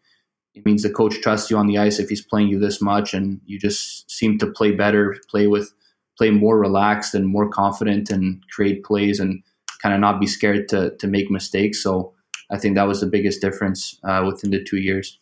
it 0.54 0.66
means 0.66 0.84
the 0.84 0.90
coach 0.90 1.22
trusts 1.22 1.50
you 1.50 1.58
on 1.58 1.68
the 1.68 1.78
ice 1.78 2.00
if 2.00 2.10
he's 2.10 2.26
playing 2.26 2.50
you 2.50 2.60
this 2.60 2.82
much, 2.82 3.14
and 3.14 3.42
you 3.46 3.60
just 3.60 4.10
seem 4.10 4.38
to 4.40 4.48
play 4.48 4.72
better, 4.72 5.18
play 5.30 5.48
with, 5.48 5.74
play 6.18 6.30
more 6.30 6.60
relaxed 6.60 7.14
and 7.14 7.26
more 7.28 7.50
confident, 7.50 8.10
and 8.10 8.44
create 8.54 8.84
plays 8.84 9.20
and 9.20 9.44
kind 9.82 9.96
of 9.96 10.02
not 10.02 10.20
be 10.20 10.28
scared 10.28 10.68
to 10.70 10.96
to 10.98 11.08
make 11.08 11.32
mistakes. 11.32 11.82
So 11.82 12.14
I 12.52 12.58
think 12.58 12.76
that 12.76 12.88
was 12.88 13.00
the 13.00 13.08
biggest 13.08 13.42
difference 13.42 13.98
uh, 14.04 14.24
within 14.26 14.52
the 14.52 14.64
two 14.64 14.78
years. 14.78 15.20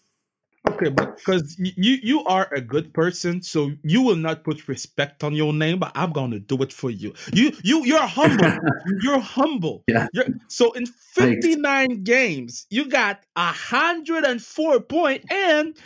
Okay, 0.67 0.89
but 0.89 1.15
because 1.17 1.55
you 1.57 1.97
you 2.03 2.23
are 2.25 2.53
a 2.53 2.59
good 2.59 2.93
person, 2.93 3.41
so 3.41 3.71
you 3.83 4.01
will 4.01 4.17
not 4.17 4.43
put 4.43 4.67
respect 4.67 5.23
on 5.23 5.33
your 5.33 5.53
name, 5.53 5.79
but 5.79 5.91
I'm 5.95 6.11
gonna 6.11 6.39
do 6.39 6.61
it 6.61 6.73
for 6.73 6.89
you. 6.89 7.13
You 7.31 7.53
you 7.63 7.85
you're 7.85 8.05
humble. 8.05 8.51
you're 9.01 9.19
humble. 9.19 9.83
Yeah. 9.87 10.07
You're, 10.11 10.25
so 10.47 10.73
in 10.73 10.85
59 10.85 11.87
Thanks. 11.87 12.03
games, 12.03 12.67
you 12.69 12.89
got 12.89 13.23
104 13.35 14.81
point 14.81 15.31
and 15.31 15.77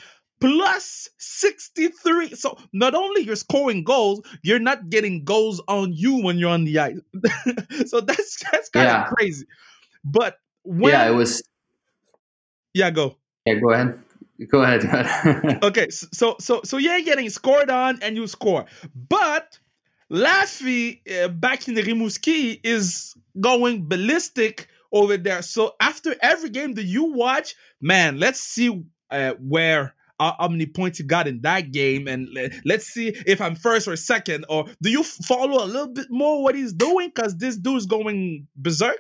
plus 0.42 1.08
63. 1.20 2.36
So 2.36 2.58
not 2.74 2.96
only 2.96 3.22
you're 3.22 3.36
scoring 3.36 3.84
goals, 3.84 4.22
you're 4.42 4.60
not 4.60 4.90
getting 4.90 5.24
goals 5.24 5.62
on 5.68 5.94
you 5.94 6.22
when 6.22 6.38
you're 6.38 6.50
on 6.50 6.66
the 6.66 6.80
ice. 6.80 7.00
so 7.86 8.02
that's 8.02 8.44
that's 8.52 8.70
kind 8.70 8.88
yeah. 8.88 9.04
of 9.04 9.16
crazy. 9.16 9.46
But 10.04 10.40
when, 10.64 10.92
yeah, 10.92 11.08
it 11.08 11.14
was. 11.14 11.44
Yeah, 12.74 12.90
go. 12.90 13.18
Yeah, 13.46 13.56
go 13.56 13.72
ahead. 13.72 14.00
Go 14.48 14.64
ahead. 14.64 14.84
okay, 15.64 15.90
so 15.90 16.36
so 16.40 16.62
so 16.64 16.78
you're 16.78 17.02
getting 17.02 17.30
scored 17.30 17.70
on 17.70 18.00
and 18.02 18.16
you 18.16 18.26
score, 18.28 18.66
but 18.96 19.60
Laffy 20.12 21.02
uh, 21.24 21.28
back 21.28 21.68
in 21.68 21.76
the 21.76 21.84
Rimouski 21.84 22.60
is 22.64 23.16
going 23.40 23.88
ballistic 23.88 24.68
over 24.92 25.18
there. 25.18 25.42
So 25.42 25.76
after 25.80 26.16
every 26.22 26.50
game 26.50 26.74
that 26.76 26.86
you 26.86 27.06
watch, 27.06 27.56
man, 27.80 28.20
let's 28.20 28.40
see 28.40 28.84
uh, 29.12 29.34
where 29.40 29.96
uh, 30.20 30.34
how 30.40 30.48
many 30.48 30.66
points 30.66 31.00
you 31.00 31.06
got 31.06 31.28
in 31.28 31.42
that 31.42 31.72
game, 31.72 32.08
and 32.08 32.28
let's 32.66 32.86
see 32.86 33.10
if 33.26 33.42
I'm 33.42 33.56
first 33.56 33.88
or 33.88 33.96
second. 33.96 34.46
Or 34.50 34.66
do 34.82 34.90
you 34.90 35.04
follow 35.04 35.64
a 35.64 35.68
little 35.68 35.94
bit 35.94 36.08
more 36.10 36.44
what 36.44 36.56
he's 36.56 36.74
doing? 36.74 37.12
Because 37.14 37.38
this 37.38 37.58
dude's 37.58 37.86
going 37.86 38.48
berserk. 38.56 38.98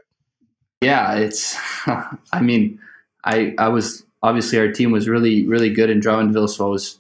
Yeah, 0.81 1.15
it's. 1.15 1.57
I 1.87 2.41
mean, 2.41 2.79
I 3.23 3.53
I 3.57 3.69
was 3.69 4.05
obviously 4.23 4.57
our 4.57 4.71
team 4.71 4.91
was 4.91 5.07
really 5.07 5.45
really 5.45 5.69
good 5.69 5.89
in 5.89 5.99
Drummondville, 5.99 6.49
so 6.49 6.65
I 6.65 6.69
was, 6.69 6.97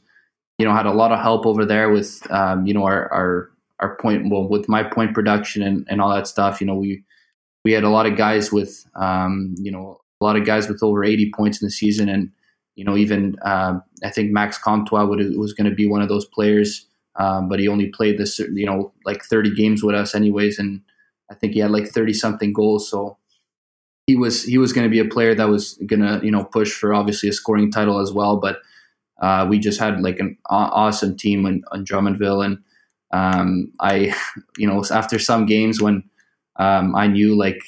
you 0.59 0.65
know, 0.65 0.75
had 0.75 0.85
a 0.85 0.93
lot 0.93 1.11
of 1.11 1.19
help 1.19 1.45
over 1.45 1.65
there 1.65 1.89
with, 1.89 2.29
um, 2.29 2.67
you 2.67 2.73
know, 2.73 2.83
our 2.83 3.11
our 3.11 3.49
our 3.79 3.95
point 3.97 4.29
well 4.29 4.47
with 4.47 4.69
my 4.69 4.83
point 4.83 5.13
production 5.13 5.63
and 5.63 5.87
and 5.89 6.01
all 6.01 6.13
that 6.13 6.27
stuff. 6.27 6.61
You 6.61 6.67
know, 6.67 6.75
we 6.75 7.03
we 7.63 7.71
had 7.71 7.83
a 7.83 7.89
lot 7.89 8.05
of 8.05 8.17
guys 8.17 8.51
with, 8.51 8.85
um, 8.95 9.55
you 9.57 9.71
know, 9.71 10.01
a 10.21 10.23
lot 10.23 10.35
of 10.35 10.45
guys 10.45 10.67
with 10.67 10.83
over 10.83 11.03
80 11.03 11.31
points 11.33 11.61
in 11.61 11.65
the 11.65 11.71
season, 11.71 12.09
and 12.09 12.29
you 12.75 12.83
know, 12.83 12.97
even 12.97 13.37
uh, 13.43 13.79
I 14.03 14.09
think 14.09 14.31
Max 14.31 14.57
Comtois 14.57 15.05
would, 15.05 15.37
was 15.37 15.53
going 15.53 15.69
to 15.69 15.75
be 15.75 15.87
one 15.87 16.01
of 16.01 16.09
those 16.09 16.25
players, 16.25 16.87
um, 17.15 17.47
but 17.47 17.59
he 17.59 17.67
only 17.67 17.87
played 17.89 18.17
this, 18.17 18.39
you 18.39 18.65
know, 18.65 18.91
like 19.05 19.23
30 19.23 19.53
games 19.55 19.83
with 19.83 19.95
us, 19.95 20.15
anyways, 20.15 20.59
and 20.59 20.81
I 21.31 21.35
think 21.35 21.53
he 21.53 21.59
had 21.59 21.71
like 21.71 21.87
30 21.87 22.13
something 22.13 22.51
goals. 22.51 22.89
So 22.89 23.17
he 24.07 24.15
was 24.15 24.43
he 24.43 24.57
was 24.57 24.73
going 24.73 24.85
to 24.85 24.91
be 24.91 24.99
a 24.99 25.05
player 25.05 25.33
that 25.35 25.49
was 25.49 25.75
going 25.85 26.01
to 26.01 26.19
you 26.23 26.31
know 26.31 26.43
push 26.43 26.71
for 26.73 26.93
obviously 26.93 27.29
a 27.29 27.33
scoring 27.33 27.71
title 27.71 27.99
as 27.99 28.11
well. 28.11 28.37
But 28.37 28.59
uh, 29.21 29.45
we 29.49 29.59
just 29.59 29.79
had 29.79 30.01
like 30.01 30.19
an 30.19 30.37
awesome 30.49 31.15
team 31.15 31.45
in, 31.45 31.63
in 31.73 31.85
Drummondville, 31.85 32.45
and 32.45 32.57
um, 33.11 33.71
I 33.79 34.13
you 34.57 34.67
know 34.67 34.83
after 34.91 35.19
some 35.19 35.45
games 35.45 35.81
when 35.81 36.03
um, 36.57 36.95
I 36.95 37.07
knew 37.07 37.35
like 37.37 37.61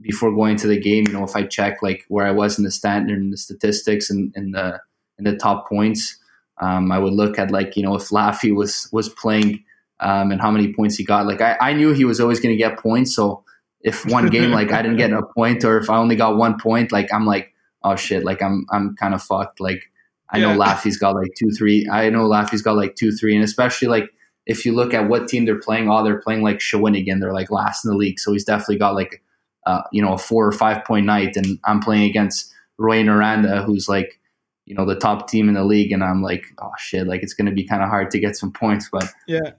before 0.00 0.34
going 0.34 0.56
to 0.56 0.66
the 0.66 0.80
game, 0.80 1.06
you 1.06 1.12
know 1.12 1.24
if 1.24 1.36
I 1.36 1.44
check 1.44 1.82
like 1.82 2.04
where 2.08 2.26
I 2.26 2.32
was 2.32 2.58
in 2.58 2.64
the 2.64 2.70
standard 2.70 3.18
and 3.18 3.32
the 3.32 3.38
statistics 3.38 4.10
and 4.10 4.32
in 4.34 4.52
the 4.52 4.80
in 5.18 5.24
the 5.24 5.36
top 5.36 5.68
points, 5.68 6.18
um, 6.60 6.90
I 6.90 6.98
would 6.98 7.12
look 7.12 7.38
at 7.38 7.50
like 7.50 7.76
you 7.76 7.82
know 7.82 7.94
if 7.94 8.08
Laffy 8.08 8.54
was 8.54 8.88
was 8.90 9.10
playing 9.10 9.62
um, 10.00 10.32
and 10.32 10.40
how 10.40 10.50
many 10.50 10.72
points 10.72 10.96
he 10.96 11.04
got. 11.04 11.26
Like 11.26 11.42
I, 11.42 11.56
I 11.60 11.72
knew 11.74 11.92
he 11.92 12.06
was 12.06 12.20
always 12.20 12.40
going 12.40 12.54
to 12.54 12.58
get 12.58 12.78
points, 12.78 13.14
so 13.14 13.43
if 13.84 14.06
one 14.06 14.28
game 14.28 14.50
like 14.50 14.72
I 14.72 14.82
didn't 14.82 14.96
get 14.96 15.12
a 15.12 15.22
point 15.36 15.62
or 15.62 15.78
if 15.78 15.90
I 15.90 15.98
only 15.98 16.16
got 16.16 16.36
one 16.36 16.58
point, 16.58 16.90
like 16.90 17.12
I'm 17.12 17.26
like, 17.26 17.52
oh 17.84 17.94
shit, 17.94 18.24
like 18.24 18.42
I'm 18.42 18.66
I'm 18.72 18.96
kind 18.96 19.14
of 19.14 19.22
fucked. 19.22 19.60
Like 19.60 19.92
I 20.30 20.38
yeah. 20.38 20.52
know 20.52 20.58
Laffy's 20.58 20.96
got 20.96 21.14
like 21.14 21.32
two, 21.38 21.50
three. 21.50 21.86
I 21.92 22.08
know 22.10 22.26
Laffy's 22.26 22.62
got 22.62 22.76
like 22.76 22.96
two, 22.96 23.12
three, 23.12 23.34
and 23.34 23.44
especially 23.44 23.88
like 23.88 24.10
if 24.46 24.64
you 24.64 24.72
look 24.72 24.94
at 24.94 25.08
what 25.08 25.28
team 25.28 25.44
they're 25.44 25.60
playing, 25.60 25.90
oh, 25.90 26.02
they're 26.02 26.20
playing 26.20 26.42
like 26.42 26.58
Shawinigan. 26.58 27.20
They're 27.20 27.34
like 27.34 27.50
last 27.50 27.84
in 27.84 27.90
the 27.90 27.96
league, 27.96 28.18
so 28.18 28.32
he's 28.32 28.44
definitely 28.44 28.78
got 28.78 28.94
like 28.94 29.22
uh, 29.66 29.82
you 29.92 30.02
know 30.02 30.14
a 30.14 30.18
four 30.18 30.46
or 30.46 30.52
five 30.52 30.84
point 30.84 31.04
night. 31.04 31.36
And 31.36 31.58
I'm 31.64 31.80
playing 31.80 32.08
against 32.08 32.52
Rouyn-Noranda, 32.80 33.64
who's 33.64 33.86
like 33.86 34.18
you 34.64 34.74
know 34.74 34.86
the 34.86 34.96
top 34.96 35.28
team 35.28 35.48
in 35.48 35.54
the 35.54 35.64
league, 35.64 35.92
and 35.92 36.02
I'm 36.02 36.22
like, 36.22 36.46
oh 36.58 36.72
shit, 36.78 37.06
like 37.06 37.22
it's 37.22 37.34
going 37.34 37.46
to 37.46 37.52
be 37.52 37.66
kind 37.66 37.82
of 37.82 37.90
hard 37.90 38.10
to 38.12 38.18
get 38.18 38.34
some 38.34 38.50
points. 38.50 38.88
But 38.90 39.10
yeah, 39.26 39.50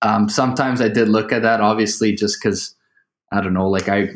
um, 0.00 0.30
sometimes 0.30 0.80
I 0.80 0.88
did 0.88 1.08
look 1.08 1.32
at 1.32 1.42
that, 1.42 1.60
obviously, 1.60 2.14
just 2.14 2.38
because 2.42 2.74
I 3.32 3.40
don't 3.40 3.54
know, 3.54 3.68
like 3.68 3.88
I 3.88 4.08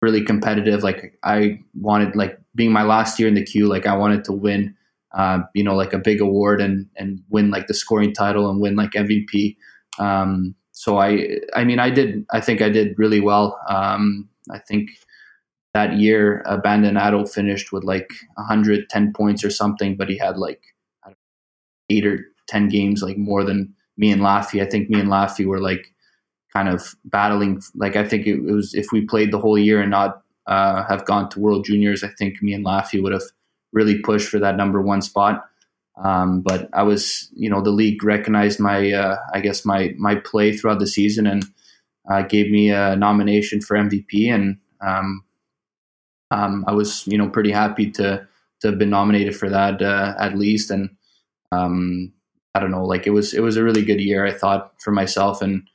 really 0.00 0.22
competitive. 0.22 0.82
Like 0.82 1.18
I 1.22 1.60
wanted, 1.74 2.14
like 2.14 2.38
being 2.54 2.72
my 2.72 2.82
last 2.82 3.18
year 3.18 3.28
in 3.28 3.34
the 3.34 3.44
queue, 3.44 3.66
like 3.66 3.86
I 3.86 3.96
wanted 3.96 4.24
to 4.24 4.32
win, 4.32 4.74
uh, 5.16 5.40
you 5.54 5.64
know, 5.64 5.74
like 5.74 5.92
a 5.92 5.98
big 5.98 6.20
award 6.20 6.60
and 6.60 6.86
and 6.96 7.20
win 7.30 7.50
like 7.50 7.66
the 7.66 7.74
scoring 7.74 8.12
title 8.12 8.48
and 8.50 8.60
win 8.60 8.76
like 8.76 8.92
MVP. 8.92 9.56
Um, 9.98 10.54
so 10.72 10.98
I, 10.98 11.38
I 11.56 11.64
mean, 11.64 11.80
I 11.80 11.90
did. 11.90 12.24
I 12.32 12.40
think 12.40 12.62
I 12.62 12.68
did 12.68 12.96
really 12.98 13.20
well. 13.20 13.58
Um, 13.68 14.28
I 14.50 14.58
think 14.58 14.90
that 15.74 15.94
year, 15.94 16.44
Abbandonato 16.46 17.28
finished 17.28 17.72
with 17.72 17.84
like 17.84 18.10
110 18.34 19.12
points 19.12 19.44
or 19.44 19.50
something, 19.50 19.96
but 19.96 20.08
he 20.08 20.16
had 20.16 20.38
like 20.38 20.62
eight 21.90 22.06
or 22.06 22.26
10 22.46 22.68
games, 22.68 23.02
like 23.02 23.16
more 23.16 23.44
than 23.44 23.74
me 23.96 24.12
and 24.12 24.22
Laffy. 24.22 24.62
I 24.62 24.66
think 24.66 24.88
me 24.88 25.00
and 25.00 25.08
Laffy 25.08 25.44
were 25.44 25.60
like 25.60 25.92
kind 26.52 26.68
of 26.68 26.94
battling. 27.04 27.62
Like 27.74 27.96
I 27.96 28.06
think 28.06 28.26
it, 28.26 28.40
was 28.42 28.74
if 28.74 28.86
we 28.92 29.06
played 29.06 29.32
the 29.32 29.38
whole 29.38 29.58
year 29.58 29.80
and 29.80 29.90
not 29.90 30.22
uh, 30.46 30.84
have 30.86 31.04
gone 31.04 31.28
to 31.30 31.40
World 31.40 31.64
Juniors, 31.64 32.02
I 32.02 32.08
think 32.18 32.42
me 32.42 32.52
and 32.52 32.64
Laffy 32.64 33.02
would 33.02 33.12
have 33.12 33.22
really 33.72 34.00
pushed 34.00 34.28
for 34.28 34.38
that 34.38 34.56
number 34.56 34.80
one 34.80 35.02
spot. 35.02 35.44
Um, 36.02 36.40
but 36.42 36.68
I 36.72 36.84
was, 36.84 37.28
you 37.34 37.50
know, 37.50 37.60
the 37.60 37.70
league 37.70 38.04
recognized 38.04 38.60
my, 38.60 38.92
uh, 38.92 39.16
I 39.34 39.40
guess 39.40 39.64
my 39.64 39.94
my 39.98 40.14
play 40.14 40.56
throughout 40.56 40.78
the 40.78 40.86
season 40.86 41.26
and 41.26 41.44
uh, 42.08 42.22
gave 42.22 42.50
me 42.50 42.70
a 42.70 42.96
nomination 42.96 43.60
for 43.60 43.76
MVP, 43.76 44.32
and 44.32 44.58
um, 44.80 45.24
um, 46.30 46.64
I 46.68 46.72
was, 46.72 47.06
you 47.06 47.18
know, 47.18 47.28
pretty 47.28 47.50
happy 47.50 47.90
to 47.92 48.26
to 48.60 48.68
have 48.68 48.78
been 48.78 48.90
nominated 48.90 49.36
for 49.36 49.48
that 49.48 49.82
uh, 49.82 50.14
at 50.18 50.38
least. 50.38 50.70
And 50.70 50.90
um, 51.52 52.12
I 52.54 52.60
don't 52.60 52.70
know, 52.70 52.84
like 52.84 53.06
it 53.06 53.10
was 53.10 53.34
it 53.34 53.40
was 53.40 53.56
a 53.56 53.64
really 53.64 53.84
good 53.84 54.00
year, 54.00 54.24
I 54.24 54.32
thought, 54.32 54.72
for 54.80 54.92
myself 54.92 55.42
and 55.42 55.68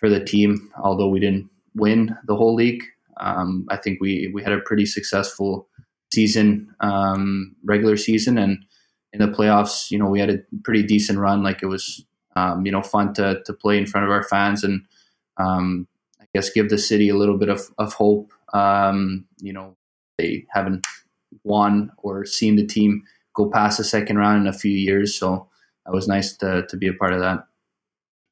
for 0.00 0.08
the 0.08 0.24
team. 0.24 0.70
Although 0.82 1.08
we 1.08 1.20
didn't 1.20 1.48
win 1.74 2.16
the 2.26 2.34
whole 2.34 2.54
league, 2.54 2.82
um, 3.18 3.66
I 3.70 3.76
think 3.76 4.00
we 4.00 4.30
we 4.34 4.42
had 4.42 4.52
a 4.52 4.60
pretty 4.60 4.86
successful 4.86 5.68
season, 6.12 6.74
um, 6.80 7.54
regular 7.64 7.96
season, 7.96 8.38
and 8.38 8.64
in 9.12 9.20
the 9.20 9.28
playoffs, 9.28 9.90
you 9.90 9.98
know, 9.98 10.08
we 10.08 10.20
had 10.20 10.30
a 10.30 10.38
pretty 10.64 10.82
decent 10.82 11.18
run. 11.18 11.42
Like 11.42 11.62
it 11.62 11.66
was, 11.66 12.04
um, 12.36 12.64
you 12.66 12.72
know, 12.72 12.82
fun 12.82 13.12
to 13.14 13.42
to 13.44 13.52
play 13.52 13.78
in 13.78 13.86
front 13.86 14.06
of 14.06 14.12
our 14.12 14.24
fans 14.24 14.64
and 14.64 14.82
um, 15.36 15.86
I 16.20 16.24
guess 16.34 16.50
give 16.50 16.68
the 16.68 16.78
city 16.78 17.08
a 17.08 17.16
little 17.16 17.38
bit 17.38 17.48
of 17.48 17.62
of 17.78 17.92
hope. 17.92 18.32
Um, 18.52 19.26
you 19.40 19.52
know, 19.52 19.76
they 20.18 20.46
haven't 20.50 20.86
won 21.44 21.92
or 21.98 22.24
seen 22.24 22.56
the 22.56 22.66
team 22.66 23.02
go 23.34 23.48
past 23.50 23.78
the 23.78 23.84
second 23.84 24.18
round 24.18 24.40
in 24.40 24.46
a 24.46 24.58
few 24.58 24.72
years, 24.72 25.18
so 25.18 25.48
it 25.86 25.92
was 25.92 26.08
nice 26.08 26.36
to 26.38 26.66
to 26.68 26.76
be 26.76 26.88
a 26.88 26.94
part 26.94 27.12
of 27.12 27.20
that. 27.20 27.44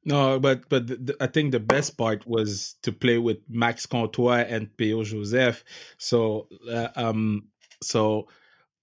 No, 0.09 0.41
but 0.41 0.71
but 0.71 0.87
the, 0.87 1.15
I 1.21 1.27
think 1.27 1.53
the 1.53 1.61
best 1.61 1.99
part 1.99 2.27
was 2.27 2.77
to 2.81 2.93
play 2.93 3.19
with 3.19 3.37
Max 3.47 3.85
Comtois 3.85 4.47
and 4.49 4.75
P.O. 4.79 5.05
Joseph. 5.05 5.63
So 5.99 6.49
uh, 6.73 6.89
um 6.97 7.49
so 7.83 8.27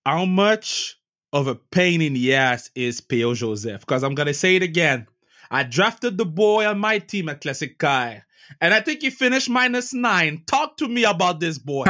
how 0.05 0.25
much 0.25 0.99
of 1.33 1.47
a 1.47 1.55
pain 1.55 2.03
in 2.03 2.13
the 2.13 2.35
ass 2.35 2.69
is 2.75 3.01
P.O. 3.01 3.33
Joseph? 3.33 3.81
Because 3.81 4.03
I'm 4.03 4.13
gonna 4.13 4.35
say 4.35 4.55
it 4.55 4.61
again. 4.61 5.07
I 5.49 5.63
drafted 5.63 6.19
the 6.19 6.25
boy 6.27 6.67
on 6.67 6.77
my 6.77 6.99
team 6.99 7.27
at 7.29 7.41
Classique 7.41 7.79
KR. 7.79 8.23
And 8.61 8.75
I 8.75 8.79
think 8.81 9.01
he 9.01 9.09
finished 9.09 9.49
minus 9.49 9.95
nine. 9.95 10.43
Talk 10.45 10.77
to 10.77 10.87
me 10.87 11.05
about 11.05 11.39
this 11.39 11.57
boy. 11.57 11.85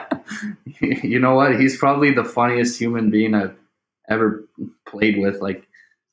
you 0.82 1.18
know 1.18 1.34
what? 1.34 1.58
He's 1.58 1.78
probably 1.78 2.12
the 2.12 2.24
funniest 2.24 2.78
human 2.78 3.08
being 3.08 3.34
I've 3.34 3.56
ever 4.10 4.44
played 4.86 5.18
with. 5.18 5.40
Like 5.40 5.66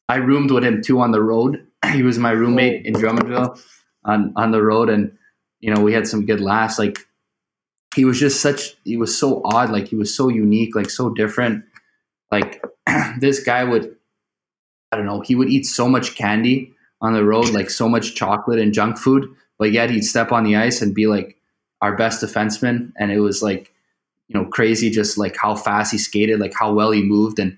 I 0.07 0.15
roomed 0.15 0.51
with 0.51 0.63
him 0.63 0.81
too 0.81 1.01
on 1.01 1.11
the 1.11 1.21
road 1.21 1.66
he 1.91 2.03
was 2.03 2.17
my 2.17 2.31
roommate 2.31 2.85
in 2.85 2.93
Drummondville 2.93 3.59
on 4.03 4.33
on 4.35 4.51
the 4.51 4.61
road, 4.61 4.89
and 4.89 5.17
you 5.59 5.73
know 5.73 5.81
we 5.81 5.93
had 5.93 6.07
some 6.07 6.25
good 6.25 6.41
laughs. 6.41 6.79
Like 6.79 6.99
he 7.95 8.05
was 8.05 8.19
just 8.19 8.41
such 8.41 8.75
he 8.83 8.97
was 8.97 9.17
so 9.17 9.41
odd, 9.43 9.69
like 9.69 9.87
he 9.87 9.95
was 9.95 10.15
so 10.15 10.29
unique, 10.29 10.75
like 10.75 10.89
so 10.89 11.09
different. 11.09 11.65
Like 12.31 12.63
this 13.19 13.43
guy 13.43 13.63
would 13.63 13.95
I 14.91 14.97
don't 14.97 15.05
know, 15.05 15.21
he 15.21 15.35
would 15.35 15.49
eat 15.49 15.65
so 15.65 15.87
much 15.87 16.15
candy 16.15 16.73
on 17.01 17.13
the 17.13 17.23
road, 17.23 17.49
like 17.49 17.69
so 17.69 17.89
much 17.89 18.15
chocolate 18.15 18.59
and 18.59 18.73
junk 18.73 18.97
food, 18.97 19.29
but 19.59 19.71
yet 19.71 19.89
he'd 19.89 20.03
step 20.03 20.31
on 20.31 20.43
the 20.43 20.55
ice 20.55 20.81
and 20.81 20.95
be 20.95 21.07
like 21.07 21.37
our 21.81 21.95
best 21.95 22.23
defenseman, 22.23 22.91
and 22.97 23.11
it 23.11 23.19
was 23.19 23.41
like 23.41 23.71
you 24.27 24.39
know 24.39 24.45
crazy, 24.45 24.89
just 24.89 25.17
like 25.17 25.35
how 25.37 25.55
fast 25.55 25.91
he 25.91 25.97
skated, 25.97 26.39
like 26.39 26.53
how 26.53 26.73
well 26.73 26.91
he 26.91 27.03
moved, 27.03 27.39
and 27.39 27.57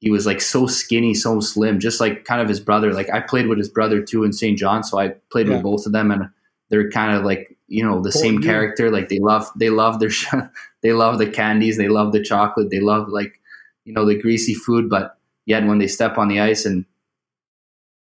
he 0.00 0.10
was 0.10 0.26
like 0.26 0.40
so 0.40 0.66
skinny, 0.66 1.14
so 1.14 1.40
slim, 1.40 1.80
just 1.80 2.00
like 2.00 2.24
kind 2.24 2.40
of 2.40 2.48
his 2.48 2.60
brother. 2.60 2.92
Like 2.92 3.10
I 3.10 3.20
played 3.20 3.46
with 3.46 3.58
his 3.58 3.68
brother 3.68 4.02
too 4.02 4.24
in 4.24 4.32
Saint 4.32 4.58
John, 4.58 4.84
so 4.84 4.98
I 4.98 5.14
played 5.30 5.48
yeah. 5.48 5.54
with 5.54 5.62
both 5.62 5.86
of 5.86 5.92
them, 5.92 6.10
and 6.10 6.28
they're 6.68 6.90
kind 6.90 7.16
of 7.16 7.24
like 7.24 7.56
you 7.68 7.84
know 7.84 8.00
the 8.00 8.12
same 8.12 8.40
character. 8.42 8.90
Like 8.90 9.08
they 9.08 9.18
love 9.18 9.50
they 9.56 9.70
love 9.70 10.00
their 10.00 10.10
they 10.82 10.92
love 10.92 11.18
the 11.18 11.28
candies, 11.28 11.78
they 11.78 11.88
love 11.88 12.12
the 12.12 12.22
chocolate, 12.22 12.70
they 12.70 12.80
love 12.80 13.08
like 13.08 13.40
you 13.84 13.92
know 13.92 14.04
the 14.04 14.20
greasy 14.20 14.54
food. 14.54 14.90
But 14.90 15.16
yet 15.46 15.64
when 15.64 15.78
they 15.78 15.88
step 15.88 16.18
on 16.18 16.28
the 16.28 16.40
ice 16.40 16.66
and 16.66 16.84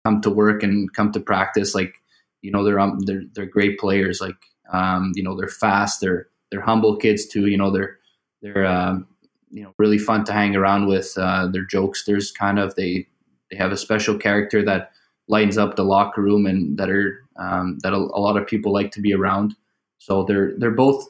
come 0.05 0.21
to 0.23 0.31
work 0.31 0.63
and 0.63 0.93
come 0.93 1.11
to 1.13 1.21
practice, 1.21 1.75
like 1.75 1.95
you 2.43 2.51
know 2.51 2.65
they're 2.65 2.79
um, 2.79 3.01
they're 3.01 3.23
they're 3.33 3.47
great 3.47 3.79
players. 3.79 4.21
Like 4.21 4.37
um, 4.73 5.13
you 5.15 5.23
know 5.23 5.37
they're 5.37 5.49
fast, 5.49 6.01
they're 6.03 6.29
they're 6.51 6.61
humble 6.61 6.97
kids 6.97 7.27
too. 7.27 7.47
You 7.47 7.57
know 7.57 7.71
they're 7.71 7.99
they're 8.43 8.67
um, 8.67 9.07
you 9.51 9.63
know 9.63 9.75
really 9.79 9.99
fun 9.99 10.25
to 10.25 10.33
hang 10.33 10.57
around 10.57 10.87
with. 10.87 11.15
Uh, 11.17 11.49
they're 11.49 11.67
jokesters, 11.67 12.35
kind 12.35 12.59
of. 12.59 12.75
They 12.75 13.07
they 13.51 13.57
have 13.57 13.73
a 13.73 13.77
special 13.77 14.17
character 14.17 14.65
that 14.65 14.93
lightens 15.29 15.59
up 15.59 15.77
the 15.77 15.85
locker 15.85 16.23
room 16.23 16.47
and 16.47 16.79
that 16.79 16.91
are 16.91 17.23
um, 17.37 17.79
that 17.83 17.93
a, 17.93 17.97
a 17.97 18.21
lot 18.21 18.37
of 18.37 18.47
people 18.47 18.73
like 18.73 18.91
to 18.93 19.01
be 19.01 19.15
around. 19.15 19.55
So 19.99 20.25
they're 20.25 20.53
they're 20.59 20.71
both 20.71 21.07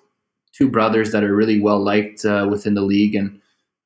two 0.52 0.68
brothers 0.68 1.12
that 1.12 1.24
are 1.24 1.34
really 1.34 1.60
well 1.60 1.78
liked 1.78 2.24
uh, 2.24 2.46
within 2.50 2.74
the 2.74 2.82
league, 2.82 3.14
and 3.14 3.40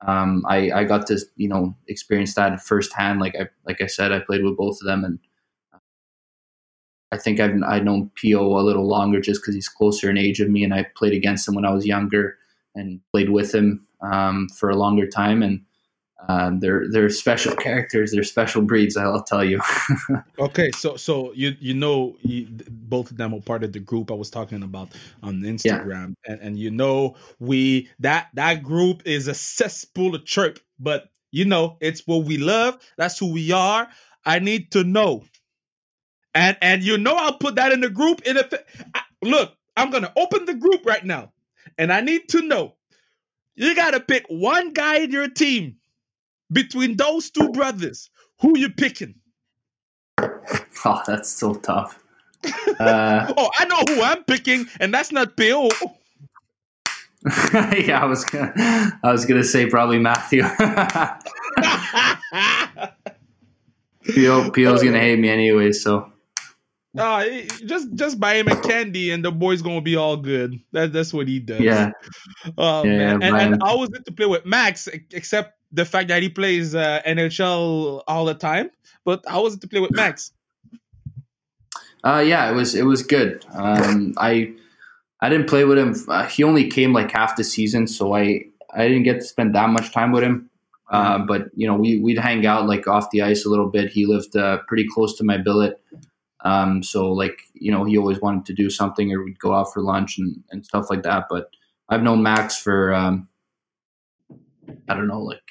um, 0.05 0.43
I 0.47 0.71
I 0.71 0.83
got 0.83 1.07
to 1.07 1.19
you 1.35 1.47
know 1.47 1.75
experience 1.87 2.33
that 2.35 2.61
firsthand. 2.61 3.19
Like 3.19 3.35
I 3.39 3.49
like 3.65 3.81
I 3.81 3.87
said, 3.87 4.11
I 4.11 4.19
played 4.19 4.43
with 4.43 4.57
both 4.57 4.79
of 4.81 4.87
them, 4.87 5.03
and 5.03 5.19
I 7.11 7.17
think 7.17 7.39
I've 7.39 7.61
I 7.63 7.79
known 7.79 8.11
P.O. 8.15 8.59
a 8.59 8.63
little 8.63 8.87
longer 8.87 9.21
just 9.21 9.41
because 9.41 9.55
he's 9.55 9.69
closer 9.69 10.09
in 10.09 10.17
age 10.17 10.39
of 10.39 10.49
me, 10.49 10.63
and 10.63 10.73
I 10.73 10.87
played 10.95 11.13
against 11.13 11.47
him 11.47 11.55
when 11.55 11.65
I 11.65 11.73
was 11.73 11.85
younger 11.85 12.37
and 12.75 12.99
played 13.11 13.29
with 13.29 13.53
him 13.53 13.85
um, 14.03 14.49
for 14.49 14.69
a 14.69 14.75
longer 14.75 15.07
time, 15.07 15.41
and 15.41 15.61
um, 16.29 16.59
they're 16.59 16.85
they're 16.89 17.09
special 17.09 17.55
characters, 17.55 18.11
they're 18.11 18.23
special 18.23 18.61
breeds. 18.61 18.95
I'll 18.95 19.23
tell 19.23 19.43
you. 19.43 19.61
Okay, 20.39 20.71
so 20.71 20.95
so 20.95 21.31
you 21.33 21.55
you 21.59 21.73
know 21.73 22.15
you, 22.21 22.47
both 22.69 23.11
of 23.11 23.17
them 23.17 23.33
are 23.33 23.41
part 23.41 23.63
of 23.63 23.71
the 23.71 23.79
group 23.79 24.11
I 24.11 24.15
was 24.15 24.29
talking 24.29 24.63
about 24.63 24.89
on 25.21 25.41
Instagram, 25.41 26.15
and 26.27 26.41
and 26.41 26.59
you 26.59 26.71
know 26.71 27.15
we 27.39 27.89
that 27.99 28.29
that 28.33 28.63
group 28.63 29.03
is 29.05 29.27
a 29.27 29.33
cesspool 29.33 30.15
of 30.15 30.25
chirp, 30.25 30.59
but 30.79 31.09
you 31.31 31.45
know 31.45 31.77
it's 31.81 32.05
what 32.07 32.25
we 32.25 32.37
love. 32.37 32.77
That's 32.97 33.17
who 33.17 33.31
we 33.31 33.51
are. 33.51 33.87
I 34.25 34.39
need 34.39 34.71
to 34.71 34.83
know, 34.83 35.23
and 36.33 36.57
and 36.61 36.83
you 36.83 36.97
know 36.97 37.15
I'll 37.15 37.37
put 37.37 37.55
that 37.55 37.71
in 37.71 37.81
the 37.81 37.89
group. 37.89 38.21
In 38.23 38.37
a 38.37 38.43
I, 38.93 39.01
look, 39.21 39.55
I'm 39.77 39.91
gonna 39.91 40.11
open 40.15 40.45
the 40.45 40.55
group 40.55 40.85
right 40.85 41.05
now, 41.05 41.31
and 41.77 41.91
I 41.91 42.01
need 42.01 42.29
to 42.29 42.41
know. 42.41 42.75
You 43.55 43.75
gotta 43.75 43.99
pick 43.99 44.25
one 44.29 44.73
guy 44.73 44.99
in 44.99 45.11
your 45.11 45.29
team 45.29 45.77
between 46.51 46.97
those 46.97 47.29
two 47.29 47.49
brothers. 47.49 48.09
Who 48.41 48.57
you 48.57 48.69
picking? 48.69 49.15
oh, 50.19 51.01
that's 51.05 51.29
so 51.29 51.55
tough. 51.55 51.99
Uh, 52.79 53.33
Oh, 53.37 53.49
I 53.57 53.65
know 53.65 53.81
who 53.95 54.01
I'm 54.01 54.23
picking, 54.25 54.65
and 54.79 54.93
that's 54.93 55.11
not 55.11 55.37
Bill. 55.37 55.69
yeah, 57.53 57.99
I 58.01 58.05
was 58.05 58.25
gonna, 58.25 58.99
I 59.03 59.11
was 59.11 59.25
gonna 59.25 59.43
say 59.45 59.67
probably 59.69 59.99
Matthew. 59.99 60.43
P.O., 64.03 64.51
P.O.'s 64.51 64.83
gonna 64.83 64.99
hate 64.99 65.19
me 65.19 65.29
anyway, 65.29 65.71
so 65.71 66.11
Uh, 66.97 67.25
just 67.65 67.93
just 67.95 68.19
buy 68.19 68.35
him 68.35 68.47
a 68.47 68.55
candy, 68.61 69.09
and 69.09 69.25
the 69.25 69.31
boy's 69.31 69.61
gonna 69.61 69.81
be 69.81 69.95
all 69.95 70.15
good. 70.15 70.59
That, 70.73 70.93
that's 70.93 71.11
what 71.11 71.27
he 71.27 71.39
does. 71.39 71.61
yeah, 71.61 71.91
Oh 72.57 72.83
Yeah, 72.83 73.13
and, 73.13 73.23
and 73.23 73.61
was 73.61 73.89
it 73.93 74.05
to 74.05 74.11
play 74.11 74.27
with 74.27 74.45
Max, 74.45 74.87
except 75.11 75.57
the 75.71 75.85
fact 75.85 76.09
that 76.09 76.21
he 76.21 76.29
plays 76.29 76.75
uh, 76.75 77.01
NHL 77.05 78.03
all 78.07 78.25
the 78.25 78.35
time. 78.35 78.69
But 79.05 79.23
I 79.27 79.39
was 79.39 79.55
it 79.55 79.61
to 79.61 79.67
play 79.67 79.79
with 79.79 79.91
Max. 79.91 80.31
uh, 82.03 82.23
yeah, 82.25 82.49
it 82.51 82.53
was 82.53 82.75
it 82.75 82.85
was 82.85 83.01
good. 83.01 83.43
Um, 83.51 84.13
I 84.17 84.53
I 85.19 85.29
didn't 85.29 85.49
play 85.49 85.65
with 85.65 85.79
him. 85.79 85.95
Uh, 86.07 86.27
he 86.27 86.43
only 86.43 86.69
came 86.69 86.93
like 86.93 87.11
half 87.11 87.35
the 87.35 87.43
season, 87.43 87.87
so 87.87 88.13
I 88.13 88.45
I 88.71 88.87
didn't 88.87 89.03
get 89.03 89.15
to 89.15 89.25
spend 89.25 89.55
that 89.55 89.69
much 89.69 89.91
time 89.91 90.11
with 90.11 90.23
him. 90.23 90.49
Uh, 90.89 91.17
but 91.17 91.47
you 91.55 91.65
know, 91.65 91.75
we 91.75 91.97
we'd 91.97 92.19
hang 92.19 92.45
out 92.45 92.67
like 92.67 92.87
off 92.87 93.09
the 93.11 93.23
ice 93.23 93.45
a 93.45 93.49
little 93.49 93.69
bit. 93.69 93.89
He 93.89 94.05
lived 94.05 94.35
uh, 94.35 94.59
pretty 94.67 94.85
close 94.93 95.17
to 95.17 95.23
my 95.23 95.37
billet, 95.37 95.81
um, 96.43 96.83
so 96.83 97.11
like 97.11 97.39
you 97.53 97.71
know, 97.71 97.83
he 97.83 97.97
always 97.97 98.19
wanted 98.19 98.45
to 98.45 98.53
do 98.53 98.69
something, 98.69 99.11
or 99.11 99.23
we'd 99.23 99.39
go 99.39 99.53
out 99.53 99.73
for 99.73 99.81
lunch 99.81 100.17
and, 100.17 100.43
and 100.51 100.65
stuff 100.65 100.89
like 100.89 101.03
that. 101.03 101.25
But 101.29 101.49
I've 101.89 102.03
known 102.03 102.23
Max 102.23 102.57
for 102.57 102.93
um, 102.93 103.27
I 104.87 104.95
don't 104.95 105.07
know, 105.07 105.21
like 105.21 105.41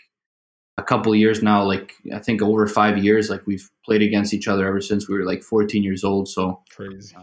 a 0.79 0.83
couple 0.83 1.15
years 1.15 1.43
now. 1.43 1.63
Like 1.65 1.95
I 2.15 2.19
think 2.19 2.43
over 2.43 2.67
five 2.67 2.99
years. 2.99 3.31
Like 3.31 3.47
we've 3.47 3.71
played 3.85 4.03
against 4.03 4.35
each 4.35 4.49
other 4.49 4.67
ever 4.67 4.81
since 4.81 5.09
we 5.09 5.17
were 5.17 5.25
like 5.25 5.43
14 5.43 5.83
years 5.83 6.05
old. 6.05 6.29
So 6.29 6.61
Crazy. 6.75 7.17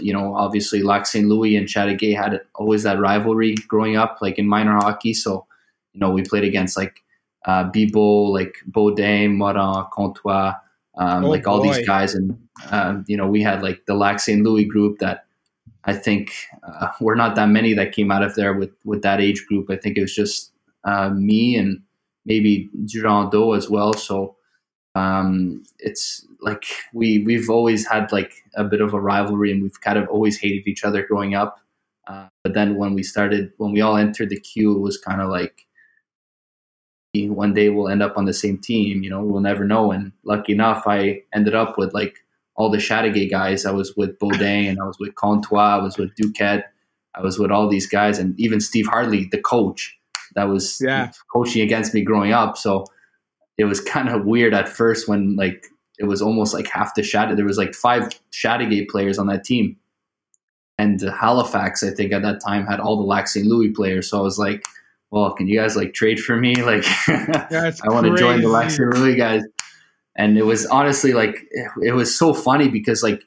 you 0.00 0.12
know, 0.12 0.34
obviously 0.34 0.82
Lac 0.82 1.06
St. 1.06 1.26
Louis 1.26 1.56
and 1.56 1.66
Chateauguay 1.68 2.16
had 2.16 2.40
always 2.54 2.82
that 2.84 2.98
rivalry 2.98 3.54
growing 3.68 3.96
up, 3.96 4.18
like 4.20 4.38
in 4.38 4.46
minor 4.46 4.76
hockey. 4.76 5.14
So, 5.14 5.46
you 5.92 6.00
know, 6.00 6.10
we 6.10 6.22
played 6.22 6.44
against 6.44 6.76
like 6.76 7.02
uh, 7.44 7.64
Bibo, 7.64 8.00
like 8.00 8.56
Baudin, 8.70 9.36
Morin, 9.36 9.86
Comtois, 9.92 10.54
um, 11.00 11.24
Oh, 11.24 11.30
like 11.30 11.46
all 11.48 11.62
boy. 11.62 11.74
these 11.74 11.86
guys. 11.86 12.14
And, 12.14 12.38
um, 12.70 13.04
you 13.08 13.16
know, 13.16 13.26
we 13.26 13.42
had 13.42 13.62
like 13.62 13.86
the 13.86 13.94
Lac 13.94 14.20
St. 14.20 14.42
Louis 14.44 14.64
group 14.64 14.98
that 15.00 15.24
I 15.84 15.94
think 15.94 16.32
uh, 16.62 16.88
we're 17.00 17.16
not 17.16 17.34
that 17.34 17.48
many 17.48 17.74
that 17.74 17.92
came 17.92 18.12
out 18.12 18.22
of 18.22 18.36
there 18.36 18.54
with, 18.54 18.70
with 18.84 19.02
that 19.02 19.20
age 19.20 19.46
group. 19.46 19.70
I 19.70 19.76
think 19.76 19.96
it 19.96 20.02
was 20.02 20.14
just 20.14 20.52
uh, 20.84 21.10
me 21.10 21.56
and 21.56 21.80
maybe 22.24 22.68
Durando 22.84 23.56
as 23.56 23.68
well. 23.68 23.94
So, 23.94 24.36
um, 24.94 25.62
it's 25.78 26.26
like 26.40 26.64
we 26.92 27.20
we've 27.24 27.48
always 27.50 27.86
had 27.86 28.10
like 28.12 28.32
a 28.56 28.64
bit 28.64 28.80
of 28.80 28.92
a 28.94 29.00
rivalry 29.00 29.52
and 29.52 29.62
we've 29.62 29.80
kind 29.80 29.98
of 29.98 30.08
always 30.08 30.38
hated 30.38 30.66
each 30.66 30.84
other 30.84 31.06
growing 31.06 31.34
up 31.34 31.60
uh, 32.08 32.26
but 32.42 32.54
then 32.54 32.76
when 32.76 32.94
we 32.94 33.02
started 33.02 33.52
when 33.58 33.72
we 33.72 33.80
all 33.80 33.96
entered 33.96 34.30
the 34.30 34.40
queue 34.40 34.74
it 34.74 34.80
was 34.80 34.98
kind 34.98 35.20
of 35.20 35.28
like 35.30 35.66
one 37.14 37.52
day 37.54 37.68
we'll 37.70 37.88
end 37.88 38.02
up 38.02 38.16
on 38.16 38.24
the 38.24 38.32
same 38.32 38.56
team 38.56 39.02
you 39.02 39.10
know 39.10 39.22
we'll 39.22 39.40
never 39.40 39.64
know 39.64 39.90
and 39.90 40.12
lucky 40.24 40.52
enough 40.52 40.84
i 40.86 41.20
ended 41.34 41.54
up 41.54 41.76
with 41.76 41.92
like 41.92 42.18
all 42.56 42.70
the 42.70 42.78
Chateauguay 42.78 43.28
guys 43.28 43.66
i 43.66 43.70
was 43.72 43.96
with 43.96 44.16
baudin 44.20 44.68
and 44.68 44.78
i 44.80 44.84
was 44.84 44.96
with 45.00 45.14
Comtois. 45.16 45.76
i 45.76 45.82
was 45.82 45.98
with 45.98 46.14
duquette 46.14 46.64
i 47.16 47.20
was 47.20 47.36
with 47.38 47.50
all 47.50 47.68
these 47.68 47.86
guys 47.86 48.18
and 48.18 48.38
even 48.38 48.60
steve 48.60 48.86
hartley 48.86 49.28
the 49.32 49.40
coach 49.40 49.96
that 50.36 50.44
was 50.44 50.78
Yeah. 50.80 51.10
coaching 51.32 51.62
against 51.62 51.94
me 51.94 52.02
growing 52.02 52.32
up 52.32 52.56
so 52.56 52.84
it 53.58 53.64
was 53.64 53.80
kind 53.80 54.08
of 54.08 54.24
weird 54.24 54.54
at 54.54 54.68
first 54.68 55.08
when 55.08 55.34
like 55.34 55.66
it 55.98 56.04
was 56.04 56.22
almost 56.22 56.54
like 56.54 56.66
half 56.66 56.94
the 56.94 57.02
Shat. 57.02 57.36
There 57.36 57.44
was 57.44 57.58
like 57.58 57.74
five 57.74 58.08
Chateauguay 58.32 58.88
players 58.88 59.18
on 59.18 59.26
that 59.26 59.44
team, 59.44 59.76
and 60.78 60.98
Halifax, 60.98 61.82
I 61.82 61.90
think 61.90 62.10
at 62.12 62.22
that 62.22 62.40
time 62.40 62.64
had 62.66 62.80
all 62.80 62.96
the 62.96 63.02
Lac 63.02 63.28
St. 63.28 63.44
Louis 63.46 63.68
players. 63.68 64.08
So 64.08 64.18
I 64.18 64.22
was 64.22 64.38
like, 64.38 64.64
"Well, 65.10 65.32
can 65.34 65.48
you 65.48 65.58
guys 65.58 65.76
like 65.76 65.94
trade 65.94 66.20
for 66.20 66.36
me? 66.36 66.54
Like, 66.62 66.84
I 67.08 67.72
want 67.88 68.06
to 68.06 68.16
join 68.16 68.40
the. 68.42 68.68
St. 68.68 68.94
Louis 68.94 69.16
guys." 69.16 69.42
And 70.16 70.36
it 70.36 70.44
was 70.44 70.66
honestly 70.66 71.12
like 71.12 71.36
it, 71.50 71.70
it 71.82 71.92
was 71.92 72.16
so 72.16 72.34
funny 72.34 72.68
because 72.68 73.02
like 73.02 73.22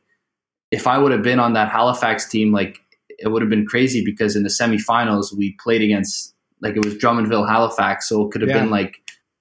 if 0.72 0.86
I 0.88 0.98
would 0.98 1.12
have 1.12 1.24
been 1.24 1.40
on 1.40 1.54
that 1.54 1.70
Halifax 1.72 2.28
team, 2.30 2.52
like 2.52 2.80
it 3.20 3.30
would 3.30 3.42
have 3.42 3.50
been 3.50 3.66
crazy 3.66 4.04
because 4.04 4.36
in 4.36 4.44
the 4.44 4.50
semifinals 4.50 5.36
we 5.36 5.56
played 5.64 5.82
against 5.82 6.34
like 6.62 6.76
it 6.76 6.84
was 6.86 6.96
Drummondville 6.96 7.48
Halifax, 7.50 8.08
so 8.10 8.26
it 8.26 8.32
could 8.32 8.42
have 8.42 8.50
Yeah. 8.50 8.60
been 8.62 8.70
like 8.70 8.98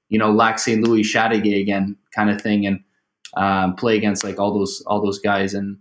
you 0.09 0.19
know 0.19 0.31
Lac 0.33 0.59
St. 0.59 0.83
Louis 0.87 1.03
Chateauguay 1.03 1.61
again 1.61 1.97
kind 2.15 2.31
of 2.31 2.41
thing, 2.41 2.67
and 2.67 2.81
um, 3.37 3.75
play 3.77 3.97
against 3.97 4.25
like 4.25 4.39
all 4.39 4.55
those 4.55 4.83
all 4.87 5.03
those 5.03 5.19
guys, 5.19 5.53
and 5.55 5.79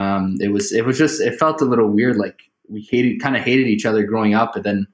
um, 0.00 0.36
it 0.40 0.48
was 0.52 0.72
it 0.72 0.84
was 0.84 0.98
just 0.98 1.20
it 1.20 1.38
felt 1.38 1.60
a 1.62 1.64
little 1.64 1.88
weird. 1.88 2.16
Like 2.16 2.38
we 2.68 2.82
hated 2.90 3.20
kind 3.20 3.36
of 3.36 3.42
hated 3.42 3.66
each 3.66 3.86
other 3.86 4.02
growing 4.04 4.34
up, 4.34 4.52
but 4.54 4.62
then 4.62 4.86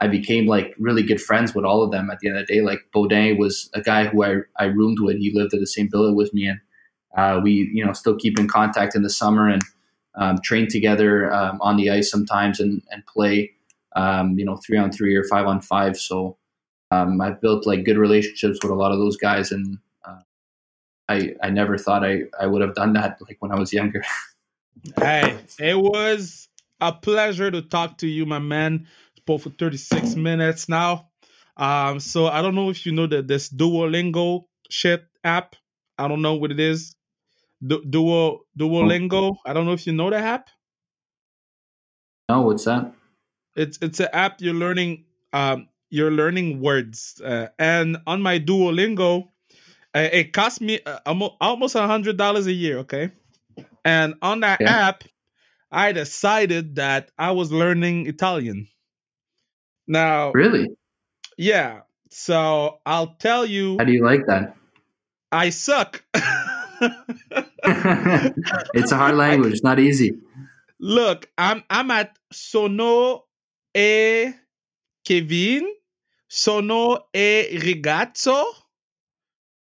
I 0.00 0.06
became 0.06 0.46
like 0.46 0.74
really 0.78 1.02
good 1.02 1.20
friends 1.20 1.54
with 1.54 1.64
all 1.64 1.82
of 1.82 1.90
them 1.90 2.10
at 2.10 2.20
the 2.20 2.28
end 2.28 2.38
of 2.38 2.46
the 2.46 2.54
day. 2.54 2.60
Like 2.60 2.80
Baudin 2.94 3.38
was 3.38 3.68
a 3.74 3.80
guy 3.80 4.06
who 4.06 4.24
I 4.24 4.36
I 4.56 4.66
roomed 4.66 4.98
with. 5.00 5.16
He 5.18 5.32
lived 5.34 5.54
at 5.54 5.60
the 5.60 5.66
same 5.66 5.88
billet 5.90 6.14
with 6.14 6.32
me, 6.32 6.48
and 6.48 6.60
uh, 7.16 7.40
we 7.42 7.70
you 7.72 7.84
know 7.84 7.92
still 7.92 8.16
keep 8.16 8.38
in 8.38 8.48
contact 8.48 8.94
in 8.94 9.02
the 9.02 9.10
summer 9.10 9.48
and 9.48 9.62
um, 10.14 10.38
train 10.42 10.68
together 10.68 11.32
um, 11.32 11.58
on 11.60 11.76
the 11.76 11.90
ice 11.90 12.10
sometimes 12.10 12.60
and 12.60 12.82
and 12.90 13.04
play 13.06 13.52
um, 13.96 14.38
you 14.38 14.44
know 14.44 14.56
three 14.56 14.78
on 14.78 14.92
three 14.92 15.16
or 15.16 15.24
five 15.24 15.46
on 15.46 15.60
five. 15.60 15.96
So 15.96 16.36
um, 16.90 17.20
I've 17.20 17.40
built 17.40 17.66
like 17.66 17.84
good 17.84 17.98
relationships 17.98 18.58
with 18.62 18.70
a 18.70 18.76
lot 18.76 18.92
of 18.92 18.98
those 18.98 19.16
guys, 19.16 19.50
and 19.50 19.78
uh, 20.04 20.20
I 21.08 21.34
I 21.42 21.50
never 21.50 21.76
thought 21.76 22.04
I 22.04 22.22
I 22.40 22.46
would 22.46 22.62
have 22.62 22.74
done 22.74 22.92
that 22.92 23.18
like 23.26 23.36
when 23.40 23.52
I 23.52 23.58
was 23.58 23.72
younger. 23.72 24.02
Hey, 24.96 25.36
it 25.58 25.76
was 25.76 26.48
a 26.80 26.92
pleasure 26.92 27.50
to 27.50 27.62
talk 27.62 27.98
to 27.98 28.06
you, 28.06 28.24
my 28.26 28.38
man. 28.38 28.86
Spoke 29.28 29.42
for 29.42 29.50
36 29.50 30.16
minutes 30.16 30.70
now. 30.70 31.10
Um, 31.58 32.00
so 32.00 32.28
I 32.28 32.40
don't 32.40 32.54
know 32.54 32.70
if 32.70 32.86
you 32.86 32.92
know 32.92 33.06
that 33.08 33.28
this 33.28 33.50
Duolingo 33.50 34.44
shit 34.70 35.04
app. 35.22 35.54
I 35.98 36.08
don't 36.08 36.22
know 36.22 36.32
what 36.36 36.50
it 36.50 36.58
is. 36.58 36.96
Du- 37.62 37.84
Duo 37.84 38.46
Duolingo. 38.58 39.36
I 39.44 39.52
don't 39.52 39.66
know 39.66 39.74
if 39.74 39.86
you 39.86 39.92
know 39.92 40.08
the 40.08 40.16
app. 40.16 40.48
No, 42.30 42.40
what's 42.40 42.64
that? 42.64 42.90
It's 43.54 43.78
it's 43.82 44.00
an 44.00 44.08
app 44.14 44.40
you're 44.40 44.54
learning 44.54 45.04
um 45.34 45.68
you're 45.90 46.10
learning 46.10 46.62
words. 46.62 47.20
Uh, 47.22 47.48
and 47.58 47.98
on 48.06 48.22
my 48.22 48.38
Duolingo, 48.38 49.28
uh, 49.94 50.08
it 50.10 50.32
cost 50.32 50.62
me 50.62 50.80
uh, 50.86 51.00
almost 51.04 51.34
almost 51.42 51.74
a 51.74 51.86
hundred 51.86 52.16
dollars 52.16 52.46
a 52.46 52.52
year. 52.52 52.78
Okay, 52.78 53.10
and 53.84 54.14
on 54.22 54.40
that 54.40 54.62
Yeah. 54.62 54.88
app, 54.88 55.04
I 55.70 55.92
decided 55.92 56.76
that 56.76 57.10
I 57.18 57.32
was 57.32 57.52
learning 57.52 58.06
Italian. 58.06 58.68
Now, 59.88 60.30
Really? 60.32 60.68
yeah. 61.36 61.80
So 62.10 62.78
I'll 62.86 63.16
tell 63.18 63.44
you, 63.44 63.76
How 63.78 63.84
do 63.84 63.92
you 63.92 64.04
like 64.04 64.26
that? 64.26 64.54
I 65.32 65.50
suck. 65.50 66.02
it's 68.74 68.92
a 68.92 68.96
hard 68.96 69.16
language. 69.16 69.52
It's 69.52 69.62
not 69.64 69.78
easy. 69.78 70.12
Look, 70.80 71.28
I'm 71.36 71.64
I'm 71.68 71.90
at 71.90 72.18
Sono 72.32 73.24
e 73.74 74.32
Kevin, 75.04 75.66
Sono 76.28 77.08
e 77.12 77.58
Rigazzo, 77.58 78.44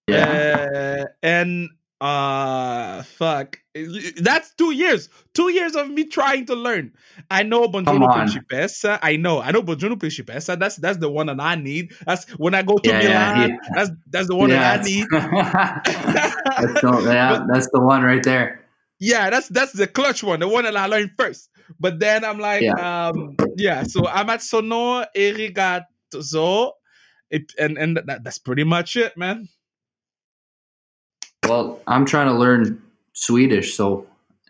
Yeah. 0.08 1.04
uh, 1.04 1.04
and 1.22 1.68
uh, 2.02 3.02
fuck, 3.04 3.60
that's 4.20 4.52
two 4.56 4.72
years. 4.72 5.08
Two 5.34 5.50
years 5.50 5.76
of 5.76 5.88
me 5.88 6.04
trying 6.04 6.46
to 6.46 6.56
learn. 6.56 6.92
I 7.30 7.44
know 7.44 7.62
on. 7.62 7.84
Principessa. 7.84 8.98
I 9.00 9.14
know. 9.14 9.40
I 9.40 9.52
know 9.52 9.62
Buongiorno 9.62 9.96
Principessa. 9.96 10.58
That's 10.58 10.76
that's 10.76 10.98
the 10.98 11.08
one 11.08 11.26
that 11.26 11.38
I 11.38 11.54
need. 11.54 11.92
That's 12.04 12.28
when 12.32 12.54
I 12.54 12.62
go 12.62 12.76
to 12.78 12.90
Yeah, 12.90 13.02
yeah, 13.02 13.34
Milan. 13.34 13.50
yeah. 13.50 13.56
That's 13.74 13.90
that's 14.10 14.28
the 14.28 14.34
one 14.34 14.50
that 14.50 14.80
I 14.80 14.82
need. 14.82 15.06
that's, 15.12 16.80
the, 16.80 17.02
yeah, 17.06 17.46
that's 17.48 17.68
the 17.72 17.80
one 17.80 18.02
right 18.02 18.22
there. 18.24 18.66
Yeah, 18.98 19.30
that's 19.30 19.46
that's 19.48 19.72
the 19.72 19.86
clutch 19.86 20.24
one, 20.24 20.40
the 20.40 20.48
one 20.48 20.64
that 20.64 20.76
I 20.76 20.86
learned 20.86 21.12
first. 21.16 21.50
But 21.78 22.00
then 22.00 22.24
I'm 22.24 22.40
like, 22.40 22.68
um, 22.80 23.36
yeah. 23.56 23.84
So 23.84 24.08
I'm 24.08 24.28
at 24.28 24.42
Sono 24.42 25.02
e 25.14 25.32
Rigazzo, 25.32 26.72
it, 27.30 27.52
and 27.60 27.78
and 27.78 27.96
that, 27.96 28.24
that's 28.24 28.38
pretty 28.38 28.64
much 28.64 28.96
it, 28.96 29.16
man. 29.16 29.48
Well, 31.48 31.80
I'm 31.86 32.04
trying 32.04 32.28
to 32.28 32.34
learn 32.34 32.80
Swedish, 33.12 33.74
so 33.74 34.06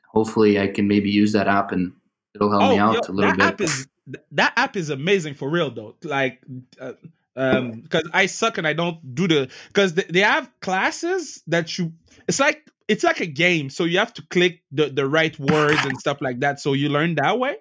hopefully 0.09 0.61
I 0.61 0.68
can 0.68 0.86
maybe 0.86 1.11
use 1.11 1.32
that 1.32 1.49
app 1.49 1.72
and 1.72 1.93
it'll 2.34 2.51
help 2.51 2.70
me 2.70 2.78
out 2.78 2.95
yo, 2.95 3.01
a 3.01 3.12
little 3.12 3.30
that 3.36 3.38
bit. 3.38 3.47
app 3.47 3.61
is 3.61 3.88
that 4.32 4.53
app 4.57 4.76
is 4.76 4.90
amazing 4.90 5.34
for 5.34 5.49
real 5.49 5.70
though. 5.70 5.95
Like, 6.03 6.40
uh, 6.80 6.93
um, 7.36 7.80
because 7.80 8.09
I 8.12 8.26
suck 8.26 8.59
and 8.59 8.66
I 8.66 8.72
don't 8.72 9.14
do 9.14 9.26
the 9.26 9.51
because 9.68 9.95
they, 9.95 10.05
they 10.05 10.20
have 10.20 10.51
classes 10.61 11.43
that 11.47 11.78
you. 11.78 11.93
It's 12.28 12.40
like 12.40 12.68
it's 12.88 13.05
like 13.05 13.20
a 13.20 13.26
game, 13.26 13.70
so 13.70 13.84
you 13.84 13.99
have 13.99 14.12
to 14.14 14.22
click 14.30 14.62
the 14.70 14.90
the 14.90 15.07
right 15.07 15.38
words 15.38 15.84
and 15.84 15.99
stuff 15.99 16.18
like 16.20 16.40
that. 16.40 16.61
So 16.61 16.72
you 16.72 16.88
learn 16.88 17.14
that 17.16 17.38
way. 17.38 17.57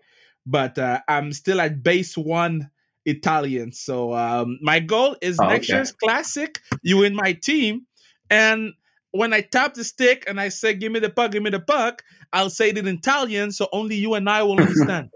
But 0.46 0.78
uh, 0.78 1.00
I'm 1.08 1.32
still 1.34 1.62
at 1.62 1.84
base 1.84 2.18
one 2.18 2.72
Italian. 3.06 3.72
So 3.72 4.14
um, 4.14 4.58
my 4.62 4.80
goal 4.80 5.16
is 5.22 5.40
Oh, 5.40 5.48
next 5.48 5.70
okay. 5.70 5.78
year's 5.78 5.92
classic. 5.92 6.60
You 6.82 7.04
in 7.04 7.16
my 7.16 7.34
team, 7.34 7.86
and 8.30 8.74
when 9.12 9.34
I 9.34 9.42
tap 9.42 9.74
the 9.74 9.84
stick 9.84 10.24
and 10.28 10.40
I 10.40 10.50
say, 10.50 10.74
"Give 10.74 10.92
me 10.92 11.00
the 11.00 11.10
puck, 11.10 11.32
give 11.32 11.44
me 11.44 11.50
the 11.50 11.60
puck," 11.60 12.04
I'll 12.34 12.50
say 12.50 12.70
it 12.70 12.78
in 12.78 12.88
Italian, 12.88 13.52
so 13.52 13.68
only 13.72 13.96
you 13.96 14.14
and 14.16 14.30
I 14.30 14.44
will 14.44 14.60
understand. 14.62 15.10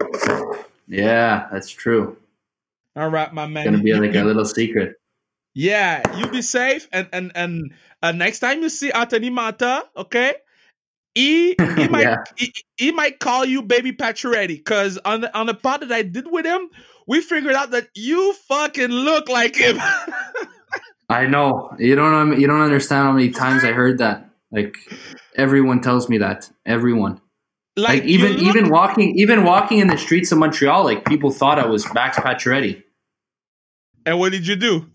yeah, 0.88 1.48
that's 1.52 1.70
true. 1.70 2.16
All 2.94 3.08
right, 3.08 3.32
my 3.32 3.46
man. 3.46 3.66
It's 3.66 3.70
gonna 3.72 3.82
be 3.82 3.92
like 3.94 4.14
a 4.14 4.24
little 4.24 4.44
secret. 4.44 4.96
yeah, 5.54 6.02
you 6.18 6.28
be 6.28 6.42
safe, 6.42 6.88
and 6.92 7.08
and 7.12 7.32
and 7.34 7.72
uh, 8.02 8.12
next 8.12 8.38
time 8.40 8.62
you 8.62 8.68
see 8.68 8.90
Anthony 8.92 9.30
Mantha, 9.30 9.82
okay, 9.96 10.34
he 11.14 11.54
he 11.76 11.88
might 11.88 12.02
Yeah. 12.04 12.16
he, 12.36 12.52
he 12.76 12.92
might 12.92 13.18
call 13.18 13.44
you 13.44 13.62
baby 13.62 13.92
Pacioretty 13.92 14.48
because 14.58 14.98
on 15.04 15.22
the 15.22 15.36
on 15.36 15.46
the 15.46 15.54
pod 15.54 15.80
that 15.82 15.92
I 15.92 16.02
did 16.02 16.26
with 16.30 16.46
him, 16.46 16.68
we 17.06 17.20
figured 17.20 17.54
out 17.54 17.70
that 17.72 17.88
you 17.94 18.32
fucking 18.48 18.90
look 18.90 19.28
like 19.28 19.56
him. 19.56 19.78
I 21.08 21.26
know 21.26 21.74
you 21.78 21.94
don't. 21.94 22.38
You 22.40 22.46
don't 22.46 22.62
understand 22.62 23.04
how 23.06 23.12
many 23.12 23.30
times 23.30 23.64
I 23.64 23.72
heard 23.72 23.98
that. 23.98 24.28
Like 24.50 24.76
everyone 25.36 25.80
tells 25.80 26.08
me 26.08 26.18
that. 26.18 26.50
Everyone. 26.64 27.20
Like, 27.78 28.04
you 28.04 28.08
even 28.18 28.32
look- 28.32 28.42
even 28.42 28.70
walking 28.70 29.18
even 29.18 29.44
walking 29.44 29.78
in 29.78 29.88
the 29.88 29.98
streets 29.98 30.32
of 30.32 30.38
Montreal, 30.38 30.84
like 30.84 31.04
people 31.04 31.30
thought 31.30 31.58
I 31.58 31.66
was 31.66 31.92
Max 31.92 32.16
Pacioretty. 32.16 32.82
And 34.04 34.18
what 34.18 34.32
did 34.32 34.46
you 34.46 34.56
do? 34.56 34.90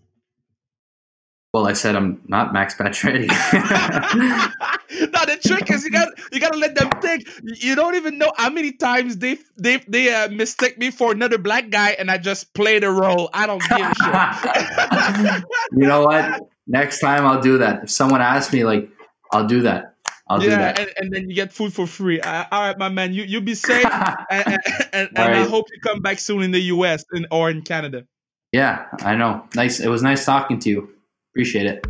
Well, 1.52 1.66
I 1.66 1.74
said 1.74 1.96
I'm 1.96 2.22
not 2.28 2.54
Max 2.54 2.74
Pacioretty. 2.74 3.28
no, 3.28 5.20
the 5.26 5.38
trick 5.46 5.70
is 5.70 5.84
you 5.84 5.90
got 5.90 6.08
you 6.32 6.40
got 6.40 6.54
to 6.54 6.58
let 6.58 6.74
them 6.74 6.88
think. 7.02 7.28
You 7.62 7.74
don't 7.74 7.94
even 7.94 8.16
know 8.16 8.32
how 8.38 8.48
many 8.48 8.72
times 8.72 9.18
they 9.18 9.36
they 9.58 9.84
they 9.86 10.14
uh, 10.14 10.30
mistake 10.30 10.78
me 10.78 10.90
for 10.90 11.12
another 11.12 11.36
black 11.36 11.68
guy, 11.68 11.90
and 11.90 12.10
I 12.10 12.16
just 12.16 12.54
play 12.54 12.78
the 12.78 12.90
role. 12.90 13.28
I 13.34 13.46
don't 13.46 13.62
give 13.68 13.80
a 13.80 13.94
shit. 15.34 15.44
you 15.72 15.86
know 15.86 16.06
what? 16.06 16.48
Next 16.66 17.00
time 17.00 17.26
I'll 17.26 17.42
do 17.42 17.58
that. 17.58 17.84
If 17.84 17.90
someone 17.90 18.22
asks 18.22 18.50
me, 18.50 18.64
like, 18.64 18.88
I'll 19.30 19.46
do 19.46 19.60
that. 19.60 19.94
I'll 20.28 20.38
do 20.38 20.46
yeah, 20.46 20.56
that. 20.56 20.78
and, 20.78 20.90
and 20.96 21.12
then 21.12 21.28
you 21.28 21.34
get 21.34 21.52
food 21.52 21.74
for 21.74 21.86
free. 21.86 22.18
Uh, 22.18 22.46
all 22.50 22.62
right, 22.62 22.78
my 22.78 22.88
man, 22.88 23.12
you 23.12 23.24
you 23.24 23.42
be 23.42 23.54
safe, 23.54 23.84
and, 24.30 24.58
and, 24.94 25.10
and, 25.14 25.18
All 25.18 25.26
I 25.26 25.44
hope 25.44 25.66
you 25.70 25.80
come 25.82 26.00
back 26.00 26.18
soon 26.18 26.42
in 26.42 26.50
the 26.50 26.60
U.S. 26.60 27.04
in, 27.12 27.26
or 27.30 27.50
in 27.50 27.60
Canada. 27.60 28.06
yeah, 28.52 28.86
I 29.00 29.16
know. 29.16 29.46
Nice. 29.54 29.80
It 29.80 29.88
was 29.88 30.02
nice 30.02 30.24
talking 30.24 30.58
to 30.60 30.70
you. 30.70 30.88
Appreciate 31.32 31.64
it. 31.64 31.86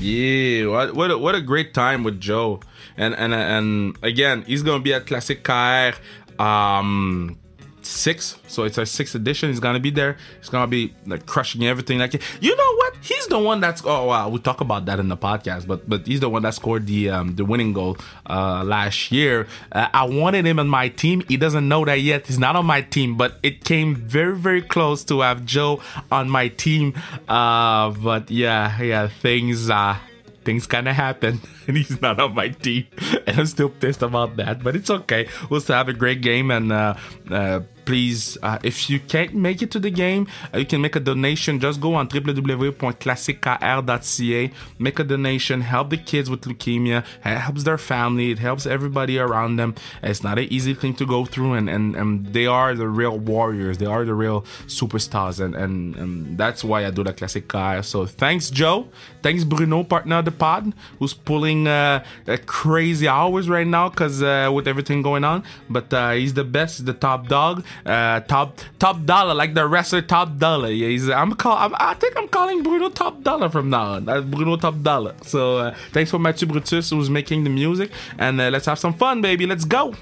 Yeah, 0.00 0.66
what 0.66 0.94
what 0.96 1.10
a, 1.12 1.18
what 1.18 1.34
a 1.36 1.40
great 1.40 1.74
time 1.74 2.02
with 2.02 2.20
Joe, 2.20 2.60
and 2.96 3.14
and 3.14 3.32
and 3.32 3.96
again, 4.02 4.42
he's 4.48 4.64
gonna 4.64 4.82
be 4.82 4.92
at 4.92 5.06
Classique 5.06 5.44
KR, 5.44 5.94
um, 6.42 7.38
six. 7.82 8.38
So 8.46 8.64
it's 8.64 8.78
our 8.78 8.84
sixth 8.84 9.14
edition. 9.14 9.50
He's 9.50 9.60
gonna 9.60 9.80
be 9.80 9.90
there. 9.90 10.16
He's 10.38 10.48
gonna 10.48 10.66
be 10.66 10.94
like 11.06 11.26
crushing 11.26 11.64
everything. 11.64 11.98
Like 11.98 12.20
you 12.40 12.56
know 12.56 12.74
what? 12.76 12.96
He's 13.02 13.26
the 13.26 13.38
one 13.38 13.60
that's 13.60 13.82
oh 13.84 14.06
wow. 14.06 14.28
We 14.28 14.38
talk 14.38 14.60
about 14.60 14.86
that 14.86 14.98
in 14.98 15.08
the 15.08 15.16
podcast, 15.16 15.66
but 15.66 15.88
but 15.88 16.06
he's 16.06 16.20
the 16.20 16.28
one 16.28 16.42
that 16.42 16.54
scored 16.54 16.86
the 16.86 17.10
um 17.10 17.36
the 17.36 17.44
winning 17.44 17.72
goal 17.72 17.96
uh 18.28 18.62
last 18.64 19.10
year. 19.12 19.46
Uh, 19.72 19.88
I 19.92 20.04
wanted 20.04 20.46
him 20.46 20.58
on 20.58 20.68
my 20.68 20.88
team. 20.88 21.22
He 21.28 21.36
doesn't 21.36 21.66
know 21.68 21.84
that 21.84 22.00
yet. 22.00 22.26
He's 22.26 22.38
not 22.38 22.56
on 22.56 22.66
my 22.66 22.82
team, 22.82 23.16
but 23.16 23.38
it 23.42 23.64
came 23.64 23.94
very 23.94 24.36
very 24.36 24.62
close 24.62 25.04
to 25.04 25.20
have 25.20 25.44
Joe 25.44 25.80
on 26.10 26.28
my 26.28 26.48
team. 26.48 26.94
Uh, 27.28 27.90
but 27.90 28.30
yeah 28.30 28.80
yeah 28.82 29.08
things 29.08 29.70
uh 29.70 29.96
things 30.44 30.66
kind 30.66 30.88
of 30.88 30.94
happen 30.94 31.40
and 31.66 31.76
he's 31.76 32.00
not 32.00 32.18
on 32.20 32.34
my 32.34 32.48
team. 32.48 32.86
And 33.26 33.38
i'm 33.38 33.46
still 33.46 33.68
pissed 33.68 34.02
about 34.02 34.36
that 34.36 34.62
but 34.62 34.76
it's 34.76 34.90
okay. 34.90 35.28
We'll 35.48 35.60
still 35.60 35.76
have 35.76 35.88
a 35.88 35.92
great 35.92 36.20
game 36.20 36.50
and 36.50 36.72
uh, 36.72 36.94
uh, 37.30 37.60
please 37.90 38.38
uh, 38.44 38.60
if 38.62 38.88
you 38.88 39.00
can't 39.00 39.34
make 39.34 39.60
it 39.62 39.72
to 39.72 39.80
the 39.80 39.90
game 39.90 40.28
uh, 40.54 40.58
you 40.58 40.64
can 40.64 40.80
make 40.80 40.94
a 40.94 41.00
donation. 41.00 41.58
Just 41.58 41.80
go 41.80 41.94
on 41.94 42.08
www.classickr.ca 42.08 44.50
make 44.78 45.00
a 45.00 45.04
donation 45.04 45.62
help 45.62 45.90
the 45.90 45.96
kids 45.96 46.30
with 46.30 46.42
leukemia 46.42 47.04
it 47.24 47.38
helps 47.46 47.64
their 47.64 47.78
family 47.78 48.30
it 48.30 48.38
helps 48.38 48.64
everybody 48.64 49.18
around 49.18 49.56
them. 49.56 49.74
It's 50.04 50.22
not 50.22 50.38
an 50.38 50.46
easy 50.56 50.72
thing 50.72 50.94
to 51.00 51.04
go 51.04 51.24
through 51.24 51.54
and, 51.54 51.68
and, 51.68 51.96
and 51.96 52.32
they 52.32 52.46
are 52.46 52.76
the 52.76 52.86
real 52.86 53.18
warriors 53.18 53.78
they 53.78 53.86
are 53.86 54.04
the 54.04 54.14
real 54.14 54.42
superstars 54.68 55.44
and, 55.44 55.56
and, 55.56 55.96
and 55.96 56.38
that's 56.38 56.62
why 56.62 56.86
i 56.86 56.92
do 56.92 57.02
the 57.02 57.12
Classique 57.12 57.48
KR 57.48 57.82
so 57.82 58.06
thanks 58.06 58.50
joe. 58.50 58.86
Thanks 59.20 59.42
bruno 59.42 59.82
partner 59.82 60.18
of 60.18 60.26
the 60.26 60.30
pod 60.30 60.72
who's 61.00 61.12
pulling 61.12 61.66
uh, 61.66 62.04
uh, 62.28 62.36
crazy 62.46 63.08
hours 63.08 63.48
right 63.48 63.66
now 63.66 63.88
because 63.88 64.22
uh, 64.22 64.48
with 64.54 64.68
everything 64.68 65.02
going 65.02 65.24
on. 65.24 65.42
But 65.68 65.92
uh, 65.92 66.12
he's 66.12 66.34
the 66.34 66.44
best 66.44 66.86
the 66.86 66.92
top 66.92 67.26
dog 67.26 67.64
uh, 67.86 68.20
top 68.20 68.60
top 68.78 69.04
dollar 69.04 69.34
like 69.34 69.54
the 69.54 69.66
wrestler 69.66 70.02
top 70.02 70.38
dollar. 70.38 70.70
Yeah 70.70 70.88
he's 70.88 71.08
i'm 71.08 71.32
call 71.34 71.56
I'm, 71.56 71.74
i 71.78 71.94
think 71.94 72.16
i'm 72.16 72.28
calling 72.28 72.62
bruno 72.62 72.88
top 72.88 73.22
dollar 73.22 73.48
from 73.48 73.70
now 73.70 73.94
on. 73.94 74.04
That's 74.04 74.24
bruno 74.24 74.56
top 74.56 74.82
dollar. 74.82 75.14
So 75.22 75.58
uh, 75.58 75.74
thanks 75.92 76.10
for 76.10 76.18
mathieu 76.18 76.48
brutus 76.48 76.90
who's 76.90 77.10
making 77.10 77.44
the 77.44 77.50
music. 77.50 77.90
And 78.18 78.40
uh, 78.40 78.48
let's 78.50 78.66
have 78.66 78.78
some 78.78 78.94
fun 78.94 79.20
baby. 79.22 79.46
Let's 79.46 79.64
go 79.64 79.94